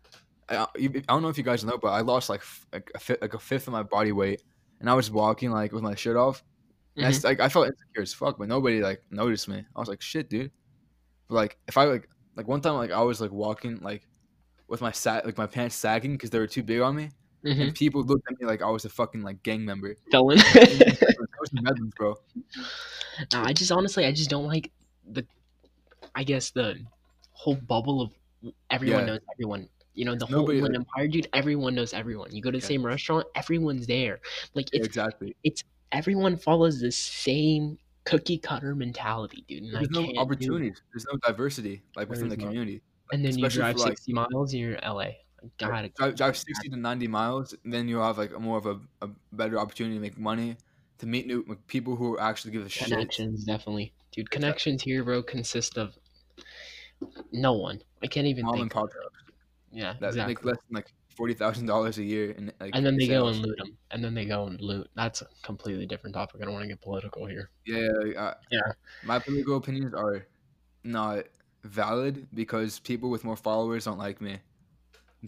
I, 0.50 0.68
don't 1.08 1.24
know 1.24 1.30
if 1.30 1.38
you 1.38 1.44
guys 1.44 1.63
know, 1.63 1.78
but 1.78 1.89
I 1.89 2.02
lost 2.02 2.30
like 2.30 2.44
like 2.72 2.91
a 2.94 3.18
like 3.22 3.34
a 3.34 3.39
fifth 3.39 3.68
of 3.68 3.74
my 3.74 3.84
body 3.84 4.12
weight, 4.12 4.44
and 4.80 4.90
I 4.90 4.94
was 4.94 5.10
walking 5.12 5.52
like 5.52 5.72
with 5.72 5.84
my 5.84 5.96
shirt 5.96 6.18
off. 6.18 6.44
And 6.98 7.06
I 7.06 7.10
like 7.24 7.40
I 7.42 7.50
felt 7.50 7.68
insecure 7.68 8.02
as 8.04 8.14
fuck, 8.14 8.38
but 8.38 8.48
nobody 8.48 8.82
like 8.82 9.04
noticed 9.12 9.48
me. 9.50 9.66
I 9.76 9.80
was 9.80 9.90
like, 9.90 10.02
shit, 10.02 10.30
dude. 10.30 10.52
But 11.28 11.36
like 11.36 11.58
if 11.68 11.78
I 11.78 11.84
like 11.86 12.08
like 12.36 12.48
one 12.48 12.62
time 12.62 12.76
like 12.76 12.92
I 12.92 13.02
was 13.02 13.20
like 13.20 13.32
walking 13.32 13.80
like 13.82 14.08
with 14.68 14.82
my 14.82 14.92
sag 14.92 15.26
like 15.26 15.38
my 15.38 15.46
pants 15.48 15.76
sagging 15.76 16.14
because 16.14 16.30
they 16.30 16.40
were 16.40 16.48
too 16.48 16.64
big 16.64 16.80
on 16.82 16.96
me, 16.96 17.10
Mhm. 17.44 17.62
and 17.62 17.76
people 17.76 18.02
looked 18.04 18.30
at 18.32 18.40
me 18.40 18.48
like 18.48 18.62
I 18.62 18.70
was 18.70 18.86
a 18.86 18.90
fucking 18.90 19.24
like 19.24 19.44
gang 19.44 19.66
member. 19.66 19.96
Felon. 20.12 20.40
I 20.40 21.40
was 21.40 21.52
in 21.52 21.64
Redlands, 21.64 21.94
bro. 21.98 22.16
No, 23.34 23.42
I 23.44 23.54
just 23.54 23.72
honestly, 23.72 24.06
I 24.06 24.12
just 24.12 24.30
don't 24.30 24.48
like 24.48 24.72
the, 25.10 25.26
I 26.16 26.24
guess 26.24 26.52
the 26.52 26.80
whole 27.32 27.56
bubble 27.56 28.02
of 28.02 28.12
everyone 28.70 29.02
Yeah. 29.02 29.06
knows 29.06 29.20
everyone. 29.34 29.70
You 29.96 30.06
know, 30.06 30.16
the 30.16 30.26
whole 30.26 30.42
Nobody, 30.42 30.62
like- 30.62 30.76
Empire, 30.76 31.08
dude. 31.08 31.28
Everyone 31.34 31.74
knows 31.76 31.94
everyone. 31.94 32.36
You 32.36 32.42
go 32.42 32.52
to 32.52 32.58
the 32.58 32.66
same 32.66 32.86
restaurant, 32.86 33.26
everyone's 33.36 33.88
there. 33.88 34.20
Like 34.54 34.68
it's 34.74 34.86
exactly. 34.86 35.36
everyone 35.92 36.38
follows 36.38 36.80
the 36.80 36.92
same 36.92 37.78
cookie 38.04 38.38
cutter 38.38 38.76
mentality, 38.76 39.44
dude. 39.48 39.64
And 39.64 39.74
There's 39.74 39.88
I 39.96 40.02
no 40.02 40.22
opportunities. 40.22 40.82
There's 40.94 41.06
no 41.12 41.18
diversity 41.26 41.82
like 41.96 42.10
within 42.10 42.30
the 42.30 42.38
community. 42.38 42.82
And 43.12 43.24
then 43.24 43.38
you 43.38 43.50
drive 43.50 43.76
for, 43.76 43.80
like- 43.80 43.90
sixty 43.90 44.14
miles, 44.14 44.54
and 44.54 44.62
you're 44.62 44.74
in 44.74 44.84
LA. 44.84 44.98
Like, 44.98 45.58
God, 45.60 45.70
Like, 45.70 45.96
drive, 45.96 46.16
drive 46.16 46.38
60 46.38 46.70
to 46.70 46.76
90 46.76 47.08
miles, 47.08 47.56
and 47.64 47.72
then 47.72 47.88
you'll 47.88 48.04
have 48.04 48.18
like 48.18 48.34
a 48.36 48.40
more 48.40 48.58
of 48.58 48.66
a, 48.66 48.80
a 49.02 49.10
better 49.32 49.60
opportunity 49.60 49.96
to 49.96 50.02
make 50.02 50.18
money, 50.18 50.58
to 50.98 51.06
meet 51.06 51.28
new 51.28 51.46
like, 51.48 51.66
people 51.68 51.96
who 51.96 52.18
actually 52.18 52.52
give 52.52 52.66
a 52.66 52.70
shit. 52.70 52.88
connections 52.88 53.44
definitely, 53.44 53.94
dude. 54.12 54.32
Connections 54.32 54.82
here, 54.82 55.04
bro, 55.04 55.22
consist 55.22 55.78
of 55.78 55.96
no 57.32 57.54
one. 57.54 57.80
I 58.02 58.08
can't 58.08 58.26
even 58.26 58.46
Mom 58.46 58.54
think. 58.54 58.62
and 58.64 58.72
pop 58.72 58.90
Yeah, 59.76 59.94
that 60.00 60.08
exactly. 60.08 60.34
make 60.34 60.46
less 60.46 60.58
than 60.70 60.76
like 60.76 60.94
forty 61.16 61.34
thousand 61.34 61.66
dollars 61.66 61.98
a 61.98 62.04
year, 62.04 62.34
and 62.38 62.54
like 62.62 62.72
and 62.74 62.86
then 62.86 62.96
they 62.96 63.08
go 63.08 63.28
and 63.28 63.40
loot 63.40 63.58
them. 63.58 63.78
And 63.92 64.02
then 64.04 64.14
they 64.14 64.26
go 64.26 64.46
and 64.48 64.60
loot. 64.62 64.90
That's 64.96 65.22
a 65.22 65.28
completely 65.44 65.86
different 65.86 66.16
topic. 66.16 66.42
I 66.42 66.46
don't 66.46 66.54
want 66.54 66.64
to 66.64 66.70
get 66.70 66.82
political 66.82 67.26
here. 67.26 67.50
Yeah, 67.66 67.90
uh, 68.18 68.34
Yeah. 68.50 68.72
My 69.04 69.20
political 69.20 69.58
opinions 69.58 69.94
are 69.94 70.26
not 70.86 71.26
valid 71.64 72.28
because 72.34 72.80
people 72.80 73.10
with 73.10 73.26
more 73.26 73.36
followers 73.36 73.84
don't 73.84 73.98
like 73.98 74.22
me. 74.22 74.38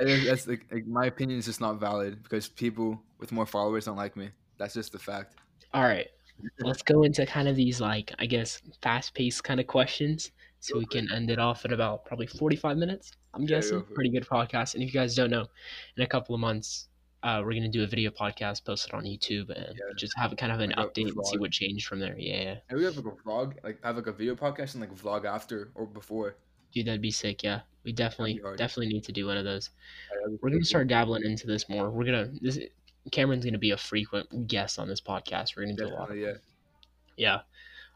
That's 0.00 0.46
like, 0.46 0.66
like 0.70 0.86
my 0.86 1.06
opinion 1.06 1.38
is 1.38 1.44
just 1.44 1.60
not 1.60 1.78
valid 1.78 2.22
because 2.22 2.48
people 2.48 3.02
with 3.18 3.32
more 3.32 3.46
followers 3.46 3.84
don't 3.84 3.96
like 3.96 4.16
me. 4.16 4.30
That's 4.56 4.72
just 4.72 4.92
the 4.92 4.98
fact. 4.98 5.34
All 5.74 5.82
right, 5.82 6.08
let's 6.60 6.82
go 6.82 7.02
into 7.02 7.26
kind 7.26 7.48
of 7.48 7.56
these 7.56 7.80
like 7.80 8.14
I 8.18 8.26
guess 8.26 8.62
fast-paced 8.82 9.44
kind 9.44 9.60
of 9.60 9.66
questions, 9.66 10.30
so 10.66 10.78
we 10.78 10.86
can 10.86 11.10
end 11.12 11.30
it 11.30 11.38
off 11.38 11.64
at 11.64 11.72
about 11.72 12.04
probably 12.04 12.26
forty-five 12.26 12.76
minutes. 12.76 13.12
I'm 13.34 13.42
Yeah, 13.42 13.48
guessing 13.48 13.82
pretty 13.94 14.10
good 14.10 14.26
podcast. 14.26 14.74
And 14.74 14.82
if 14.82 14.92
you 14.92 14.98
guys 15.00 15.14
don't 15.14 15.30
know, 15.30 15.46
in 15.96 16.02
a 16.02 16.06
couple 16.06 16.34
of 16.34 16.40
months, 16.40 16.88
uh, 17.22 17.42
we're 17.44 17.54
gonna 17.54 17.68
do 17.68 17.82
a 17.82 17.86
video 17.86 18.10
podcast, 18.10 18.64
post 18.64 18.88
it 18.88 18.94
on 18.94 19.04
YouTube, 19.04 19.50
and 19.50 19.74
Yeah. 19.76 19.94
just 19.96 20.16
have 20.16 20.36
kind 20.36 20.52
of 20.52 20.60
an 20.60 20.74
Like 20.76 20.88
update 20.94 21.08
and 21.12 21.26
see 21.26 21.38
what 21.38 21.50
changed 21.52 21.86
from 21.86 22.00
there. 22.00 22.16
Yeah, 22.18 22.56
And 22.68 22.78
we 22.78 22.84
have 22.84 22.96
like 22.96 23.06
a 23.06 23.16
vlog, 23.22 23.62
like 23.64 23.82
have 23.84 23.96
like 23.96 24.06
a 24.06 24.12
video 24.12 24.34
podcast 24.34 24.74
and 24.74 24.80
like 24.80 24.94
vlog 24.94 25.24
after 25.24 25.70
or 25.74 25.86
before. 25.86 26.36
dude, 26.72 26.86
that'd 26.86 27.00
be 27.00 27.10
sick. 27.10 27.42
Yeah, 27.42 27.60
we 27.84 27.92
definitely 27.92 28.40
definitely 28.56 28.88
need 28.88 29.04
to 29.04 29.12
do 29.12 29.26
one 29.26 29.36
of 29.36 29.44
those. 29.44 29.70
Yeah, 30.12 30.36
We're 30.42 30.50
gonna 30.50 30.64
start 30.64 30.88
dabbling 30.88 31.24
into 31.24 31.46
this 31.46 31.68
more. 31.68 31.90
We're 31.90 32.04
gonna 32.04 32.30
this 32.40 32.58
Cameron's 33.12 33.44
gonna 33.44 33.56
be 33.58 33.70
a 33.70 33.76
frequent 33.76 34.46
guest 34.48 34.78
on 34.78 34.88
this 34.88 35.00
podcast. 35.00 35.56
We're 35.56 35.62
gonna 35.64 35.76
do 35.76 35.86
a 35.86 35.94
lot. 35.94 36.08
Definitely, 36.08 36.22
yeah. 36.22 36.32
Yeah. 37.16 37.40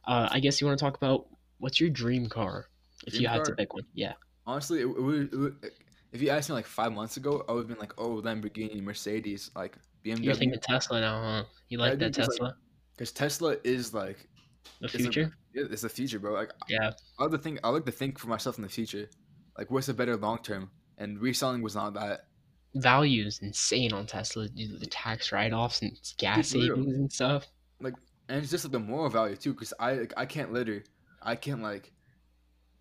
Uh, 0.07 0.29
I 0.31 0.41
guess 0.41 0.61
you 0.61 0.67
want 0.67 0.79
to 0.79 0.85
talk 0.85 0.97
about 0.97 1.27
what's 1.61 1.81
your 1.81 1.91
dream 1.91 2.29
car? 2.29 2.67
If 3.07 3.13
Dream 3.13 3.23
you 3.23 3.29
had 3.29 3.45
to 3.45 3.55
pick 3.55 3.73
one, 3.73 3.85
yeah. 3.95 4.15
Honestly, 4.47 4.81
it, 4.83 4.87
it 4.87 5.33
it 5.63 5.73
if 6.13 6.21
you 6.21 6.31
asked 6.31 6.49
me 6.49 6.55
like 6.55 6.67
five 6.67 6.93
months 6.93 7.17
ago, 7.17 7.45
I 7.49 7.53
would 7.53 7.61
have 7.61 7.69
been 7.69 7.79
like, 7.79 7.95
oh, 7.99 8.21
Lamborghini, 8.21 8.83
Mercedes, 8.83 9.51
like 9.55 9.77
BMW." 10.05 10.25
You're 10.25 10.35
thinking 10.35 10.61
Tesla 10.61 11.01
now, 11.01 11.23
huh? 11.23 11.45
You 11.69 11.79
like 11.79 11.93
dude, 11.93 12.01
that 12.01 12.15
Tesla? 12.15 12.57
Because 12.97 13.13
Tesla 13.13 13.57
is 13.65 13.95
like, 13.95 14.27
the 14.81 14.87
a- 14.87 14.91
future? 14.91 15.33
yeah, 15.55 15.65
it's 15.71 15.83
the 15.83 15.89
future, 15.89 16.19
bro. 16.19 16.33
Like, 16.33 16.51
yeah. 16.69 16.91
I 17.19 17.23
like 17.23 17.33
to 17.33 17.39
think, 17.39 17.61
I 17.63 17.69
like 17.69 17.87
to 17.87 17.93
think 17.93 18.19
for 18.19 18.29
myself 18.29 18.59
in 18.59 18.63
the 18.63 18.69
future, 18.69 19.09
like 19.57 19.71
what's 19.71 19.89
a 19.89 19.95
better 19.95 20.17
long 20.17 20.39
term, 20.39 20.71
and 20.99 21.21
reselling 21.21 21.63
was 21.63 21.75
not 21.75 21.95
that. 21.95 22.27
Value 22.75 23.27
is 23.27 23.41
insane 23.43 23.93
on 23.93 24.07
Tesla. 24.07 24.49
Dude, 24.49 24.81
the 24.81 24.87
tax 24.87 25.33
write 25.33 25.53
offs 25.53 25.83
and 25.83 25.93
gas 26.19 26.51
Dude, 26.51 26.69
for 26.69 26.75
real. 26.75 26.77
savings 26.77 26.99
and 26.99 27.13
stuff. 27.13 27.47
Like, 27.81 27.95
and 28.29 28.43
it's 28.43 28.51
just 28.51 28.65
like 28.65 28.73
the 28.73 28.79
moral 28.79 29.11
value 29.11 29.37
too 29.37 29.53
because 29.53 29.75
i 29.81 29.95
like, 29.95 30.15
i 30.17 30.25
can't 30.25 30.53
litter 30.53 30.85
i 31.23 31.35
can't 31.37 31.63
like, 31.63 31.93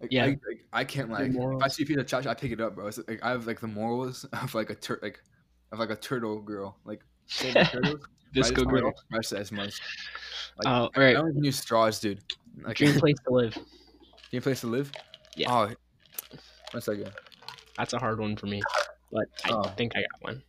like 0.02 0.12
Yeah. 0.12 0.26
I, 0.26 0.28
like, 0.28 0.66
I 0.74 0.84
can't 0.84 1.10
like 1.10 1.32
if 1.34 1.64
i 1.64 1.68
see 1.68 1.84
a 1.84 1.86
piece 1.86 1.98
of 1.98 2.08
trash 2.08 2.26
i 2.26 2.34
pick 2.34 2.52
it 2.52 2.62
up 2.62 2.76
bro 2.76 2.88
it's 2.88 3.00
like 3.08 3.20
i 3.24 3.30
have 3.32 3.48
like 3.48 3.60
the 3.60 3.68
morals 3.68 4.24
of 4.34 4.54
like 4.56 4.70
a 4.70 4.76
tur- 4.76 5.00
like 5.02 5.22
of 5.72 5.80
like 5.80 5.90
a 5.90 5.96
turtle 5.96 6.42
girl 6.42 6.78
like 6.86 7.02
save 7.28 7.54
the 7.54 7.64
turtles, 7.64 8.00
but 8.00 8.40
I 8.46 8.50
just 8.50 8.54
girl. 8.56 8.90
express 8.90 9.32
as 9.34 9.52
much 9.52 9.80
like, 10.58 10.68
Oh, 10.68 10.72
all 10.84 10.90
i 10.96 11.00
right. 11.00 11.14
don't 11.14 11.30
even 11.30 11.44
use 11.44 11.60
straws 11.60 12.00
dude 12.00 12.20
like 12.64 12.78
Dream 12.78 12.96
place 13.00 13.16
to 13.28 13.34
live. 13.34 13.58
dream 14.30 14.42
place 14.42 14.62
to 14.62 14.68
live 14.68 14.92
Yeah. 15.36 15.54
oh 15.54 15.74
one 16.72 16.82
second 16.82 17.12
That's 17.78 17.94
a 17.94 17.98
hard 18.00 18.20
one 18.20 18.36
for 18.36 18.46
me, 18.48 18.62
but 19.12 19.26
I 19.46 19.50
Oh. 19.52 19.64
think 19.78 19.94
I 19.96 20.02
got 20.02 20.22
one. 20.22 20.44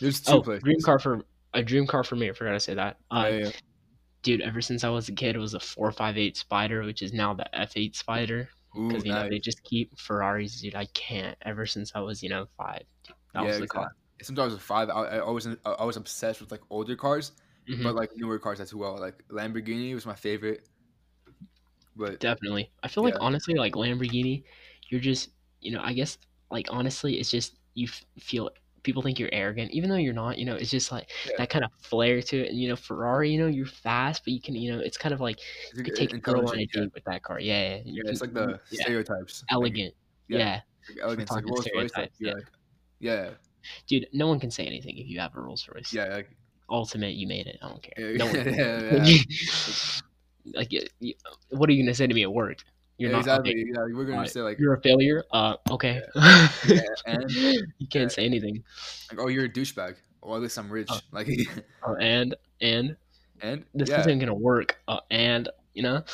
there's 0.00 0.20
two 0.20 0.32
Oh, 0.34 0.40
places 0.42 0.62
dream 0.62 0.80
car 0.80 0.98
for 0.98 1.22
a 1.54 1.62
dream 1.62 1.86
car 1.86 2.02
for 2.04 2.16
me. 2.16 2.30
I 2.30 2.32
forgot 2.32 2.52
to 2.52 2.60
say 2.60 2.72
that. 2.74 2.96
Uh, 3.10 3.26
yeah, 3.30 3.36
yeah. 3.38 3.50
Dude, 4.22 4.40
ever 4.40 4.60
since 4.60 4.84
I 4.84 4.88
was 4.88 5.08
a 5.08 5.12
kid, 5.12 5.34
it 5.36 5.40
was 5.40 5.54
a 5.54 5.60
458 5.60 6.36
Spider, 6.36 6.82
which 6.84 7.02
is 7.02 7.12
now 7.12 7.34
the 7.34 7.46
F8 7.52 7.96
Spider. 7.96 8.48
Because, 8.74 9.04
you 9.04 9.12
know, 9.12 9.28
they 9.28 9.38
just 9.38 9.62
keep 9.64 9.98
Ferraris, 9.98 10.60
dude. 10.62 10.74
I 10.74 10.86
can't. 10.86 11.36
Ever 11.42 11.66
since 11.66 11.92
I 11.94 12.00
was, 12.00 12.22
you 12.22 12.28
know, 12.30 12.46
five. 12.56 12.84
That 13.34 13.42
yeah, 13.42 13.48
was 13.48 13.58
the 13.58 13.66
car. 13.68 13.82
exactly. 13.82 13.98
Sometimes 14.22 14.52
I 14.52 14.54
was 14.54 14.62
five. 14.64 14.88
I, 14.88 15.16
I 15.16 15.18
always 15.20 15.46
I 15.64 15.84
was 15.84 15.96
obsessed 15.96 16.40
with 16.40 16.50
like 16.52 16.62
older 16.70 16.96
cars, 16.96 17.32
Mhm. 17.68 17.82
but 17.82 17.94
like 17.94 18.10
newer 18.16 18.38
cars 18.38 18.60
as 18.60 18.72
well. 18.74 18.96
Like 18.98 19.24
Lamborghini 19.28 19.94
was 19.94 20.06
my 20.06 20.14
favorite. 20.14 20.68
But 21.96 22.20
Definitely. 22.20 22.70
I 22.82 22.88
feel 22.88 23.04
like 23.04 23.14
honestly, 23.20 23.54
like 23.54 23.74
Lamborghini, 23.74 24.44
you're 24.88 25.00
just, 25.00 25.30
you 25.60 25.72
know, 25.72 25.80
I 25.82 25.92
guess 25.92 26.16
like 26.50 26.66
honestly, 26.70 27.18
it's 27.18 27.30
just 27.30 27.56
you 27.74 27.88
f- 27.88 28.04
feel 28.18 28.50
people 28.82 29.02
think 29.02 29.18
you're 29.18 29.30
arrogant, 29.32 29.70
even 29.72 29.90
though 29.90 29.96
you're 29.96 30.12
not. 30.12 30.38
You 30.38 30.44
know, 30.44 30.54
it's 30.54 30.70
just 30.70 30.90
like 30.92 31.08
Yeah. 31.26 31.34
that 31.38 31.50
kind 31.50 31.64
of 31.64 31.70
flair 31.80 32.20
to 32.22 32.44
it. 32.44 32.50
And 32.50 32.58
you 32.58 32.68
know, 32.68 32.76
Ferrari, 32.76 33.30
you 33.30 33.38
know, 33.38 33.46
you're 33.46 33.66
fast, 33.66 34.22
but 34.24 34.32
you 34.32 34.40
can, 34.40 34.54
you 34.54 34.72
know, 34.72 34.80
it's 34.80 34.96
kind 34.96 35.12
of 35.12 35.20
like 35.20 35.38
you 35.74 35.82
could 35.82 35.94
take 35.94 36.12
a 36.12 36.18
girl 36.18 36.48
on 36.48 36.56
a 36.56 36.60
yeah. 36.60 36.66
date 36.72 36.92
with 36.94 37.04
that 37.04 37.22
car. 37.22 37.40
Yeah, 37.40 37.76
yeah. 37.76 37.82
Yeah, 37.84 38.02
it's 38.06 38.20
like 38.20 38.32
the 38.32 38.60
stereotypes. 38.70 39.44
Like, 39.48 39.52
elegant. 39.52 39.94
yeah. 40.28 40.38
yeah. 40.38 40.60
like 40.88 40.98
elegance, 41.02 41.30
like 41.30 41.46
Rolls 41.46 41.68
Royce. 41.74 41.90
Yeah. 42.18 42.34
yeah. 43.00 43.22
Like, 43.22 43.36
dude, 43.86 44.08
no 44.12 44.26
one 44.26 44.40
can 44.40 44.50
say 44.50 44.66
anything 44.66 44.98
if 44.98 45.06
you 45.06 45.20
have 45.20 45.36
a 45.36 45.40
Rolls 45.40 45.68
Royce. 45.72 45.92
yeah, 45.92 46.06
like, 46.06 46.30
Ultimate, 46.70 47.14
you 47.14 47.26
made 47.26 47.46
it. 47.46 47.58
I 47.62 47.68
don't 47.68 47.82
care. 47.82 48.12
yeah, 48.12 48.16
no 48.16 48.26
one. 48.26 48.54
yeah, 48.54 49.04
yeah, 50.54 50.54
like, 50.54 50.72
what 51.50 51.68
are 51.68 51.72
you 51.72 51.82
gonna 51.82 51.94
say 51.94 52.06
to 52.06 52.14
me 52.14 52.22
at 52.22 52.32
work? 52.32 52.58
You're 53.02 53.10
yeah, 53.10 53.16
not 53.16 53.20
exactly. 53.40 53.50
okay, 53.50 53.64
Yeah, 53.74 53.80
we're 53.96 54.04
gonna 54.04 54.12
Alright. 54.18 54.30
say 54.30 54.42
like, 54.42 54.60
You're 54.60 54.74
a 54.74 54.80
failure. 54.80 55.24
Uh, 55.32 55.56
okay. 55.70 56.00
yeah, 56.14 56.46
and 57.06 57.28
you 57.32 57.88
can't 57.90 58.04
yeah. 58.04 58.08
say 58.08 58.24
anything. 58.24 58.62
like, 59.10 59.18
oh, 59.20 59.26
you're 59.26 59.46
a 59.46 59.48
douchebag. 59.48 59.96
Well, 60.22 60.36
at 60.36 60.42
least 60.42 60.56
I'm 60.56 60.70
rich. 60.70 60.86
Oh. 60.88 61.00
Like, 61.10 61.26
Uh, 61.86 61.94
and 62.00 62.36
and 62.60 62.96
and 63.40 63.64
this 63.74 63.88
yeah, 63.88 63.98
isn't 64.00 64.20
gonna 64.20 64.32
work. 64.32 64.78
Uh, 64.86 65.00
and 65.10 65.48
you 65.74 65.82
know, 65.82 66.04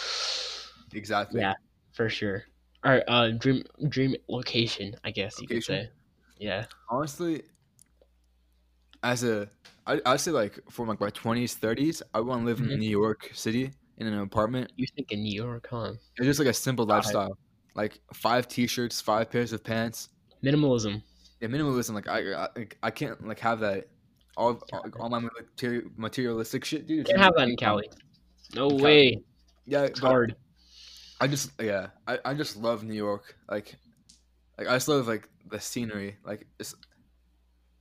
exactly. 0.95 1.43
yeah, 1.43 1.53
for 1.93 2.09
sure. 2.09 2.45
All 2.85 2.93
right. 2.93 3.03
Uh, 3.07 3.29
dream 3.33 3.65
dream 3.91 4.17
location. 4.31 4.95
I 5.05 5.11
guess 5.11 5.39
you 5.43 5.47
could 5.47 5.63
say. 5.63 5.91
Yeah. 6.39 6.65
Honestly, 6.89 7.43
as 9.03 9.25
a, 9.25 9.49
I, 9.87 10.01
I'd 10.07 10.21
say 10.21 10.31
like 10.31 10.59
for 10.71 10.87
like 10.87 11.01
my 11.01 11.11
twenties, 11.11 11.55
thirties, 11.55 12.03
I 12.15 12.21
want 12.21 12.41
to 12.43 12.47
live 12.47 12.61
Mhm. 12.61 12.71
in 12.73 12.79
New 12.81 12.89
York 12.91 13.31
City 13.35 13.73
in 13.99 14.07
an 14.07 14.19
apartment. 14.21 14.73
You 14.77 14.87
think 14.97 15.13
in 15.13 15.23
New 15.23 15.35
York, 15.35 15.69
huh? 15.71 15.93
It's 16.17 16.27
just 16.27 16.39
like 16.39 16.49
a 16.49 16.55
simple 16.55 16.87
lifestyle, 16.87 17.37
like 17.75 18.01
five 18.15 18.49
t-shirts, 18.49 19.01
five 19.01 19.31
pairs 19.31 19.53
of 19.53 19.63
pants. 19.63 20.09
Minimalism. 20.43 21.03
Yeah, 21.41 21.49
minimalism. 21.49 21.95
Like 21.95 22.09
I, 22.09 22.35
I, 22.35 22.49
I 22.83 22.91
can't 22.91 23.27
like 23.27 23.39
have 23.41 23.61
that. 23.61 23.89
All, 24.37 24.61
all, 24.73 24.87
all 25.01 25.09
my 25.09 25.21
materi- 25.21 25.91
materialistic 25.97 26.65
shit, 26.65 26.87
dude. 26.87 27.07
Can't 27.07 27.19
have 27.19 27.35
that 27.37 27.49
in 27.49 27.57
Cali. 27.57 27.91
No 28.55 28.69
way. 28.69 29.21
Yeah, 29.67 29.83
It's 29.83 29.99
hard. 30.01 30.37
I 31.21 31.27
just 31.27 31.51
yeah, 31.61 31.89
I, 32.07 32.19
I 32.25 32.35
just 32.35 32.57
love 32.57 32.85
New 32.85 32.95
York. 32.95 33.35
Like, 33.51 33.75
like 34.57 34.69
I 34.69 34.77
just 34.77 34.87
love 34.87 35.09
like 35.09 35.29
the 35.51 35.61
scenery. 35.61 36.17
Like 36.25 36.47
it's, 36.61 36.75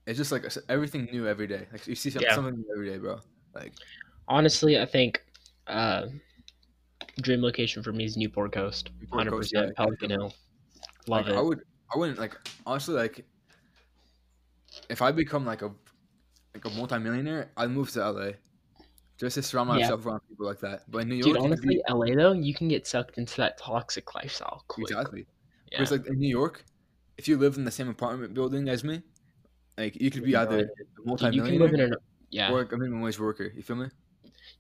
it's 0.08 0.18
just 0.18 0.32
like 0.32 0.46
everything 0.68 1.08
new 1.12 1.28
every 1.28 1.46
day. 1.46 1.68
Like 1.72 1.86
you 1.86 1.94
see 1.94 2.10
some- 2.10 2.24
Yeah. 2.24 2.34
something 2.34 2.56
new 2.58 2.66
every 2.74 2.90
day, 2.90 2.98
bro. 2.98 3.20
Like 3.54 3.74
Honestly, 4.28 4.80
I 4.80 4.86
think 4.86 5.22
uh, 5.68 6.08
dream 7.22 7.42
location 7.42 7.84
for 7.84 7.92
me 7.92 8.06
is 8.06 8.18
Newport 8.18 8.52
Coast. 8.52 8.90
hundred 9.12 9.32
percent 9.32 9.68
yeah, 9.68 9.84
Pelican 9.86 10.10
Hill. 10.12 10.34
Love 11.08 11.26
like, 11.26 11.28
it. 11.28 11.38
I 11.38 11.42
would, 11.42 11.60
I 11.94 11.98
wouldn't 11.98 12.20
like 12.20 12.36
honestly 12.66 12.96
like. 12.96 13.26
If 14.90 15.02
I 15.02 15.12
become 15.12 15.46
like 15.46 15.62
a, 15.64 15.72
like 16.54 16.66
a 16.66 16.70
multimillionaire, 16.70 17.52
I'd 17.58 17.72
move 17.72 17.90
to 17.92 18.12
LA, 18.12 18.32
just 19.18 19.36
to 19.36 19.42
surround 19.42 19.70
Yeah. 19.70 19.86
myself 19.86 20.06
around 20.06 20.22
people 20.30 20.46
like 20.46 20.60
that. 20.60 20.84
But 20.90 21.00
in 21.00 21.10
New 21.10 21.16
York, 21.16 21.28
Dude, 21.36 21.38
honestly, 21.38 21.76
be- 21.76 21.84
LA 21.90 22.16
though, 22.16 22.34
you 22.34 22.54
can 22.54 22.68
get 22.68 22.86
sucked 22.86 23.18
into 23.18 23.36
that 23.38 23.58
toxic 23.58 24.14
lifestyle 24.14 24.64
quick. 24.68 24.90
exactly. 24.92 25.26
Yeah. 25.72 25.80
Because 25.80 25.92
like 25.92 26.08
in 26.08 26.20
New 26.20 26.30
York, 26.30 26.64
if 27.18 27.28
you 27.28 27.38
live 27.38 27.58
in 27.58 27.66
the 27.66 27.72
same 27.72 27.90
apartment 27.90 28.34
building 28.34 28.70
as 28.70 28.84
me, 28.84 29.02
like 29.78 30.00
you 30.00 30.12
could 30.12 30.24
be 30.24 30.32
Yeah, 30.32 30.44
either 30.44 30.60
a 30.60 31.16
Dude, 31.18 31.34
you 31.34 31.42
can 31.44 31.58
live 31.58 31.74
in 31.74 31.80
multimillionaire 31.80 31.86
an 31.88 31.94
yeah. 32.30 32.52
or 32.52 32.62
a 32.62 32.78
minimum 32.78 33.02
wage 33.02 33.20
worker. 33.20 33.52
You 33.56 33.64
feel 33.64 33.78
me? 33.78 33.88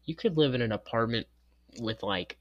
You 0.06 0.16
could 0.16 0.38
live 0.38 0.54
in 0.56 0.62
an 0.62 0.72
apartment 0.72 1.28
with 1.80 2.04
like 2.04 2.38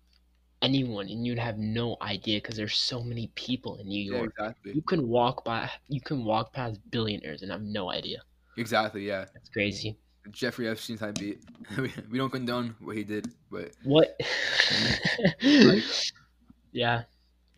anyone 0.62 1.08
and 1.08 1.26
you'd 1.26 1.38
have 1.38 1.58
no 1.58 1.96
idea 2.00 2.38
because 2.40 2.56
there's 2.56 2.76
so 2.76 3.02
many 3.02 3.28
people 3.34 3.76
in 3.78 3.88
New 3.88 4.02
Yeah, 4.10 4.18
York. 4.18 4.30
exactly. 4.38 4.72
You 4.74 4.82
can 4.82 5.08
walk 5.08 5.44
by 5.44 5.70
you 5.88 6.00
can 6.00 6.24
walk 6.24 6.52
past 6.52 6.80
billionaires 6.90 7.42
and 7.42 7.50
have 7.50 7.62
no 7.62 7.90
idea. 7.90 8.22
Exactly. 8.56 9.06
Yeah. 9.06 9.26
That's 9.34 9.48
crazy. 9.50 9.98
Jeffrey 10.30 10.68
Epstein 10.68 10.98
type 10.98 11.18
beat. 11.18 11.40
we 12.10 12.18
don't 12.18 12.30
condone 12.30 12.74
what 12.80 12.96
he 12.96 13.04
did, 13.04 13.28
but 13.50 13.72
What 13.84 14.18
Yeah. 16.72 17.04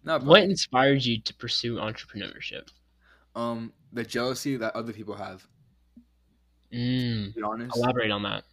not. 0.04 0.24
What 0.24 0.42
inspired 0.42 1.04
you 1.04 1.20
to 1.20 1.34
pursue 1.34 1.76
entrepreneurship? 1.76 2.68
um 3.34 3.72
the 3.92 4.04
jealousy 4.04 4.56
that 4.56 4.74
other 4.74 4.92
people 4.92 5.14
have. 5.14 5.46
Mm, 6.72 7.32
To 7.32 7.38
be 7.40 7.42
honest. 7.42 7.76
elaborate 7.76 8.10
on 8.10 8.22
that. 8.24 8.44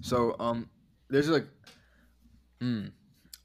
So 0.00 0.36
um, 0.38 0.68
there's 1.12 1.28
like, 1.28 1.46
hmm, 2.60 2.86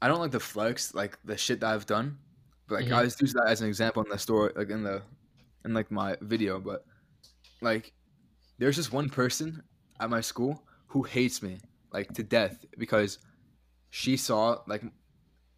I 0.00 0.08
don't 0.08 0.20
like 0.20 0.30
the 0.30 0.40
flex 0.40 0.94
like 0.94 1.18
the 1.24 1.36
shit 1.36 1.60
that 1.60 1.72
I've 1.74 1.86
done, 1.86 2.18
but 2.66 2.76
like 2.76 2.86
Mhm. 2.86 2.96
I 2.96 3.04
just 3.04 3.20
use 3.20 3.32
that 3.34 3.46
as 3.46 3.60
an 3.60 3.68
example 3.68 4.02
in 4.02 4.08
the 4.08 4.18
story, 4.18 4.52
like 4.56 4.70
in 4.70 4.82
the, 4.82 5.02
in 5.64 5.74
like 5.74 5.90
my 5.90 6.16
video. 6.20 6.60
But 6.60 6.84
like, 7.60 7.92
there's 8.58 8.76
just 8.76 8.92
one 8.92 9.08
person 9.10 9.62
at 10.00 10.08
my 10.10 10.20
school 10.20 10.62
who 10.88 11.02
hates 11.02 11.42
me 11.42 11.58
like 11.92 12.12
to 12.14 12.22
death 12.22 12.64
because 12.78 13.18
she 13.90 14.16
saw 14.16 14.62
like, 14.66 14.82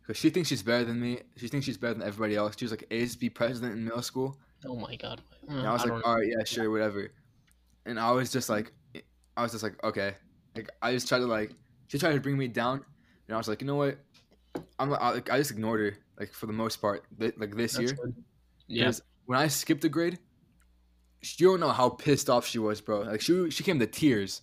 because 0.03 0.17
she 0.17 0.31
thinks 0.31 0.49
she's 0.49 0.63
better 0.63 0.85
than 0.85 1.01
me. 1.01 1.21
She 1.37 1.49
thinks 1.49 1.67
she's 1.67 1.79
better 1.79 1.95
than 1.95 2.03
everybody 2.03 2.35
else. 2.35 2.57
She 2.59 2.65
was 2.65 2.73
like 2.73 2.87
ASB 2.91 3.35
president 3.35 3.75
in 3.75 3.85
middle 3.85 4.03
school. 4.03 4.37
Oh 4.67 4.77
my 4.77 4.97
god. 4.97 5.23
And 5.49 5.67
I 5.67 5.73
was 5.73 5.85
like, 5.85 6.05
all 6.05 6.17
right, 6.17 6.27
yeah, 6.27 6.45
sure, 6.45 6.71
whatever. 6.71 7.13
And 7.87 7.99
I 8.01 8.11
was 8.11 8.31
just 8.33 8.49
like, 8.49 8.73
I 9.37 9.43
was 9.43 9.53
just 9.53 9.63
like, 9.63 9.83
okay. 9.85 10.15
Like 10.57 10.69
I 10.83 10.93
just 10.93 11.09
tried 11.09 11.21
to 11.21 11.27
like, 11.27 11.53
she 11.91 11.99
tried 11.99 12.13
to 12.13 12.21
bring 12.21 12.39
me 12.39 12.47
down, 12.47 12.85
and 13.27 13.35
I 13.35 13.37
was 13.37 13.49
like, 13.49 13.61
you 13.61 13.67
know 13.67 13.75
what? 13.75 13.99
I'm 14.79 14.93
I, 14.95 15.11
like, 15.11 15.29
I 15.31 15.39
just 15.39 15.51
ignored 15.51 15.81
her 15.81 15.99
like 16.19 16.33
for 16.33 16.47
the 16.47 16.53
most 16.53 16.77
part, 16.77 17.05
th- 17.19 17.35
like 17.37 17.57
this 17.57 17.73
That's 17.73 17.91
year. 17.93 17.99
good. 18.01 18.15
Yeah. 18.69 18.93
When 19.27 19.39
I 19.39 19.49
skipped 19.49 19.85
a 19.85 19.89
grade, 19.89 20.19
you 21.37 21.49
don't 21.49 21.59
know 21.59 21.71
how 21.71 21.89
pissed 21.89 22.31
off 22.31 22.47
she 22.47 22.61
was, 22.61 22.81
bro. 22.81 23.01
Like 23.01 23.21
she 23.21 23.51
she 23.51 23.65
came 23.65 23.81
to 23.81 23.87
tears, 23.89 24.41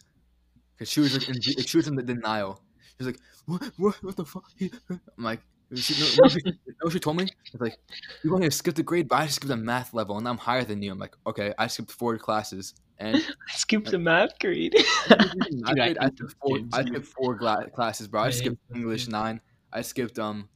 cause 0.77 0.89
she 0.89 0.99
was 0.99 1.13
like, 1.13 1.29
in, 1.29 1.41
she 1.41 1.77
was 1.77 1.87
in 1.87 1.95
the 1.95 2.03
denial. 2.03 2.61
She 2.97 3.05
was 3.05 3.07
like, 3.07 3.19
what 3.45 3.63
what 3.77 4.03
what 4.03 4.15
the 4.17 4.25
fuck? 4.25 4.43
I'm 4.89 5.23
like. 5.23 5.41
She, 5.75 6.01
no, 6.01 6.23
no, 6.23 6.29
she, 6.29 6.39
no, 6.83 6.89
she 6.89 6.99
told 6.99 7.17
me 7.17 7.27
it's 7.51 7.61
like 7.61 7.77
you 8.23 8.31
want 8.31 8.45
to 8.45 8.51
skip 8.51 8.75
the 8.75 8.83
grade, 8.83 9.09
but 9.09 9.17
I 9.17 9.27
skipped 9.27 9.51
a 9.51 9.57
math 9.57 9.93
level, 9.93 10.17
and 10.17 10.25
I'm 10.25 10.37
higher 10.37 10.63
than 10.63 10.81
you. 10.81 10.93
I'm 10.93 10.99
like, 10.99 11.15
okay, 11.25 11.53
I 11.57 11.67
skipped 11.67 11.91
four 11.91 12.17
classes. 12.17 12.73
And 12.99 13.15
I 13.49 13.53
skipped 13.55 13.93
a 13.93 13.97
math 13.97 14.37
grade. 14.39 14.73
I, 15.09 15.29
Dude, 15.49 15.79
I 15.79 15.95
I 15.99 16.07
skipped 16.09 16.35
four. 16.41 16.59
I 16.73 16.83
skipped 16.85 17.05
four 17.07 17.35
gla- 17.35 17.69
classes, 17.69 18.07
bro. 18.07 18.21
I 18.21 18.27
I 18.27 18.29
skipped 18.31 18.57
English 18.75 19.03
kids. 19.03 19.11
nine. 19.11 19.41
I 19.71 19.81
skipped 19.81 20.17
um 20.19 20.49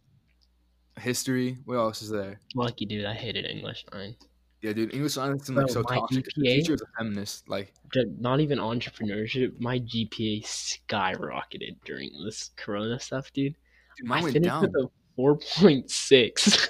history. 0.99 1.57
What 1.65 1.75
else 1.75 2.01
is 2.01 2.09
there? 2.09 2.39
Lucky 2.55 2.85
dude, 2.85 3.05
I 3.05 3.13
hated 3.13 3.45
English 3.45 3.85
nine. 3.93 4.15
Yeah, 4.61 4.73
dude, 4.73 4.93
English 4.93 5.17
nine 5.17 5.39
seemed 5.39 5.57
like 5.57 5.69
so 5.71 5.83
my 5.89 5.95
toxic. 5.95 6.25
The 6.35 6.41
GPA 6.43 6.55
teacher 6.57 6.71
was 6.73 6.81
a 6.83 6.85
feminist. 6.97 7.49
Like, 7.49 7.73
Ju- 7.93 8.13
Not 8.19 8.39
even 8.41 8.59
entrepreneurship. 8.59 9.59
My 9.59 9.79
GPA 9.79 10.43
skyrocketed 10.45 11.77
during 11.83 12.11
this 12.23 12.51
Corona 12.57 12.99
stuff, 12.99 13.31
dude. 13.33 13.55
dude, 13.97 14.07
mine 14.07 14.19
I 14.19 14.23
went 14.23 14.33
finished 14.33 14.49
down. 14.49 14.61
with 14.61 14.75
a 14.75 14.87
four 15.15 15.37
point 15.57 15.89
six. 15.89 16.69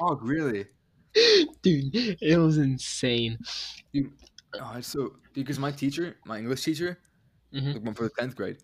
Oh, 0.00 0.16
really? 0.20 0.66
dude, 1.62 1.90
it 2.20 2.38
was 2.38 2.58
insane. 2.58 3.38
Oh, 4.58 4.72
it's 4.76 4.88
so 4.88 5.16
because 5.32 5.58
my 5.58 5.70
teacher, 5.70 6.16
my 6.24 6.38
English 6.38 6.62
teacher, 6.64 6.98
Mhm. 7.54 7.74
like 7.74 7.82
one 7.84 7.94
for 7.94 8.04
the 8.04 8.10
tenth 8.18 8.34
grade, 8.34 8.58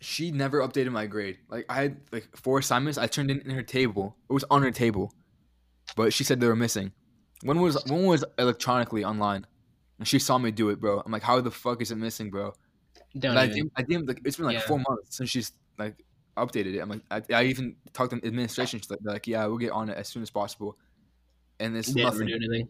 she 0.00 0.30
never 0.30 0.60
updated 0.60 0.92
my 0.92 1.06
grade. 1.06 1.38
Like 1.48 1.64
I 1.68 1.74
had 1.82 2.00
like 2.12 2.28
four 2.36 2.58
assignments, 2.58 2.98
I 2.98 3.06
turned 3.06 3.30
in 3.30 3.40
in 3.40 3.50
her 3.50 3.62
table. 3.62 4.16
It 4.28 4.32
was 4.32 4.44
on 4.50 4.62
her 4.62 4.70
table, 4.70 5.12
but 5.96 6.12
she 6.12 6.24
said 6.24 6.40
they 6.40 6.46
were 6.48 6.56
missing. 6.56 6.92
One 7.42 7.60
was 7.60 7.82
one 7.86 8.04
was 8.04 8.24
electronically 8.38 9.04
online, 9.04 9.46
and 9.98 10.06
she 10.06 10.18
saw 10.18 10.38
me 10.38 10.50
do 10.50 10.68
it, 10.70 10.80
bro. 10.80 11.00
I'm 11.04 11.12
like, 11.12 11.22
how 11.22 11.40
the 11.40 11.50
fuck 11.50 11.80
is 11.82 11.90
it 11.90 11.96
missing, 11.96 12.30
bro? 12.30 12.52
Don't 13.18 13.36
I. 13.36 13.48
DM, 13.48 13.70
I 13.76 13.82
like 14.06 14.20
it's 14.24 14.36
been 14.36 14.46
like 14.46 14.54
Yeah. 14.54 14.60
four 14.66 14.78
months 14.78 15.16
since 15.16 15.30
she's 15.30 15.52
like 15.78 16.04
updated 16.36 16.74
it. 16.74 16.80
I'm 16.80 16.90
like, 16.90 17.02
I, 17.10 17.22
I 17.32 17.44
even 17.44 17.76
talked 17.94 18.10
to 18.12 18.26
administration. 18.26 18.78
She's 18.80 18.90
like, 18.90 19.00
like, 19.02 19.26
yeah, 19.26 19.46
we'll 19.46 19.56
get 19.56 19.70
on 19.70 19.88
it 19.88 19.96
as 19.96 20.08
soon 20.08 20.22
as 20.22 20.30
possible. 20.30 20.78
And 21.60 21.74
it's 21.74 21.92
They 21.94 22.02
nothing. 22.02 22.26
do 22.26 22.34
anything. 22.34 22.68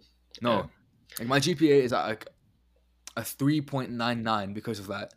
Like 1.18 1.28
my 1.28 1.40
GPA 1.40 1.82
is 1.82 1.92
at 1.92 2.04
like 2.06 2.26
a 3.16 3.24
three 3.24 3.60
point 3.60 3.90
nine 3.90 4.22
nine 4.22 4.52
because 4.52 4.78
of 4.78 4.86
that. 4.88 5.14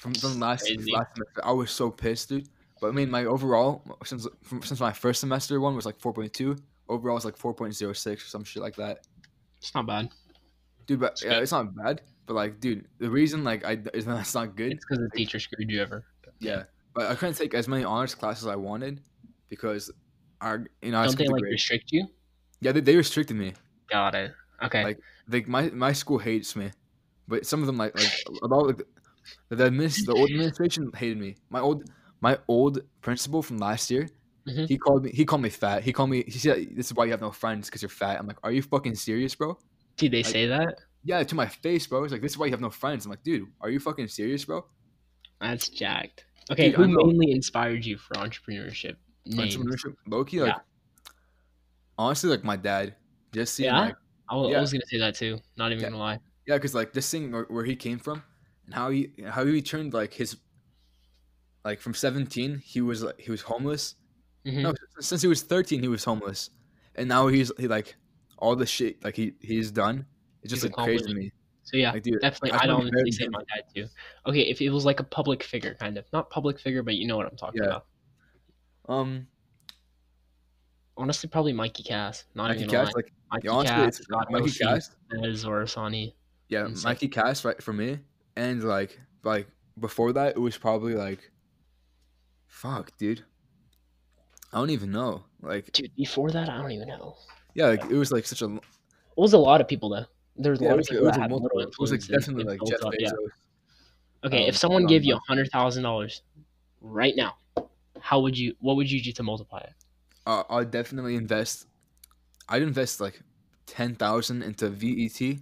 From, 0.00 0.14
from 0.14 0.40
last 0.40 0.62
Crazy. 0.66 0.90
last 0.92 1.14
semester, 1.14 1.44
I 1.44 1.52
was 1.52 1.70
so 1.70 1.90
pissed, 1.90 2.28
dude. 2.30 2.48
But 2.80 2.88
I 2.88 2.90
mean, 2.92 3.10
my 3.10 3.26
overall 3.26 3.82
since 4.04 4.26
from, 4.42 4.62
since 4.62 4.80
my 4.80 4.92
first 4.92 5.20
semester 5.20 5.60
one 5.60 5.76
was 5.76 5.84
like 5.86 6.00
four 6.00 6.12
point 6.12 6.32
two. 6.32 6.56
Overall, 6.88 7.16
it's 7.16 7.24
like 7.24 7.36
four 7.36 7.54
point 7.54 7.74
zero 7.74 7.92
six 7.92 8.24
or 8.24 8.28
some 8.28 8.42
shit 8.44 8.62
like 8.62 8.74
that, 8.76 9.06
It's 9.58 9.74
not 9.74 9.86
bad. 9.86 10.08
dude. 10.86 10.98
But 11.00 11.12
It's 11.12 11.22
yeah, 11.22 11.30
good. 11.34 11.42
it's 11.42 11.52
not 11.52 11.74
bad. 11.76 12.00
But 12.26 12.34
like, 12.34 12.58
dude, 12.60 12.86
the 12.98 13.10
reason 13.10 13.44
like 13.44 13.64
I 13.64 13.78
is 13.94 14.06
that 14.06 14.18
it's 14.20 14.34
not 14.34 14.56
good. 14.56 14.72
It's 14.72 14.84
because 14.84 14.98
the 15.04 15.10
teacher 15.16 15.38
screwed 15.38 15.70
you 15.70 15.82
over. 15.82 16.04
Yeah, 16.40 16.64
but 16.94 17.10
I 17.10 17.14
couldn't 17.14 17.34
take 17.36 17.52
as 17.54 17.68
many 17.68 17.84
honors 17.84 18.14
classes 18.14 18.44
as 18.46 18.48
I 18.52 18.56
wanted 18.56 19.02
because 19.50 19.90
our 20.40 20.64
you 20.82 20.90
know 20.92 21.00
I 21.00 21.06
Don't 21.06 21.18
they 21.18 21.26
like 21.28 21.42
grade. 21.42 21.52
restrict 21.52 21.92
you? 21.92 22.06
yeah 22.62 22.72
they, 22.72 22.80
they 22.80 22.96
restricted 22.96 23.36
me. 23.36 23.52
Got 23.90 24.14
it. 24.14 24.32
Okay. 24.62 24.84
Like- 24.84 25.00
Like 25.28 25.46
my 25.48 25.70
my 25.70 25.92
school 25.92 26.18
hates 26.18 26.56
me, 26.56 26.70
but 27.28 27.46
some 27.46 27.60
of 27.60 27.66
them 27.66 27.76
like 27.78 27.94
like 27.96 28.12
about 28.42 28.66
like 28.66 28.76
the 28.78 29.56
the, 29.56 29.66
the 30.06 30.12
old 30.12 30.28
administration 30.30 30.90
hated 30.96 31.18
me. 31.18 31.36
My 31.50 31.60
old 31.60 31.88
my 32.20 32.36
old 32.48 32.80
principal 33.00 33.42
from 33.42 33.58
last 33.58 33.90
year, 33.90 34.08
Mhm. 34.48 34.66
he 34.68 34.76
called 34.76 35.04
me 35.04 35.10
he 35.12 35.24
called 35.24 35.42
me 35.42 35.50
fat. 35.50 35.84
He 35.84 35.92
called 35.92 36.10
me 36.10 36.24
he 36.26 36.38
said 36.38 36.66
this 36.76 36.86
is 36.86 36.94
why 36.94 37.04
you 37.04 37.12
have 37.12 37.20
no 37.20 37.30
friends 37.30 37.68
because 37.68 37.82
you're 37.82 37.88
fat. 38.02 38.18
I'm 38.18 38.26
like, 38.26 38.38
are 38.42 38.50
you 38.50 38.62
fucking 38.62 38.96
serious, 38.96 39.34
bro? 39.36 39.56
Did 39.96 40.10
they 40.12 40.22
like- 40.24 40.32
say 40.32 40.46
that? 40.48 40.74
Yeah, 41.04 41.22
to 41.22 41.34
my 41.34 41.46
face, 41.46 41.86
bro. 41.86 42.02
It's 42.04 42.12
like 42.12 42.22
this 42.22 42.32
is 42.32 42.38
why 42.38 42.46
you 42.46 42.52
have 42.52 42.60
no 42.60 42.70
friends. 42.70 43.04
I'm 43.06 43.10
like, 43.10 43.22
dude, 43.22 43.46
are 43.60 43.70
you 43.70 43.78
fucking 43.80 44.08
serious, 44.08 44.44
bro? 44.44 44.66
That's 45.40 45.68
jacked. 45.70 46.24
Okay, 46.50 46.70
Dude, 46.70 46.76
who 46.76 46.88
mainly 46.88 47.30
inspired 47.32 47.84
you 47.86 47.96
for 47.96 48.14
entrepreneurship? 48.14 48.96
Names. 49.24 49.56
Entrepreneurship, 49.56 49.94
Loki. 50.08 50.40
like 50.40 50.48
Yeah. 50.56 50.58
honestly, 51.98 52.28
like 52.30 52.42
my 52.44 52.56
dad. 52.56 52.96
Just 53.32 53.54
seeing 53.54 53.70
Yeah? 53.72 53.80
like 53.80 53.96
I 54.30 54.36
wa- 54.36 54.46
I 54.48 54.50
Yeah. 54.52 54.60
was 54.60 54.72
gonna 54.72 54.86
say 54.86 54.98
that 54.98 55.14
too. 55.16 55.38
Not 55.56 55.72
even 55.72 55.82
Yeah. 55.82 55.90
gonna 55.90 55.98
lie. 56.00 56.18
Yeah, 56.46 56.56
because 56.56 56.74
like 56.74 56.92
this 56.92 57.10
thing 57.10 57.30
where, 57.32 57.44
where 57.44 57.64
he 57.64 57.76
came 57.76 57.98
from, 57.98 58.22
and 58.66 58.74
how 58.74 58.90
he 58.90 59.12
how 59.28 59.44
he 59.44 59.60
turned 59.60 59.92
like 59.92 60.14
his 60.14 60.36
like 61.64 61.80
from 61.80 61.94
seventeen 61.94 62.58
he 62.58 62.80
was 62.80 63.02
like 63.02 63.20
he 63.20 63.30
was 63.30 63.42
homeless. 63.42 63.96
Mhm. 64.46 64.62
No, 64.62 64.74
since 65.00 65.20
he 65.22 65.28
was 65.28 65.42
thirteen 65.42 65.82
he 65.82 65.88
was 65.88 66.04
homeless, 66.04 66.50
and 66.94 67.08
now 67.08 67.26
he's 67.26 67.52
he 67.58 67.68
like 67.68 67.96
all 68.38 68.56
the 68.56 68.66
shit 68.66 69.02
like 69.04 69.16
he 69.16 69.34
he's 69.40 69.70
done. 69.70 70.06
It's 70.42 70.50
just 70.50 70.62
He's 70.62 70.72
like 70.72 70.84
crazy 70.84 71.04
to 71.06 71.14
me. 71.14 71.32
So 71.62 71.76
yeah, 71.76 71.92
Like, 71.92 72.02
dude, 72.02 72.20
definitely. 72.20 72.52
I 72.52 72.62
I'd 72.64 72.70
wanna 72.70 72.84
be 72.84 72.90
better 72.90 73.00
honestly 73.02 73.24
than 73.26 73.32
say 73.34 73.38
my 73.38 73.44
dad 73.54 73.64
too. 73.74 73.86
Okay, 74.26 74.40
if 74.48 74.60
it 74.62 74.70
was 74.70 74.84
like 74.86 74.98
a 75.00 75.04
public 75.04 75.42
figure, 75.42 75.74
kind 75.74 75.98
of 75.98 76.06
not 76.12 76.30
public 76.30 76.58
figure, 76.58 76.82
but 76.82 76.94
you 76.96 77.06
know 77.06 77.16
what 77.18 77.26
I'm 77.26 77.36
talking 77.36 77.62
Yeah. 77.62 77.68
about. 77.68 77.86
Um, 78.88 79.26
Honestly, 80.96 81.28
probably 81.28 81.52
Mikey 81.52 81.82
Cass. 81.82 82.24
Not 82.34 82.48
Mikey 82.48 82.60
even 82.60 82.70
Cass, 82.70 82.94
like 82.94 83.12
Mikey 83.32 83.46
yeah, 83.46 83.52
honestly, 83.52 83.76
Cass, 83.76 83.98
it's 83.98 84.06
God 84.06 84.26
Mikey 84.30 84.50
Cass. 84.50 84.96
is 85.12 85.44
Orasani. 85.44 86.12
Yeah, 86.48 86.66
insane. 86.66 86.90
Mikey 86.90 87.08
Cass 87.08 87.44
right 87.44 87.62
for 87.62 87.72
me, 87.72 88.00
and 88.36 88.62
like 88.64 88.98
like 89.22 89.46
before 89.78 90.12
that 90.12 90.36
it 90.36 90.38
was 90.40 90.58
probably 90.58 90.94
like, 90.94 91.30
fuck, 92.46 92.96
dude. 92.98 93.24
I 94.52 94.58
don't 94.58 94.70
even 94.70 94.90
know. 94.90 95.24
Like, 95.42 95.70
Dude, 95.72 95.94
before 95.94 96.30
that, 96.32 96.48
I 96.48 96.58
don't 96.58 96.72
even 96.72 96.88
know. 96.88 97.16
yeah, 97.54 97.66
like 97.68 97.84
it 97.84 97.94
was 97.94 98.10
like 98.10 98.26
such 98.26 98.42
a 98.42 98.46
It 98.46 98.60
was 99.16 99.32
a 99.32 99.38
lot 99.38 99.60
of 99.60 99.68
people 99.68 99.90
though. 99.90 100.06
There's 100.36 100.60
a 100.60 100.64
yeah, 100.64 100.70
lot 100.70 100.80
of 100.80 100.86
people 100.86 101.04
that 101.04 101.16
a 101.16 101.20
had 101.20 101.30
multiple. 101.30 101.60
It 101.60 101.78
was 101.78 101.92
like 101.92 102.04
definitely 102.06 102.44
like 102.44 102.60
Jeff 102.66 102.84
up, 102.84 102.92
yeah. 102.98 103.10
Bezos. 103.10 103.28
Okay, 104.24 104.42
um, 104.42 104.48
if 104.48 104.56
someone 104.56 104.86
gave 104.86 105.04
you 105.04 105.14
a 105.14 105.20
hundred 105.28 105.50
thousand 105.50 105.82
dollars 105.84 106.22
right 106.80 107.14
now, 107.16 107.36
how 108.00 108.20
would 108.20 108.36
you? 108.36 108.54
What 108.60 108.76
would 108.76 108.90
you 108.90 109.00
do 109.02 109.12
to 109.12 109.22
multiply 109.22 109.60
it? 109.60 109.72
Uh, 110.30 110.44
I'd 110.50 110.70
definitely 110.70 111.16
invest. 111.16 111.66
I'd 112.48 112.62
invest 112.62 113.00
like 113.00 113.20
ten 113.66 113.94
thousand 113.96 114.42
into 114.42 114.68
VET 114.68 115.38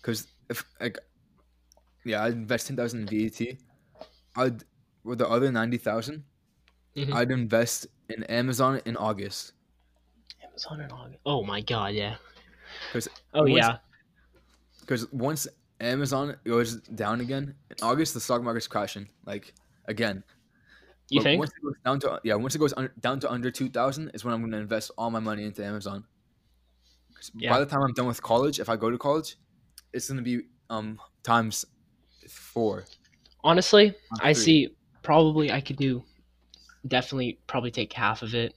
because 0.00 0.26
if 0.48 0.64
like, 0.80 0.98
yeah, 2.04 2.24
I'd 2.24 2.32
invest 2.32 2.66
ten 2.68 2.76
thousand 2.76 3.00
in 3.00 3.06
VET. 3.30 3.58
I'd 4.36 4.64
with 5.04 5.18
the 5.18 5.28
other 5.28 5.50
ninety 5.52 5.78
Mhm. 6.96 7.12
I'd 7.12 7.30
invest 7.30 7.86
in 8.08 8.22
Amazon 8.24 8.80
in 8.86 8.96
August. 8.96 9.52
Amazon 10.42 10.80
in 10.80 10.90
August. 10.90 11.20
Oh 11.26 11.42
my 11.44 11.60
god, 11.60 11.92
yeah. 11.94 12.16
'Cause 12.92 13.08
Oh 13.34 13.42
once- 13.42 13.56
yeah. 13.56 13.78
Because 14.80 15.10
once 15.12 15.48
Amazon 15.80 16.36
goes 16.44 16.76
down 17.02 17.20
again 17.20 17.54
in 17.70 17.76
August, 17.82 18.14
the 18.14 18.20
stock 18.20 18.42
market's 18.42 18.68
crashing 18.68 19.08
like 19.26 19.52
again. 19.86 20.22
You 21.10 21.20
But 21.20 21.24
think? 21.24 21.38
Once 21.38 21.50
it 21.50 21.62
goes 21.62 21.74
down 21.84 22.00
to 22.00 22.20
yeah, 22.24 22.34
once 22.34 22.54
it 22.54 22.58
goes 22.58 22.74
down 23.00 23.20
to 23.20 23.30
under 23.30 23.50
two 23.50 23.68
thousand 23.68 24.10
is 24.14 24.24
when 24.24 24.32
I'm 24.34 24.40
going 24.40 24.52
to 24.52 24.58
invest 24.58 24.90
all 24.96 25.10
my 25.10 25.20
money 25.20 25.44
into 25.44 25.64
Amazon. 25.64 26.04
Yeah. 27.34 27.50
By 27.50 27.60
the 27.60 27.66
time 27.66 27.82
I'm 27.82 27.92
done 27.94 28.06
with 28.06 28.22
college, 28.22 28.60
if 28.60 28.68
I 28.68 28.76
go 28.76 28.90
to 28.90 28.98
college, 28.98 29.36
it's 29.92 30.08
going 30.08 30.18
to 30.18 30.22
be 30.22 30.46
um 30.70 30.98
times 31.22 31.64
four. 32.28 32.84
Honestly, 33.42 33.90
Times 33.90 34.20
I 34.20 34.34
three. 34.34 34.42
see. 34.42 34.68
Probably 35.02 35.52
I 35.52 35.60
could 35.60 35.76
do. 35.76 36.02
Definitely, 36.86 37.38
probably 37.46 37.70
take 37.70 37.92
half 37.92 38.22
of 38.22 38.34
it, 38.34 38.54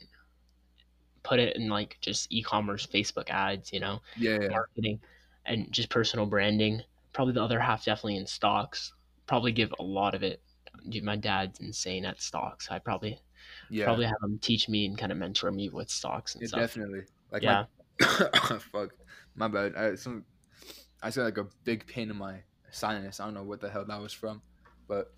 put 1.24 1.40
it 1.40 1.56
in 1.58 1.70
like 1.70 1.98
just 2.02 2.32
e-commerce, 2.32 2.86
Facebook 2.86 3.30
ads, 3.30 3.72
you 3.74 3.80
know, 3.80 4.02
Yeah, 4.18 4.40
yeah, 4.42 4.48
marketing, 4.50 5.00
and 5.46 5.72
just 5.72 5.90
personal 5.90 6.26
branding. 6.26 6.82
Probably 7.14 7.34
the 7.34 7.42
other 7.44 7.60
half 7.60 7.86
definitely 7.86 8.18
in 8.18 8.26
stocks. 8.28 8.94
Probably 9.28 9.52
give 9.52 9.74
a 9.80 9.84
lot 9.84 10.14
of 10.16 10.24
it. 10.24 10.42
Dude, 10.90 11.04
my 11.04 11.16
dad's 11.16 11.60
insane 11.60 12.06
at 12.06 12.22
stocks. 12.22 12.70
I 12.72 12.80
probably 12.80 13.20
yeah. 13.70 13.86
probably 13.86 14.06
have 14.06 14.18
him 14.24 14.40
teach 14.40 14.70
me 14.70 14.86
and 14.86 14.98
kind 14.98 15.12
of 15.12 15.18
mentor 15.18 15.52
me 15.52 15.70
with 15.70 15.90
stocks 15.90 16.36
and 16.36 16.42
Yeah, 16.42 16.48
stuff. 16.48 16.60
definitely. 16.62 17.02
Like 17.32 17.44
Yeah. 17.44 17.66
my 18.00 18.60
fuck, 18.72 18.94
my 19.36 19.48
bad. 19.48 19.76
I 19.76 19.96
some 19.96 20.26
I 21.02 21.10
said 21.10 21.24
like 21.24 21.38
a 21.38 21.48
big 21.64 21.86
pain 21.88 22.10
in 22.10 22.18
my 22.18 22.44
sinus. 22.72 23.20
I 23.20 23.26
don't 23.26 23.34
know 23.34 23.44
what 23.44 23.62
the 23.62 23.70
hell 23.70 23.86
that 23.86 24.02
was 24.02 24.14
from, 24.14 24.42
but 24.88 25.14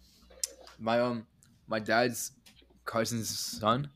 my 0.80 1.00
um 1.00 1.28
my 1.68 1.80
dad's 1.80 2.32
cousin's 2.86 3.30
son. 3.30 3.90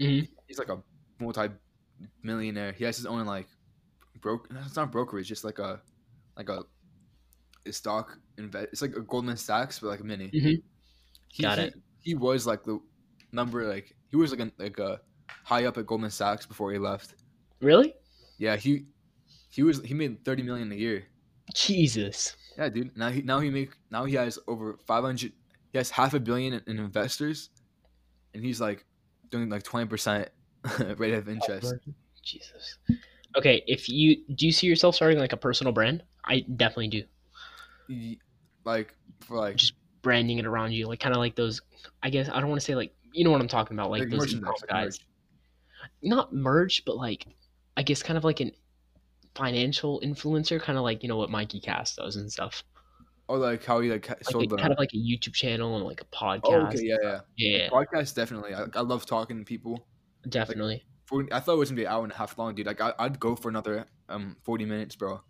Mhm. 0.00 0.28
He's 0.48 0.58
like 0.58 0.68
a 0.70 0.82
multi-millionaire. 1.20 2.72
He 2.72 2.84
has 2.84 2.96
his 2.96 3.06
own 3.06 3.26
like 3.26 3.48
broke. 4.20 4.48
It's 4.66 4.76
not 4.76 4.90
brokerage. 4.92 5.28
Just 5.28 5.44
like 5.44 5.58
a 5.58 5.82
like 6.36 6.48
a, 6.48 6.64
a 7.66 7.72
stock 7.72 8.18
invest. 8.38 8.68
It's 8.72 8.82
like 8.82 8.96
a 8.96 9.00
Goldman 9.02 9.36
Sachs, 9.36 9.78
but 9.78 9.88
like 9.88 10.00
a 10.00 10.04
mini. 10.04 10.30
Mhm. 10.30 10.62
He, 11.32 11.42
Got 11.42 11.58
he- 11.58 11.64
it. 11.64 11.74
He 12.02 12.14
was 12.14 12.46
like 12.46 12.62
the 12.62 12.78
number 13.32 13.66
like 13.66 13.94
he 14.10 14.16
was 14.16 14.30
like 14.32 14.40
a, 14.40 14.52
like 14.62 14.78
a 14.78 15.00
high 15.44 15.64
up 15.64 15.78
at 15.78 15.86
Goldman 15.86 16.10
Sachs 16.10 16.44
before 16.46 16.70
he 16.72 16.78
left. 16.78 17.14
Really? 17.60 17.94
Yeah, 18.38 18.56
he 18.56 18.84
he 19.50 19.62
was 19.62 19.80
he 19.82 19.94
made 19.94 20.24
thirty 20.24 20.42
million 20.42 20.70
a 20.72 20.74
year. 20.74 21.04
Jesus. 21.54 22.36
Yeah, 22.58 22.68
dude. 22.68 22.96
Now 22.96 23.08
he 23.08 23.22
now 23.22 23.40
he 23.40 23.50
make 23.50 23.70
now 23.90 24.04
he 24.04 24.14
has 24.16 24.38
over 24.46 24.78
five 24.86 25.04
hundred. 25.04 25.32
He 25.72 25.78
has 25.78 25.90
half 25.90 26.12
a 26.12 26.20
billion 26.20 26.52
in, 26.54 26.62
in 26.66 26.78
investors, 26.78 27.48
and 28.34 28.44
he's 28.44 28.60
like 28.60 28.84
doing 29.30 29.48
like 29.48 29.62
twenty 29.62 29.86
percent 29.86 30.28
rate 30.98 31.14
of 31.14 31.28
interest. 31.28 31.74
Jesus. 32.22 32.78
Okay, 33.36 33.62
if 33.66 33.88
you 33.88 34.24
do 34.34 34.44
you 34.44 34.52
see 34.52 34.66
yourself 34.66 34.96
starting 34.96 35.18
like 35.18 35.32
a 35.32 35.36
personal 35.38 35.72
brand? 35.72 36.02
I 36.26 36.44
definitely 36.56 36.88
do. 37.88 38.16
Like 38.64 38.94
for 39.20 39.38
like 39.38 39.56
Just 39.56 39.74
branding 40.02 40.38
it 40.38 40.46
around 40.46 40.72
you, 40.72 40.86
like 40.86 41.00
kind 41.00 41.14
of 41.14 41.18
like 41.20 41.34
those. 41.36 41.60
I 42.02 42.10
guess 42.10 42.28
I 42.28 42.40
don't 42.40 42.48
want 42.50 42.60
to 42.60 42.64
say 42.64 42.74
like 42.74 42.94
you 43.12 43.24
know 43.24 43.30
what 43.30 43.40
I'm 43.40 43.48
talking 43.48 43.76
about, 43.76 43.90
like, 43.90 44.00
like, 44.02 44.10
those 44.10 44.34
like 44.34 44.42
guys. 44.68 44.98
merch. 45.00 45.00
Not 46.02 46.32
merch, 46.34 46.82
but 46.84 46.96
like 46.96 47.26
I 47.76 47.82
guess 47.82 48.02
kind 48.02 48.16
of 48.16 48.24
like 48.24 48.40
an 48.40 48.52
financial 49.34 50.00
influencer, 50.00 50.60
kind 50.60 50.78
of 50.78 50.84
like 50.84 51.02
you 51.02 51.08
know 51.08 51.16
what 51.16 51.30
Mikey 51.30 51.60
Cast 51.60 51.96
does 51.96 52.16
and 52.16 52.30
stuff. 52.30 52.62
Or 53.28 53.38
like 53.38 53.64
how 53.64 53.78
you 53.80 53.92
like 53.92 54.08
Like 54.08 54.24
sold 54.24 54.50
the. 54.50 54.56
kind 54.56 54.72
of 54.72 54.78
like 54.78 54.92
a 54.92 54.96
YouTube 54.96 55.32
channel 55.32 55.76
and 55.76 55.84
like 55.84 56.00
a 56.00 56.04
podcast. 56.06 56.40
oh, 56.44 56.66
okay, 56.66 56.80
yeah, 56.82 56.96
yeah. 57.02 57.20
yeah, 57.36 57.68
Podcast 57.70 58.14
definitely. 58.14 58.54
I, 58.54 58.66
I 58.74 58.80
love 58.80 59.06
talking 59.06 59.38
to 59.38 59.44
people. 59.44 59.86
definitely. 60.28 60.84
For, 61.06 61.26
I 61.32 61.40
thought 61.40 61.54
it 61.54 61.58
was 61.58 61.70
gonna 61.70 61.76
be 61.80 61.84
an 61.84 61.92
hour 61.92 62.02
and 62.04 62.12
a 62.12 62.16
half 62.16 62.36
long, 62.38 62.54
dude. 62.54 62.66
Like 62.66 62.80
I, 62.80 62.92
I'd 62.98 63.18
go 63.20 63.34
for 63.36 63.48
another 63.48 63.86
um 64.08 64.36
forty 64.42 64.64
minutes, 64.64 64.96
bro. 64.96 65.20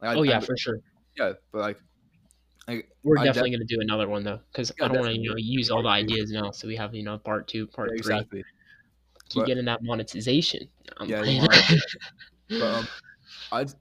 Like, 0.00 0.10
I'd, 0.12 0.16
oh 0.16 0.22
yeah, 0.22 0.38
I'd- 0.38 0.46
for 0.46 0.56
sure. 0.56 0.78
yeah. 1.16 1.32
But 1.52 1.60
like, 1.60 1.78
We're 3.02 3.18
I 3.18 3.24
definitely 3.24 3.50
gonna 3.50 3.64
do 3.64 3.80
another 3.80 4.08
one 4.08 4.22
though, 4.22 4.40
because 4.52 4.72
Yeah, 4.78 4.84
I 4.86 4.88
don't 4.88 5.00
want 5.00 5.14
to 5.14 5.20
you 5.20 5.30
know 5.30 5.36
use 5.36 5.70
all 5.70 5.82
the 5.82 5.88
ideas 5.88 6.30
now. 6.30 6.50
So 6.52 6.68
we 6.68 6.76
have 6.76 6.94
you 6.94 7.02
know 7.02 7.18
part 7.18 7.48
two, 7.48 7.66
part 7.66 7.88
yeah, 7.88 8.02
three. 8.02 8.14
exactly. 8.16 8.44
Keep 9.30 9.42
But- 9.42 9.46
getting 9.46 9.64
that 9.64 9.82
monetization. 9.82 10.68
I'm 10.98 11.08
Yeah. 11.08 11.46
But 12.48 12.62
um, 12.62 12.88
I'd. 13.50 13.72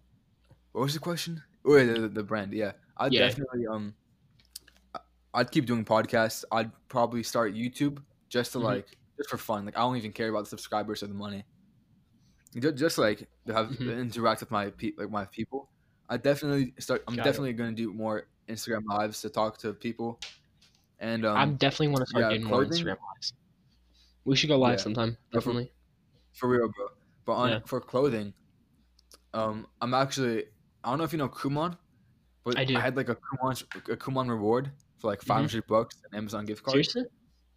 What 0.71 0.83
was 0.83 0.93
the 0.93 0.99
question? 0.99 1.43
Oh, 1.65 1.75
yeah, 1.75 1.93
the, 1.93 2.07
the 2.07 2.23
brand. 2.23 2.53
Yeah, 2.53 2.71
I'd 2.97 3.11
Yeah. 3.13 3.27
definitely 3.27 3.67
um. 3.67 3.93
I- 4.95 4.99
I'd 5.33 5.51
keep 5.51 5.65
doing 5.65 5.83
podcasts. 5.85 6.43
I'd 6.51 6.71
probably 6.87 7.21
start 7.23 7.53
YouTube 7.53 8.01
just 8.29 8.53
to 8.53 8.59
Mhm. 8.59 8.63
like 8.63 8.97
just 9.17 9.29
for 9.29 9.37
fun. 9.37 9.65
Like 9.65 9.77
I 9.77 9.81
don't 9.81 9.97
even 9.97 10.13
care 10.13 10.29
about 10.29 10.45
the 10.45 10.49
subscribers 10.49 11.03
or 11.03 11.07
the 11.07 11.13
money. 11.13 11.43
Just, 12.57 12.77
just 12.77 12.97
like 12.97 13.27
to 13.47 13.53
have 13.53 13.67
Mhm. 13.69 13.99
interact 13.99 14.39
with 14.39 14.51
my 14.51 14.69
pe- 14.71 14.93
like 14.97 15.09
my 15.11 15.25
people. 15.25 15.69
I 16.09 16.17
definitely 16.17 16.73
start. 16.79 17.03
I'm 17.07 17.15
Got 17.15 17.21
it. 17.25 17.29
definitely 17.29 17.53
gonna 17.53 17.71
do 17.73 17.93
more 17.93 18.27
Instagram 18.51 18.83
lives 18.87 19.21
to 19.21 19.29
talk 19.29 19.57
to 19.59 19.73
people. 19.73 20.19
And 20.99 21.25
um, 21.25 21.35
I'm 21.37 21.55
definitely 21.55 21.89
want 21.89 22.01
to 22.01 22.05
start 22.07 22.23
yeah, 22.25 22.29
doing 22.37 22.43
more? 22.43 22.65
Instagram 22.65 22.97
lives. 23.13 23.33
We 24.25 24.35
should 24.35 24.49
go 24.49 24.57
live 24.57 24.77
Yeah. 24.79 24.83
sometime. 24.83 25.17
But 25.31 25.43
for- 25.43 25.49
Definitely. 25.51 25.73
For 26.33 26.49
real, 26.49 26.69
bro. 26.75 26.87
But 27.25 27.33
on 27.33 27.49
Yeah. 27.49 27.59
for 27.65 27.81
clothing, 27.81 28.33
um, 29.33 29.67
I'm 29.81 29.93
actually 29.93 30.45
I 30.83 30.89
don't 30.89 30.97
know 30.97 31.03
if 31.03 31.11
you 31.11 31.17
know 31.19 31.29
Kumon, 31.29 31.77
but 32.43 32.57
I 32.57 32.65
do. 32.65 32.75
had 32.75 32.95
like 32.97 33.09
a 33.09 33.15
Kumon 33.15 33.61
a 33.89 33.97
Kumon 33.97 34.29
reward 34.29 34.71
for 34.99 35.07
like 35.11 35.21
500 35.21 35.65
bucks 35.67 35.95
an 36.11 36.17
Amazon 36.17 36.45
gift 36.45 36.63
card. 36.63 36.73
Seriously? 36.73 37.03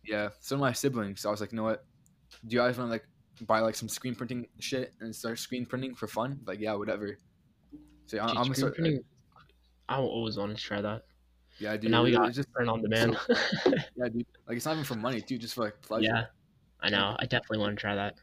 Yeah, 0.05 0.29
some 0.41 0.57
of 0.57 0.61
my 0.61 0.73
siblings. 0.73 1.21
So 1.21 1.29
I 1.29 1.33
was 1.33 1.41
like, 1.41 1.53
you 1.53 1.57
know 1.57 1.63
what? 1.65 1.85
Do 2.47 2.55
you 2.57 2.61
guys 2.61 2.77
want 2.77 2.89
to 2.89 2.93
like 2.93 3.07
buy 3.47 3.61
like 3.61 3.75
some 3.75 3.89
screen 3.89 4.15
printing 4.15 4.47
shit 4.61 4.93
and 5.01 5.15
start 5.15 5.39
screen 5.39 5.65
printing 5.67 5.95
for 5.95 6.07
fun? 6.07 6.41
Like, 6.47 6.61
yeah, 6.61 6.75
whatever. 6.75 7.17
So 8.07 8.19
I'm, 8.19 8.29
Dude, 8.29 8.37
I'm 8.37 8.43
gonna 8.45 8.55
start. 8.55 8.75
printing, 8.75 9.05
I 9.89 9.97
always 9.99 10.37
wanted 10.39 10.57
to 10.57 10.63
try 10.63 10.81
that. 10.81 11.03
yeah, 11.59 11.73
But 11.73 11.83
dude. 11.83 11.91
now 11.91 12.03
we 12.03 12.13
got 12.13 12.27
it's 12.29 12.37
just 12.37 12.51
print 12.53 12.69
on 12.71 12.83
demand. 12.83 13.17
yeah, 13.97 14.09
dude. 14.09 14.27
Like 14.49 14.57
it's 14.57 14.65
not 14.67 14.73
even 14.73 14.85
for 14.85 14.95
money, 14.97 15.21
dude. 15.21 15.41
Just 15.41 15.55
for 15.55 15.65
like 15.65 15.81
pleasure. 15.83 16.05
yeah, 16.05 16.25
I 16.81 16.89
know. 16.91 17.17
I 17.19 17.25
definitely 17.27 17.59
want 17.59 17.77
to 17.77 17.81
try 17.81 17.95
that. 17.95 18.15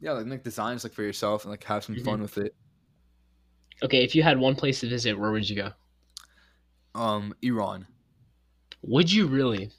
Yeah, 0.00 0.12
like 0.12 0.26
make 0.26 0.44
designs 0.44 0.84
like 0.84 0.92
for 0.92 1.02
yourself 1.02 1.44
and 1.44 1.50
like 1.50 1.64
have 1.64 1.82
some 1.84 1.94
Mm-hmm. 1.96 2.04
fun 2.04 2.22
with 2.22 2.38
it. 2.38 2.54
Okay, 3.82 4.02
if 4.04 4.14
you 4.14 4.22
had 4.22 4.38
one 4.38 4.54
place 4.56 4.80
to 4.80 4.88
visit, 4.88 5.18
where 5.18 5.30
would 5.30 5.48
you 5.48 5.56
go? 5.56 5.72
Um, 6.94 7.34
Iran. 7.42 7.86
Would 8.82 9.10
you 9.12 9.26
really? 9.26 9.70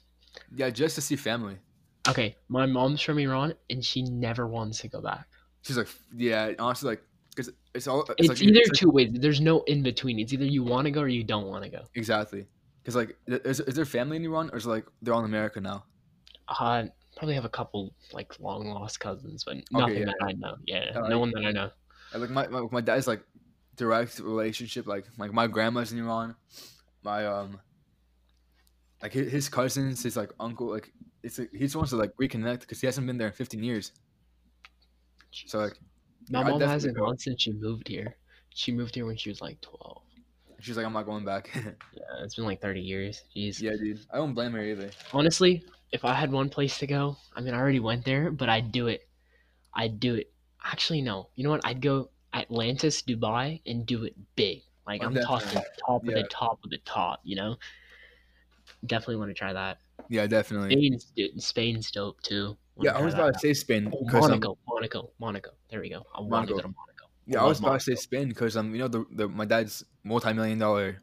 Yeah, 0.54 0.70
just 0.70 0.94
to 0.94 1.00
see 1.00 1.16
family. 1.16 1.56
Okay, 2.08 2.36
my 2.48 2.66
mom's 2.66 3.00
from 3.02 3.18
Iran 3.18 3.54
and 3.68 3.84
she 3.84 4.02
never 4.02 4.46
wants 4.46 4.80
to 4.80 4.88
go 4.88 5.00
back. 5.02 5.26
She's 5.62 5.76
like, 5.76 5.88
yeah, 6.16 6.52
honestly, 6.58 6.88
like, 6.88 7.02
cause 7.40 7.54
it's 7.74 7.86
all. 7.86 8.04
It's, 8.18 8.28
like, 8.28 8.42
either 8.42 8.58
it's 8.58 8.68
like- 8.70 8.78
two 8.78 8.90
ways. 8.90 9.10
There's 9.12 9.40
no 9.40 9.62
in 9.62 9.82
between. 9.82 10.18
It's 10.18 10.32
either 10.32 10.44
you 10.44 10.62
want 10.62 10.84
to 10.86 10.90
go 10.90 11.00
or 11.00 11.08
you 11.08 11.24
don't 11.24 11.46
want 11.46 11.64
to 11.64 11.70
go. 11.70 11.82
exactly. 11.94 12.46
Cause 12.84 12.96
like, 12.96 13.16
is, 13.26 13.60
is 13.60 13.74
there 13.74 13.84
family 13.84 14.16
in 14.16 14.24
Iran 14.24 14.50
or 14.52 14.56
is 14.56 14.66
it 14.66 14.70
like 14.70 14.86
they're 15.02 15.12
all 15.12 15.20
in 15.20 15.26
America 15.26 15.60
now? 15.60 15.84
Uh, 16.48 16.84
probably 17.16 17.34
have 17.34 17.44
a 17.44 17.50
couple 17.50 17.94
like 18.12 18.38
long 18.40 18.68
lost 18.70 18.98
cousins, 19.00 19.44
but 19.44 19.58
nothing 19.70 19.98
yeah, 19.98 20.04
that 20.06 20.16
I 20.22 20.32
know. 20.32 20.56
Yeah, 20.66 20.84
no 21.08 21.18
one 21.18 21.30
that 21.32 21.44
I 21.44 21.52
know. 21.52 21.70
Like 22.14 22.30
my, 22.30 22.46
my 22.48 22.66
my 22.72 22.80
dad's 22.80 23.06
like 23.06 23.22
direct 23.76 24.18
relationship. 24.18 24.86
Like 24.86 25.04
like 25.18 25.32
my 25.32 25.46
grandma's 25.46 25.92
in 25.92 25.98
Iran. 25.98 26.34
My 27.02 27.26
um. 27.26 27.60
Like 29.02 29.12
his, 29.12 29.32
his 29.32 29.48
cousins, 29.48 30.02
his 30.02 30.16
like 30.16 30.30
uncle, 30.38 30.66
like 30.66 30.92
it's 31.22 31.38
like, 31.38 31.50
he 31.52 31.60
just 31.60 31.76
wants 31.76 31.90
to 31.90 31.96
like 31.96 32.14
reconnect 32.16 32.60
because 32.60 32.80
he 32.80 32.86
hasn't 32.86 33.06
been 33.06 33.16
there 33.16 33.28
in 33.28 33.32
15 33.32 33.62
years. 33.62 33.92
So 35.30 35.58
like 35.58 35.78
My 36.30 36.42
mom 36.48 36.60
hasn't 36.60 36.96
go. 36.96 37.06
gone 37.06 37.18
since 37.18 37.42
she 37.42 37.52
moved 37.52 37.88
here. 37.88 38.16
She 38.54 38.72
moved 38.72 38.94
here 38.94 39.06
when 39.06 39.16
she 39.16 39.28
was 39.28 39.40
like 39.40 39.60
12. 39.60 40.02
she's 40.60 40.76
like, 40.76 40.86
I'm 40.86 40.92
not 40.92 41.06
going 41.06 41.24
back. 41.24 41.50
Yeah, 41.54 42.24
it's 42.24 42.34
been 42.36 42.44
like 42.44 42.60
30 42.60 42.80
years. 42.80 43.22
Jeez. 43.36 43.60
yeah, 43.60 43.72
dude. 43.72 44.00
I 44.12 44.16
don't 44.16 44.34
blame 44.34 44.52
her 44.52 44.62
either. 44.62 44.90
Honestly, 45.12 45.64
if 45.92 46.04
I 46.04 46.14
had 46.14 46.30
one 46.32 46.48
place 46.48 46.78
to 46.78 46.86
go, 46.86 47.16
I 47.34 47.40
mean, 47.40 47.54
I 47.54 47.58
already 47.58 47.80
went 47.80 48.04
there, 48.04 48.30
but 48.30 48.48
I'd 48.48 48.70
do 48.72 48.86
it. 48.88 49.08
I'd 49.74 49.98
do 50.00 50.14
it. 50.16 50.32
Actually, 50.64 51.00
no. 51.02 51.28
You 51.36 51.44
know 51.44 51.50
what? 51.50 51.64
I'd 51.64 51.80
go 51.80 52.10
Atlantis, 52.34 53.02
Dubai, 53.02 53.60
and 53.66 53.86
do 53.86 54.04
it 54.04 54.14
big. 54.36 54.62
Like 54.86 55.02
Oh, 55.02 55.06
I'm 55.06 55.14
definitely. 55.14 55.40
talking 55.54 55.62
top 55.86 56.02
of 56.02 56.08
Yeah. 56.10 56.22
the 56.22 56.28
top 56.28 56.58
of 56.64 56.70
the 56.70 56.78
top. 56.84 57.20
You 57.24 57.36
know. 57.36 57.56
Definitely 58.86 59.16
want 59.16 59.30
to 59.30 59.34
try 59.34 59.52
that. 59.52 59.78
Yeah, 60.08 60.26
definitely. 60.26 60.70
Spain's 60.70 61.04
dude, 61.16 61.42
Spain's 61.42 61.90
dope 61.90 62.20
too. 62.22 62.56
Wanna 62.76 62.90
Yeah, 62.90 62.98
I 62.98 63.02
was 63.04 63.14
about 63.14 63.34
to 63.34 63.38
say 63.40 63.52
Spain 63.54 63.92
Oh, 63.92 64.06
um, 64.06 64.20
Monaco, 64.20 64.58
Monaco, 64.80 65.10
Monaco. 65.18 65.50
There 65.70 65.80
we 65.80 65.90
go. 65.90 66.04
I 66.14 66.20
want 66.20 66.48
to 66.48 66.54
go 66.54 66.60
to 66.60 66.68
Monaco. 66.68 67.06
yeah, 67.26 67.38
I 67.38 67.42
love 67.42 67.48
was 67.50 67.58
about 67.60 67.80
to 67.80 67.80
say 67.80 67.94
Spain 67.94 68.28
because 68.28 68.56
um, 68.56 68.72
you 68.74 68.78
know 68.80 68.88
the, 68.88 69.04
the 69.12 69.28
my 69.28 69.44
dad's 69.44 69.84
multi-million 70.04 70.58
dollar 70.58 71.02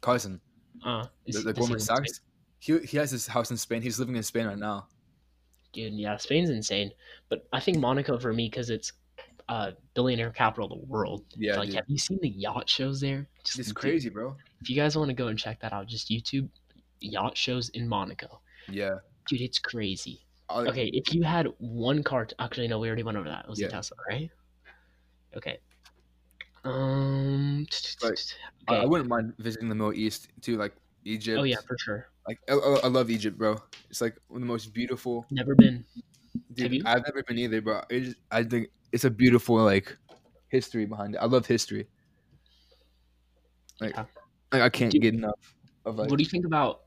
cousin, 0.00 0.40
Uh, 0.84 1.06
the, 1.24 1.30
is- 1.38 1.44
the 1.44 1.52
Goldman 1.52 1.78
live 1.78 1.80
in 1.80 1.84
Spain? 1.84 1.96
Sachs. 2.06 2.20
He 2.58 2.78
he 2.80 2.96
has 2.96 3.10
his 3.10 3.26
house 3.26 3.50
in 3.50 3.56
Spain. 3.56 3.82
He's 3.82 3.98
living 3.98 4.16
in 4.16 4.22
Spain 4.22 4.46
right 4.46 4.58
now. 4.58 4.88
Dude, 5.72 5.92
yeah, 5.94 6.16
Spain's 6.16 6.50
insane. 6.50 6.90
But 7.28 7.46
I 7.52 7.60
think 7.60 7.78
Monaco 7.78 8.18
for 8.18 8.32
me 8.32 8.48
because 8.48 8.70
it's 8.70 8.92
uh 9.48 9.72
billionaire 9.94 10.30
capital 10.30 10.64
of 10.72 10.80
the 10.80 10.86
world. 10.86 11.24
Yeah, 11.36 11.56
like, 11.56 11.66
dude. 11.68 11.76
have 11.76 11.84
you 11.88 11.98
seen 11.98 12.18
the 12.22 12.30
yacht 12.30 12.68
shows 12.68 13.00
there? 13.00 13.28
Just, 13.44 13.58
It's 13.58 13.68
dude, 13.68 13.76
crazy, 13.76 14.08
bro. 14.08 14.36
If 14.62 14.68
you 14.70 14.74
guys 14.76 14.96
want 14.96 15.08
to 15.08 15.14
go 15.14 15.28
and 15.28 15.38
check 15.38 15.60
that 15.60 15.72
out, 15.72 15.86
just 15.86 16.08
YouTube 16.10 16.48
yacht 17.00 17.36
shows 17.36 17.68
in 17.70 17.86
Monaco. 17.88 18.40
Yeah. 18.68 18.96
Dude, 19.28 19.42
it's 19.42 19.58
crazy. 19.58 20.25
I, 20.48 20.60
Okay, 20.60 20.86
if 20.92 21.12
you 21.12 21.22
had 21.22 21.48
one 21.58 22.02
car, 22.02 22.26
to, 22.26 22.40
actually 22.40 22.68
no, 22.68 22.78
we 22.78 22.88
already 22.88 23.02
went 23.02 23.18
over 23.18 23.28
that. 23.28 23.44
It 23.44 23.50
was 23.50 23.60
Yeah. 23.60 23.66
a 23.66 23.70
Tesla, 23.70 23.96
right? 24.08 24.30
Okay. 25.36 25.58
Um. 26.64 27.66
Like, 28.02 28.18
I, 28.68 28.76
I 28.76 28.84
wouldn't 28.84 29.08
mind 29.08 29.34
visiting 29.38 29.68
the 29.68 29.74
Middle 29.74 29.92
East 29.92 30.28
too, 30.40 30.56
like 30.56 30.74
Egypt. 31.04 31.38
Oh 31.38 31.44
yeah, 31.44 31.60
for 31.66 31.76
sure. 31.78 32.08
Like 32.26 32.40
I, 32.48 32.88
love 32.88 33.10
Egypt, 33.10 33.38
bro. 33.38 33.60
It's 33.88 34.00
like 34.00 34.16
one 34.28 34.42
of 34.42 34.48
the 34.48 34.52
most 34.52 34.74
beautiful. 34.74 35.26
Never 35.30 35.54
been. 35.54 35.84
Dude, 36.54 36.84
I've 36.84 37.04
never 37.04 37.22
been 37.22 37.38
either, 37.38 37.60
bro. 37.60 37.82
Just, 37.90 38.16
I 38.30 38.42
think 38.42 38.68
it's 38.92 39.04
a 39.04 39.10
beautiful 39.10 39.56
like 39.56 39.96
history 40.48 40.86
behind 40.86 41.14
it. 41.14 41.18
I 41.18 41.26
love 41.26 41.46
history. 41.46 41.86
Like, 43.80 43.94
Yeah. 43.94 44.06
like 44.52 44.62
I 44.62 44.68
can't 44.68 44.90
Dude, 44.90 45.02
get 45.02 45.14
enough 45.14 45.54
of 45.84 45.96
like. 45.96 46.10
what 46.10 46.18
do 46.18 46.24
you 46.24 46.30
think 46.30 46.46
about? 46.46 46.82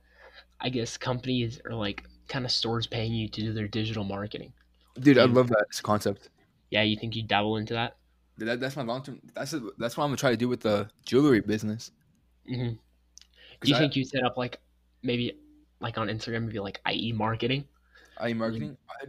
I 0.59 0.69
guess 0.69 0.97
companies 0.97 1.61
or 1.63 1.73
like 1.73 2.03
kind 2.29 2.45
of 2.45 2.51
stores 2.51 2.87
paying 2.87 3.11
you 3.13 3.27
to 3.27 3.41
do 3.41 3.51
their 3.53 3.67
digital 3.67 4.03
marketing. 4.05 4.53
dude, 4.99 5.17
I 5.17 5.25
love 5.25 5.47
that 5.49 5.65
concept. 5.83 6.29
Yeah, 6.69 6.83
you 6.83 6.95
think 6.97 7.15
you 7.15 7.23
dabble 7.23 7.57
into 7.57 7.73
that? 7.73 7.97
That, 8.37 8.59
that's 8.59 8.75
my 8.77 8.83
long 8.83 9.03
term. 9.03 9.19
That's 9.33 9.51
a, 9.53 9.59
that's 9.77 9.97
what 9.97 10.03
I'm 10.05 10.09
gonna 10.11 10.17
try 10.17 10.29
to 10.31 10.37
do 10.37 10.47
with 10.47 10.61
the 10.61 10.89
jewelry 11.05 11.41
business. 11.41 11.91
hmm 12.47 12.69
'Cause 13.59 13.67
Do 13.67 13.69
you 13.71 13.75
I- 13.75 13.79
think 13.79 13.95
you 13.97 14.05
set 14.05 14.23
up 14.23 14.37
like 14.37 14.59
maybe 15.03 15.37
like 15.81 15.97
on 15.97 16.07
Instagram, 16.07 16.45
maybe 16.45 16.59
like 16.59 16.79
IE 16.89 17.11
marketing? 17.11 17.65
IE 18.25 18.33
marketing? 18.33 18.77
I, 18.89 19.05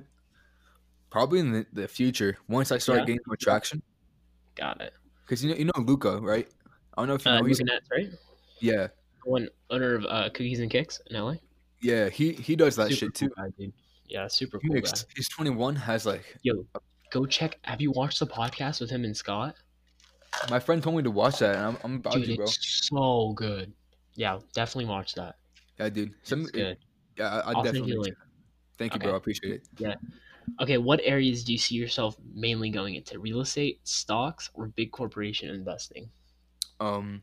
probably 1.11 1.39
in 1.41 1.53
the, 1.53 1.67
the 1.73 1.87
future 1.89 2.37
once 2.49 2.73
I 2.73 2.79
start 2.79 3.01
Yeah. 3.01 3.05
getting 3.07 3.21
more 3.27 3.37
traction. 3.37 3.83
Got 4.57 4.81
it. 4.81 4.93
Because 5.25 5.45
you 5.45 5.51
know 5.51 5.57
you 5.57 5.65
know 5.67 5.73
Luca, 5.79 6.19
right? 6.19 6.49
I 6.97 7.01
don't 7.03 7.09
know 7.09 7.15
if 7.15 7.25
you 7.25 7.31
Uh, 7.31 7.37
know. 7.41 7.47
Luca 7.47 7.63
Netz, 7.65 7.91
right? 7.93 8.11
yeah, 8.61 8.89
One 9.25 9.49
owner 9.71 9.95
of 9.95 10.05
uh, 10.07 10.25
Cookies 10.31 10.61
and 10.61 10.71
Kicks 10.71 11.01
in 11.11 11.17
LA. 11.17 11.35
Yeah. 11.81 12.09
He 12.09 12.33
he 12.33 12.57
does 12.57 12.77
that 12.77 12.91
super 12.93 12.95
shit 12.97 13.15
cool 13.15 13.29
too. 13.49 13.53
guy. 13.59 13.73
Yeah, 14.07 14.27
super 14.29 14.59
cool 14.59 14.81
guy. 14.81 14.91
he's 15.15 15.29
21. 15.29 15.77
Has 15.77 16.07
like 16.07 16.37
Yo, 16.43 16.65
go 17.11 17.27
check. 17.27 17.59
Have 17.63 17.81
you 17.81 17.91
watched 17.93 18.19
the 18.19 18.27
podcast 18.27 18.81
with 18.81 18.91
him 18.91 19.05
and 19.05 19.17
Scott? 19.17 19.55
my 20.49 20.61
friend 20.61 20.81
told 20.83 20.97
me 20.97 21.03
to 21.03 21.11
watch 21.11 21.41
that, 21.41 21.57
and 21.57 21.65
I'm, 21.67 21.79
I'm 21.83 21.95
about 21.97 22.13
Dude, 22.15 22.27
to, 22.27 22.37
bro. 22.37 22.45
it's 22.45 22.89
so 22.89 23.33
good. 23.35 23.73
Yeah, 24.15 24.39
definitely 24.55 24.85
watch 24.85 25.15
that. 25.15 25.37
Yeah, 25.79 25.89
dude. 25.89 26.15
Some, 26.23 26.43
It's 26.43 26.51
good. 26.53 26.77
Yeah, 27.17 27.29
I, 27.29 27.39
I 27.39 27.53
I'll 27.53 27.65
send 27.65 27.77
definitely. 27.79 28.11
you. 28.11 28.17
Thank 28.79 28.95
you, 28.95 28.99
Okay. 28.99 29.07
bro. 29.07 29.15
I 29.15 29.17
appreciate 29.17 29.55
it. 29.55 29.69
Yeah. 29.79 29.95
Okay, 30.61 30.79
what 30.79 31.01
areas 31.03 31.43
do 31.45 31.53
you 31.53 31.59
see 31.59 31.75
yourself 31.75 32.17
mainly 32.35 32.71
going 32.71 32.95
into? 32.95 33.19
Real 33.19 33.41
estate, 33.41 33.81
stocks, 33.85 34.51
or 34.55 34.69
big 34.69 34.93
corporation 34.93 35.49
investing? 35.51 36.09
Um, 36.81 37.23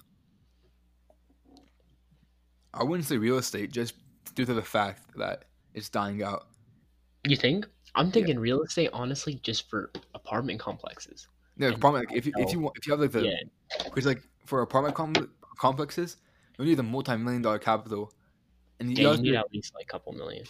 I 2.74 2.84
wouldn't 2.84 3.08
say 3.08 3.18
real 3.18 3.38
estate 3.38 3.72
just 3.72 3.96
due 4.32 4.46
to 4.46 4.54
the 4.54 4.62
fact 4.62 5.02
that 5.18 5.46
it's 5.74 5.90
dying 5.90 6.24
out. 6.24 6.48
You 7.28 7.36
think? 7.36 7.68
I'm 7.96 8.12
thinking 8.12 8.38
real 8.40 8.62
estate, 8.62 8.90
honestly, 8.94 9.36
just 9.44 9.70
for 9.70 9.92
apartment 10.14 10.60
complexes. 10.60 11.28
Yeah, 11.58 11.68
And 11.68 11.76
apartment. 11.78 12.10
Like, 12.10 12.18
if 12.18 12.26
you 12.28 12.34
if 12.38 12.54
you 12.54 12.60
want, 12.60 12.78
if 12.78 12.86
you 12.86 12.94
have 12.94 13.00
like 13.00 13.12
the 13.12 13.24
yeah, 13.26 13.36
because 13.86 14.06
like 14.06 14.22
for 14.46 14.62
apartment 14.62 14.96
com- 14.96 15.32
complexes, 15.58 16.18
you 16.58 16.66
need 16.66 16.80
a 16.80 16.84
multi-million 16.84 17.42
dollar 17.42 17.60
capital, 17.60 18.14
and 18.80 18.90
you, 18.96 19.04
yeah, 19.04 19.12
you 19.12 19.18
to, 19.18 19.22
need 19.24 19.36
at 19.36 19.52
least 19.52 19.74
like 19.74 19.86
a 19.86 19.88
couple 19.88 20.14
million. 20.14 20.46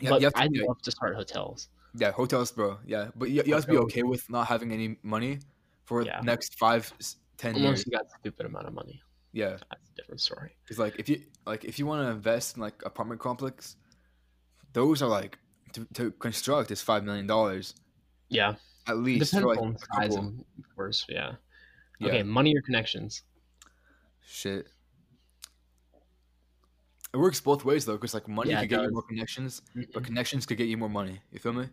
yeah, 0.00 0.10
but 0.10 0.20
you 0.20 0.26
have 0.26 0.34
to 0.34 0.40
I'd 0.40 0.50
like- 0.56 0.66
love 0.68 0.82
to 0.82 0.90
start 0.90 1.14
hotels. 1.14 1.68
yeah 1.94 2.10
hotels, 2.10 2.50
bro. 2.50 2.78
Yeah, 2.86 3.08
but 3.14 3.30
you, 3.30 3.42
you 3.46 3.54
have 3.54 3.64
to 3.66 3.70
be 3.70 3.78
okay 3.78 4.02
with 4.02 4.28
not 4.28 4.48
having 4.48 4.72
any 4.72 4.96
money 5.02 5.38
for 5.84 6.02
Yeah. 6.02 6.18
the 6.20 6.26
next 6.26 6.56
five, 6.58 6.92
ten 7.36 7.54
Unless 7.54 7.68
years. 7.78 7.84
you 7.86 7.92
got 7.92 8.06
a 8.06 8.10
stupid 8.20 8.46
amount 8.46 8.66
of 8.66 8.74
money. 8.74 9.00
Yeah, 9.38 9.56
That's 9.70 9.88
a 9.92 9.94
different 9.96 10.20
story. 10.20 10.50
because 10.64 10.78
like 10.84 10.94
if 10.98 11.08
you 11.08 11.22
like 11.46 11.62
if 11.64 11.78
you 11.78 11.86
want 11.86 12.04
to 12.04 12.10
invest 12.10 12.56
in 12.56 12.62
like 12.62 12.82
apartment 12.84 13.20
complex, 13.20 13.76
those 14.72 15.00
are 15.02 15.08
like 15.20 15.38
to, 15.74 15.86
to 15.94 16.10
construct 16.12 16.70
is 16.72 16.82
five 16.82 17.04
million 17.04 17.26
dollars 17.26 17.74
Yeah. 18.30 18.54
at 18.88 18.96
least 18.98 19.30
Depends 19.30 19.46
like 19.46 19.58
on 19.64 19.76
size, 19.94 20.14
and- 20.16 20.44
of 20.58 20.66
course. 20.74 21.06
Yeah. 21.08 21.32
Yeah. 22.00 22.08
Okay, 22.08 22.22
money 22.24 22.52
or 22.56 22.62
connections? 22.62 23.22
Shit. 24.26 24.66
It 27.14 27.16
works 27.16 27.40
both 27.40 27.64
ways 27.64 27.84
though, 27.86 27.94
because 27.98 28.14
like 28.14 28.28
money 28.28 28.50
Yeah, 28.50 28.60
could 28.60 28.68
get 28.70 28.82
you 28.82 28.90
more 28.92 29.02
connections, 29.02 29.62
but 29.74 30.02
Mm-mm. 30.02 30.04
connections 30.04 30.46
could 30.46 30.58
get 30.58 30.68
you 30.68 30.76
more 30.76 30.90
money. 30.90 31.20
You 31.32 31.38
feel 31.38 31.52
me? 31.54 31.66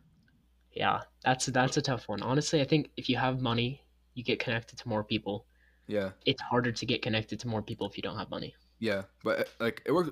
Yeah, 0.72 1.02
that's 1.24 1.46
that's 1.48 1.78
a 1.78 1.82
tough 1.82 2.08
one. 2.08 2.22
Honestly, 2.22 2.62
I 2.62 2.66
think 2.66 2.90
if 2.96 3.10
you 3.10 3.18
have 3.18 3.42
money, 3.42 3.82
you 4.14 4.24
get 4.24 4.40
connected 4.40 4.78
to 4.80 4.88
more 4.88 5.04
people. 5.04 5.46
Yeah, 5.88 6.12
It's 6.26 6.42
harder 6.42 6.72
to 6.72 6.86
get 6.86 7.02
connected 7.02 7.40
to 7.42 7.48
more 7.48 7.62
people 7.62 7.88
if 7.88 7.96
you 7.98 8.02
don't 8.04 8.18
have 8.18 8.30
money. 8.30 8.56
yeah. 8.80 9.04
But 9.24 9.40
uh, 9.40 9.44
like 9.60 9.82
it 9.86 9.92
works. 9.92 10.10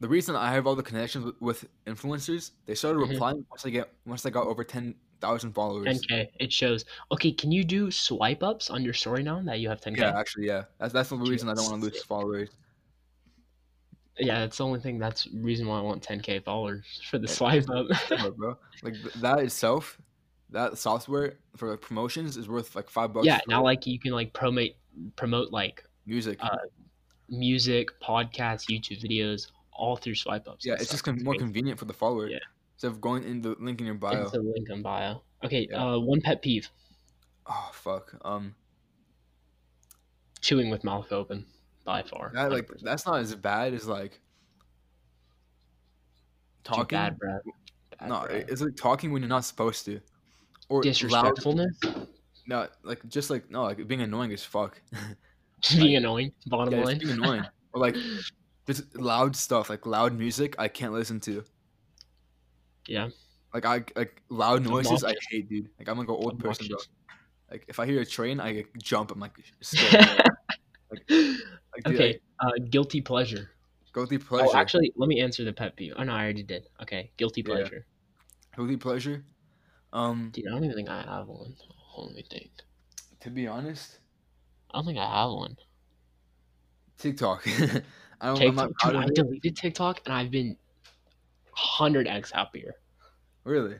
The 0.00 0.08
reason 0.08 0.36
I 0.36 0.52
have 0.52 0.66
all 0.66 0.76
the 0.76 0.82
connections 0.82 1.24
with, 1.24 1.40
with 1.40 1.64
influencers, 1.86 2.52
they 2.66 2.74
started 2.76 3.00
Mhm. 3.00 3.10
replying 3.10 3.44
once 3.50 3.66
I 3.66 3.70
get 3.70 3.92
once 4.06 4.24
I 4.24 4.30
got 4.30 4.46
over 4.46 4.62
ten 4.64 4.94
thousand 5.20 5.52
followers. 5.52 5.86
10k. 5.88 6.28
It 6.38 6.52
shows. 6.52 6.84
Okay, 7.10 7.32
can 7.32 7.50
you 7.50 7.64
do 7.64 7.90
swipe 7.90 8.42
ups 8.44 8.70
on 8.70 8.84
your 8.84 8.94
story 8.94 9.22
now 9.24 9.42
that 9.42 9.58
you 9.58 9.68
have 9.68 9.80
10k? 9.80 9.98
Yeah, 9.98 10.16
actually, 10.18 10.46
yeah. 10.46 10.64
That's 10.78 10.92
that's 10.92 11.08
the 11.08 11.16
reason 11.16 11.48
I 11.48 11.54
don't 11.54 11.68
want 11.68 11.82
to 11.82 11.88
lose 11.90 12.02
followers. 12.04 12.50
Yeah, 14.20 14.40
that's 14.40 14.58
the 14.58 14.64
only 14.64 14.80
thing. 14.80 14.98
That's 14.98 15.28
reason 15.34 15.66
why 15.66 15.78
I 15.78 15.82
want 15.82 16.02
10k 16.02 16.44
followers 16.44 16.84
for 17.10 17.18
the 17.18 17.28
swipe 17.28 17.68
up. 17.70 17.86
Bro, 18.36 18.56
like 18.82 18.94
that 19.16 19.40
itself, 19.40 19.98
that 20.50 20.78
software 20.78 21.38
for 21.56 21.76
promotions 21.76 22.36
is 22.36 22.48
worth 22.48 22.74
like 22.76 22.88
five 22.90 23.12
bucks. 23.12 23.26
yeah, 23.26 23.40
now 23.48 23.62
like 23.62 23.86
you 23.86 23.98
can 23.98 24.12
like 24.12 24.32
promote 24.32 24.70
promote 25.16 25.52
like 25.52 25.84
music. 26.06 26.38
uh, 26.40 26.56
music, 27.28 27.88
podcasts, 28.00 28.64
YouTube 28.70 29.02
videos, 29.04 29.48
all 29.72 29.96
through 29.96 30.14
swipe 30.14 30.48
ups. 30.48 30.64
yeah, 30.66 30.74
it's 30.74 30.90
just 30.90 31.04
con- 31.04 31.22
more 31.22 31.34
crazy. 31.34 31.44
convenient 31.44 31.78
for 31.78 31.84
the 31.84 31.92
follower. 31.92 32.28
Yeah. 32.28 32.38
Instead 32.74 32.88
of 32.92 33.00
going 33.00 33.24
in 33.24 33.42
the 33.42 33.56
link 33.60 33.80
in 33.80 33.86
your 33.86 33.96
bio. 33.96 34.22
It's 34.22 34.32
a 34.34 34.38
link 34.40 34.68
in 34.70 34.82
bio. 34.82 35.22
Okay, 35.44 35.66
Yeah. 35.70 35.94
uh, 35.94 35.98
one 35.98 36.20
pet 36.20 36.40
peeve: 36.42 36.68
Oh 37.46 37.70
fuck. 37.72 38.14
Um, 38.24 38.54
chewing 40.40 40.70
with 40.70 40.84
mouth 40.84 41.12
open. 41.12 41.46
By 41.84 42.02
far, 42.02 42.30
that 42.34 42.50
like 42.52 42.66
100%. 42.68 42.82
that's 42.82 43.06
not 43.06 43.20
as 43.20 43.34
bad 43.34 43.72
as 43.72 43.86
like 43.86 44.20
Too 46.64 46.74
talking. 46.74 46.96
bad, 46.98 47.18
bro. 47.18 47.38
Bad 47.98 48.08
no, 48.08 48.22
it's 48.24 48.60
like 48.60 48.76
talking 48.76 49.10
when 49.10 49.22
you're 49.22 49.28
not 49.28 49.44
supposed 49.46 49.84
to, 49.86 50.00
or 50.68 50.76
loud. 50.78 50.82
disrespectfulness, 50.82 51.78
No, 52.46 52.68
like 52.82 53.06
just 53.08 53.30
like 53.30 53.50
no, 53.50 53.62
like 53.64 53.86
being 53.88 54.02
annoying 54.02 54.32
as 54.32 54.44
fuck. 54.44 54.80
just 55.60 55.78
being 55.78 55.96
annoying. 55.96 56.32
Bottom 56.46 56.74
yeah, 56.74 56.84
line, 56.84 56.98
just 56.98 57.06
being 57.06 57.18
annoying. 57.22 57.44
Or 57.74 57.80
like 57.80 57.96
just 58.66 58.96
loud 58.96 59.36
stuff, 59.36 59.68
like 59.68 59.84
loud 59.84 60.16
music. 60.18 60.56
I 60.58 60.68
can't 60.68 60.92
listen 60.94 61.20
to. 61.20 61.44
yeah, 62.86 63.08
Like 63.52 63.66
I 63.66 63.84
like 63.94 64.22
loud 64.30 64.64
noises. 64.64 65.04
I 65.04 65.14
hate, 65.30 65.50
dude. 65.50 65.68
Like 65.78 65.88
I'm 65.88 65.98
like 65.98 66.08
an 66.08 66.14
old 66.14 66.38
person, 66.38 66.68
bro. 66.68 66.78
Like 67.50 67.64
if 67.68 67.78
I 67.78 67.84
hear 67.84 68.00
a 68.00 68.06
train, 68.06 68.40
I 68.40 68.52
like, 68.52 68.70
jump. 68.82 69.10
I'm 69.10 69.20
like 69.20 69.36
scared. 69.60 70.06
like, 70.90 71.06
dude, 71.08 71.40
okay, 71.86 72.20
uh, 72.40 72.52
guilty 72.70 73.02
pleasure. 73.02 73.50
guilty 73.94 74.16
pleasure. 74.16 74.46
Oh, 74.48 74.56
actually, 74.56 74.92
let 74.96 75.08
me 75.08 75.20
answer 75.20 75.44
the 75.44 75.52
pet 75.52 75.76
peeve. 75.76 75.92
Oh 75.98 76.02
no, 76.04 76.12
I 76.14 76.22
already 76.22 76.42
did. 76.42 76.68
Okay, 76.80 77.10
guilty 77.18 77.42
Yeah. 77.46 77.54
pleasure. 77.54 77.86
guilty 78.56 78.76
pleasure. 78.78 79.24
Um, 79.92 80.30
Dude, 80.32 80.46
I 80.46 80.50
don't 80.50 80.64
even 80.64 80.76
think 80.76 80.88
I 80.88 81.02
have 81.02 81.28
one. 81.28 81.54
Hold 81.76 82.10
on, 82.10 82.14
let 82.14 82.16
me 82.16 82.24
think. 82.30 82.50
to 83.20 83.30
be 83.30 83.46
honest, 83.46 83.98
I 84.70 84.78
don't 84.78 84.86
think 84.86 84.98
I 84.98 85.22
have 85.22 85.30
one. 85.30 85.56
TikTok. 86.98 87.46
I 88.20 88.26
don't. 88.26 88.42
I'm 88.42 88.56
TikTok, 88.56 88.56
not 88.56 88.92
dude, 88.92 88.96
I 88.96 89.06
deleted 89.14 89.56
TikTok 89.56 90.00
and 90.04 90.14
I've 90.14 90.30
been 90.30 90.56
hundred 91.52 92.06
x 92.06 92.30
happier. 92.30 92.74
Really? 93.44 93.76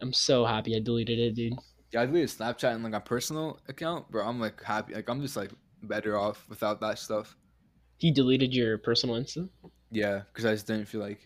I'm 0.00 0.12
so 0.12 0.46
happy 0.46 0.74
I 0.74 0.80
deleted 0.80 1.18
it, 1.18 1.34
dude. 1.34 1.54
Yeah, 1.92 2.02
I 2.02 2.06
deleted 2.06 2.30
Snapchat 2.30 2.72
and 2.74 2.82
like 2.82 2.92
my 2.92 2.98
personal 3.00 3.60
account, 3.68 4.10
bro. 4.10 4.26
I'm 4.26 4.40
like 4.40 4.62
happy. 4.62 4.94
Like 4.94 5.08
I'm 5.08 5.20
just 5.20 5.36
like 5.36 5.50
better 5.82 6.16
off 6.16 6.46
without 6.48 6.80
that 6.80 6.98
stuff. 6.98 7.36
He 7.98 8.10
deleted 8.10 8.54
your 8.54 8.78
personal 8.78 9.16
Insta? 9.16 9.48
Yeah, 9.90 10.22
because 10.32 10.46
I 10.46 10.52
just 10.52 10.66
didn't 10.66 10.86
feel 10.86 11.00
like 11.02 11.20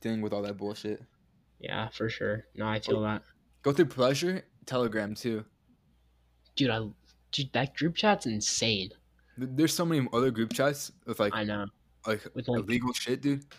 dealing 0.00 0.20
with 0.20 0.32
all 0.32 0.42
that 0.42 0.58
bullshit. 0.58 1.02
Yeah, 1.60 1.88
for 1.88 2.08
sure. 2.08 2.46
No, 2.54 2.66
I 2.66 2.80
feel 2.80 3.00
that, 3.02 3.22
Go 3.62 3.72
through 3.72 3.86
pleasure, 3.86 4.44
Telegram 4.66 5.14
too. 5.14 5.44
dude. 6.56 6.70
I, 6.70 6.86
dude, 7.32 7.52
that 7.52 7.74
group 7.74 7.94
chat's 7.96 8.26
insane. 8.26 8.90
There's 9.38 9.72
so 9.74 9.84
many 9.84 10.06
other 10.12 10.30
group 10.30 10.52
chats 10.52 10.92
with 11.06 11.18
like 11.18 11.34
I 11.34 11.44
know. 11.44 11.66
like 12.06 12.24
With 12.34 12.46
like, 12.48 12.60
illegal 12.60 12.92
shit, 12.92 13.20
dude. 13.22 13.44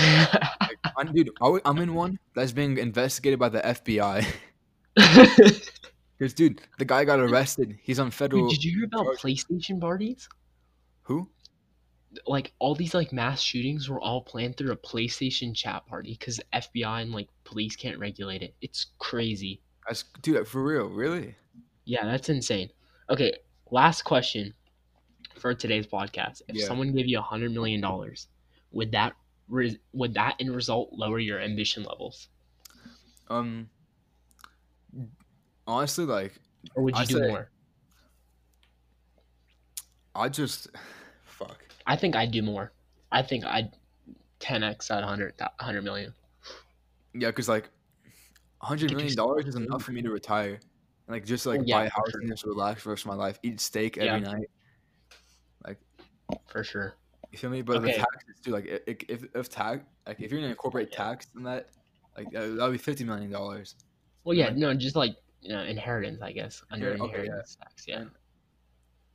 Like, 0.00 0.78
I'm, 0.96 1.12
dude, 1.12 1.30
I'm 1.40 1.78
in 1.78 1.94
one 1.94 2.18
that's 2.34 2.52
being 2.52 2.78
investigated 2.78 3.38
by 3.38 3.50
the 3.50 3.60
FBI. 3.60 4.24
Because, 4.94 6.32
dude, 6.34 6.62
the 6.78 6.84
guy 6.86 7.04
got 7.04 7.20
arrested. 7.20 7.78
He's 7.82 7.98
on 7.98 8.10
federal. 8.10 8.48
Dude, 8.48 8.56
did 8.58 8.64
you 8.64 8.76
hear 8.78 8.84
about 8.86 9.04
charge- 9.04 9.20
PlayStation 9.20 9.80
parties? 9.80 10.28
Who? 11.02 11.28
Like 12.26 12.52
all 12.58 12.74
these 12.74 12.94
like 12.94 13.12
mass 13.12 13.40
shootings 13.40 13.88
were 13.88 14.00
all 14.00 14.20
planned 14.22 14.56
through 14.56 14.72
a 14.72 14.76
PlayStation 14.76 15.54
chat 15.54 15.86
party 15.86 16.16
because 16.18 16.38
FBI 16.52 17.02
and 17.02 17.12
like 17.12 17.28
police 17.44 17.74
can't 17.76 17.98
regulate 17.98 18.42
it. 18.42 18.54
It's 18.60 18.86
crazy. 18.98 19.60
That's, 19.86 20.04
dude, 20.20 20.46
for 20.46 20.62
real, 20.62 20.86
really? 20.88 21.34
Yeah, 21.84 22.04
that's 22.04 22.28
insane. 22.28 22.70
Okay, 23.10 23.32
last 23.70 24.02
question 24.02 24.52
for 25.36 25.54
today's 25.54 25.86
podcast. 25.86 26.42
If 26.48 26.56
Yeah. 26.56 26.66
someone 26.66 26.92
gave 26.94 27.06
you 27.06 27.18
a 27.18 27.22
hundred 27.22 27.52
million 27.52 27.80
dollars, 27.80 28.28
would 28.72 28.92
that 28.92 29.14
re- 29.48 29.78
would 29.92 30.14
that 30.14 30.36
in 30.38 30.52
result 30.52 30.90
lower 30.92 31.18
your 31.18 31.40
ambition 31.40 31.82
levels, 31.82 32.28
Um, 33.30 33.68
honestly, 35.66 36.04
like, 36.04 36.34
or 36.74 36.82
would 36.84 36.94
you 36.94 37.00
I 37.02 37.04
do 37.06 37.14
say- 37.18 37.28
more? 37.28 37.50
I 40.14 40.28
just. 40.28 40.68
I 41.86 41.96
think 41.96 42.14
I'd 42.16 42.30
do 42.30 42.42
more. 42.42 42.72
I 43.10 43.22
think 43.22 43.44
I'd 43.44 43.76
10x 44.40 44.90
at 44.90 45.00
100, 45.00 45.34
100 45.38 45.82
million. 45.82 46.14
Yeah, 47.14 47.28
because 47.28 47.48
like, 47.48 47.68
hundred 48.60 48.90
Like, 48.90 48.96
million 48.98 49.08
you're 49.08 49.16
dollars 49.16 49.46
is 49.46 49.54
hmm. 49.56 49.64
enough 49.64 49.82
for 49.82 49.92
me 49.92 50.02
to 50.02 50.10
retire, 50.10 50.54
and 50.54 50.60
like 51.08 51.24
just 51.26 51.46
like 51.46 51.60
Oh, 51.60 51.64
yeah, 51.66 51.80
buy 51.80 51.84
a 51.86 51.90
house 51.90 52.10
sure. 52.10 52.20
and 52.20 52.30
just 52.30 52.44
relax 52.44 52.82
for 52.82 52.88
the 52.88 52.92
rest 52.92 53.02
of 53.04 53.08
my 53.08 53.14
life, 53.14 53.38
eat 53.42 53.60
steak 53.60 53.98
every 53.98 54.20
Yeah. 54.22 54.32
night. 54.32 54.50
Like 55.66 55.78
for 56.46 56.64
sure. 56.64 56.94
You 57.30 57.38
feel 57.38 57.50
me? 57.50 57.62
But 57.62 57.78
Okay. 57.78 57.92
the 57.92 57.98
taxes 57.98 58.40
too, 58.42 58.50
like 58.52 58.66
i- 58.70 58.90
i- 58.90 58.96
if 59.08 59.24
if 59.34 59.48
tax, 59.48 59.84
like 60.06 60.20
if 60.20 60.30
you're 60.30 60.40
gonna 60.40 60.50
incorporate 60.50 60.88
Yeah. 60.92 60.98
tax 60.98 61.26
in 61.34 61.42
that, 61.44 61.70
like 62.16 62.30
that 62.30 62.56
would 62.58 62.72
be 62.72 62.78
fifty 62.78 63.04
million 63.04 63.30
dollars. 63.30 63.76
Well, 64.24 64.36
yeah, 64.36 64.46
Right. 64.48 64.56
no, 64.56 64.74
just 64.74 64.96
like 64.96 65.16
you 65.40 65.48
know, 65.48 65.62
inheritance, 65.64 66.22
I 66.22 66.30
guess, 66.32 66.62
under 66.70 66.90
okay, 66.90 66.98
yeah. 66.98 67.04
inheritance 67.04 67.56
tax. 67.56 67.88
Yeah, 67.88 68.04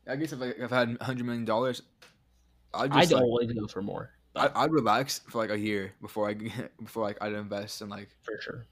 I 0.07 0.15
guess 0.18 0.34
if 0.34 0.41
I 0.41 0.47
if 0.47 0.72
I 0.74 0.80
had 0.80 0.97
hundred 1.01 1.26
million 1.26 1.45
dollars, 1.45 1.84
I'd 2.74 2.91
I'd 2.91 3.01
just 3.01 3.13
like, 3.13 3.24
always 3.24 3.51
go 3.51 3.68
for 3.68 3.82
more. 3.82 4.11
I, 4.36 4.49
I'd 4.55 4.72
relax 4.72 5.20
for 5.30 5.39
like 5.39 5.49
a 5.49 5.57
year 5.57 5.93
before 6.01 6.30
I 6.30 6.34
get, 6.34 6.78
before 6.84 7.03
like 7.03 7.18
I'd 7.22 7.34
invest 7.34 7.82
in 7.82 7.89
like 7.89 8.09
for 8.22 8.39
sure. 8.41 8.65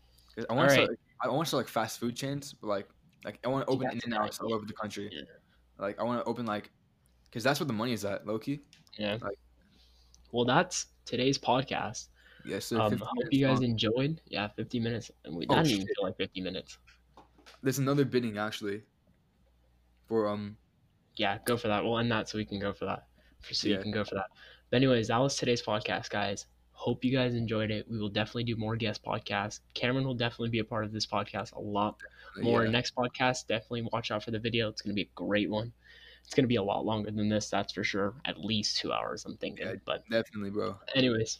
I 0.49 0.53
want 0.53 0.69
to 0.69 0.75
Alright. 0.75 0.85
start, 0.87 0.99
I 1.21 1.27
want 1.29 1.47
to 1.47 1.55
like 1.55 1.67
fast 1.67 1.99
food 1.99 2.15
chains, 2.15 2.53
but 2.53 2.67
like 2.67 2.87
like 3.23 3.39
I 3.43 3.47
want 3.47 3.65
to 3.65 3.73
open 3.73 3.89
in 3.91 4.01
and 4.05 4.13
outs 4.13 4.39
all 4.39 4.53
over 4.53 4.65
the 4.65 4.73
country. 4.73 5.09
Yeah. 5.11 5.21
Like 5.79 5.99
I 5.99 6.03
want 6.03 6.21
to 6.23 6.29
open 6.29 6.45
like, 6.45 6.69
cause 7.31 7.43
that's 7.43 7.59
where 7.59 7.67
the 7.67 7.73
money 7.73 7.93
is 7.93 8.05
at, 8.05 8.27
Loki. 8.27 8.61
Yeah. 8.97 9.17
Like- 9.21 9.37
well, 10.31 10.45
that's 10.45 10.87
today's 11.05 11.37
podcast. 11.37 12.07
Yes, 12.45 12.65
sir. 12.65 12.79
Um, 12.79 12.91
50 12.91 13.05
hope 13.05 13.15
you 13.31 13.47
guys 13.47 13.55
long. 13.61 13.63
enjoyed. 13.71 14.21
Yeah, 14.27 14.49
50 14.49 14.79
minutes. 14.79 15.09
And 15.23 15.35
we 15.35 15.45
Oh, 15.49 15.55
didn't 15.55 15.67
even 15.71 15.87
feel 15.87 16.03
like 16.03 16.17
50 16.17 16.41
minutes. 16.41 16.77
There's 17.63 17.79
another 17.79 18.05
bidding 18.05 18.37
actually. 18.37 18.83
For 20.07 20.27
um 20.27 20.57
Yeah, 21.15 21.39
go 21.45 21.57
for 21.57 21.69
that. 21.69 21.83
We'll 21.83 21.97
end 21.97 22.11
that 22.11 22.29
so 22.29 22.37
we 22.37 22.45
can 22.45 22.59
go 22.59 22.73
for 22.73 22.85
that. 22.85 23.05
For, 23.45 23.53
so 23.53 23.67
you 23.67 23.77
can 23.77 23.91
go 23.91 24.03
for 24.03 24.15
that. 24.15 24.27
But 24.69 24.77
anyways, 24.77 25.07
that 25.07 25.17
was 25.17 25.35
today's 25.35 25.61
podcast, 25.61 26.09
guys. 26.09 26.45
Hope 26.71 27.05
you 27.05 27.15
guys 27.15 27.35
enjoyed 27.35 27.71
it. 27.71 27.89
We 27.89 27.99
will 27.99 28.09
definitely 28.09 28.43
do 28.43 28.55
more 28.57 28.75
guest 28.75 29.03
podcasts. 29.03 29.61
Cameron 29.73 30.05
will 30.05 30.15
definitely 30.15 30.49
be 30.49 30.59
a 30.59 30.63
part 30.63 30.83
of 30.83 30.91
this 30.91 31.05
podcast 31.05 31.53
a 31.53 31.59
lot 31.59 31.97
uh, 32.37 32.41
more. 32.41 32.65
yeah. 32.65 32.71
Next 32.71 32.95
podcast, 32.95 33.47
definitely 33.47 33.87
watch 33.93 34.11
out 34.11 34.23
for 34.23 34.31
the 34.31 34.39
video. 34.39 34.67
It's 34.67 34.81
going 34.81 34.91
to 34.91 34.95
be 34.95 35.03
a 35.03 35.15
great 35.15 35.49
one. 35.49 35.71
It's 36.25 36.33
going 36.33 36.43
to 36.43 36.49
be 36.49 36.55
a 36.55 36.63
lot 36.63 36.85
longer 36.85 37.11
than 37.11 37.29
this, 37.29 37.49
that's 37.49 37.71
for 37.71 37.83
sure. 37.83 38.15
At 38.25 38.43
least 38.43 38.77
two 38.77 38.91
hours, 38.91 39.25
I'm 39.25 39.37
thinking. 39.37 39.67
Yeah. 39.67 39.75
But 39.85 40.03
definitely, 40.09 40.49
bro. 40.49 40.75
anyways, 40.95 41.39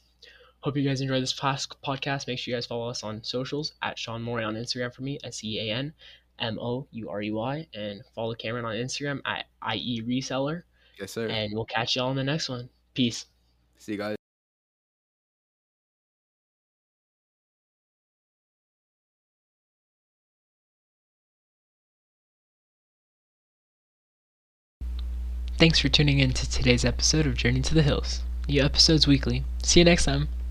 hope 0.60 0.78
you 0.78 0.88
guys 0.88 1.02
enjoyed 1.02 1.24
this 1.24 1.34
past 1.34 1.76
podcast. 1.84 2.28
Make 2.28 2.38
sure 2.38 2.52
you 2.52 2.56
guys 2.56 2.68
follow 2.68 2.88
us 2.88 3.04
on 3.04 3.24
socials 3.24 3.74
at 3.82 3.98
Sean 3.98 4.22
Mourey 4.22 4.44
on 4.44 4.54
Instagram 4.54 4.94
for 4.94 5.02
me, 5.02 5.18
S 5.24 5.44
E 5.44 5.60
A 5.60 5.74
N 5.74 5.92
M 6.40 6.60
O 6.60 6.88
U 6.92 7.10
R 7.10 7.22
E 7.22 7.32
Y, 7.32 7.68
and 7.74 8.02
follow 8.14 8.36
Cameron 8.36 8.66
on 8.66 8.76
Instagram 8.76 9.22
at 9.26 9.46
IE 9.74 10.04
Reseller. 10.04 10.64
Yes, 11.00 11.12
sir. 11.12 11.28
And 11.28 11.54
we'll 11.54 11.66
catch 11.66 11.96
y'all 11.96 12.12
in 12.12 12.16
the 12.16 12.24
next 12.24 12.50
one. 12.50 12.70
Peace. 12.94 13.26
See 13.78 13.94
you 13.94 13.98
guys. 13.98 14.16
Thanks 25.58 25.80
for 25.80 25.88
tuning 25.88 26.20
in 26.20 26.34
to 26.34 26.50
today's 26.50 26.84
episode 26.84 27.26
of 27.26 27.36
Journey 27.36 27.62
to 27.62 27.74
the 27.74 27.82
Hills. 27.82 28.22
New 28.48 28.62
episodes 28.62 29.08
weekly. 29.08 29.46
See 29.64 29.80
you 29.80 29.86
next 29.86 30.04
time. 30.04 30.28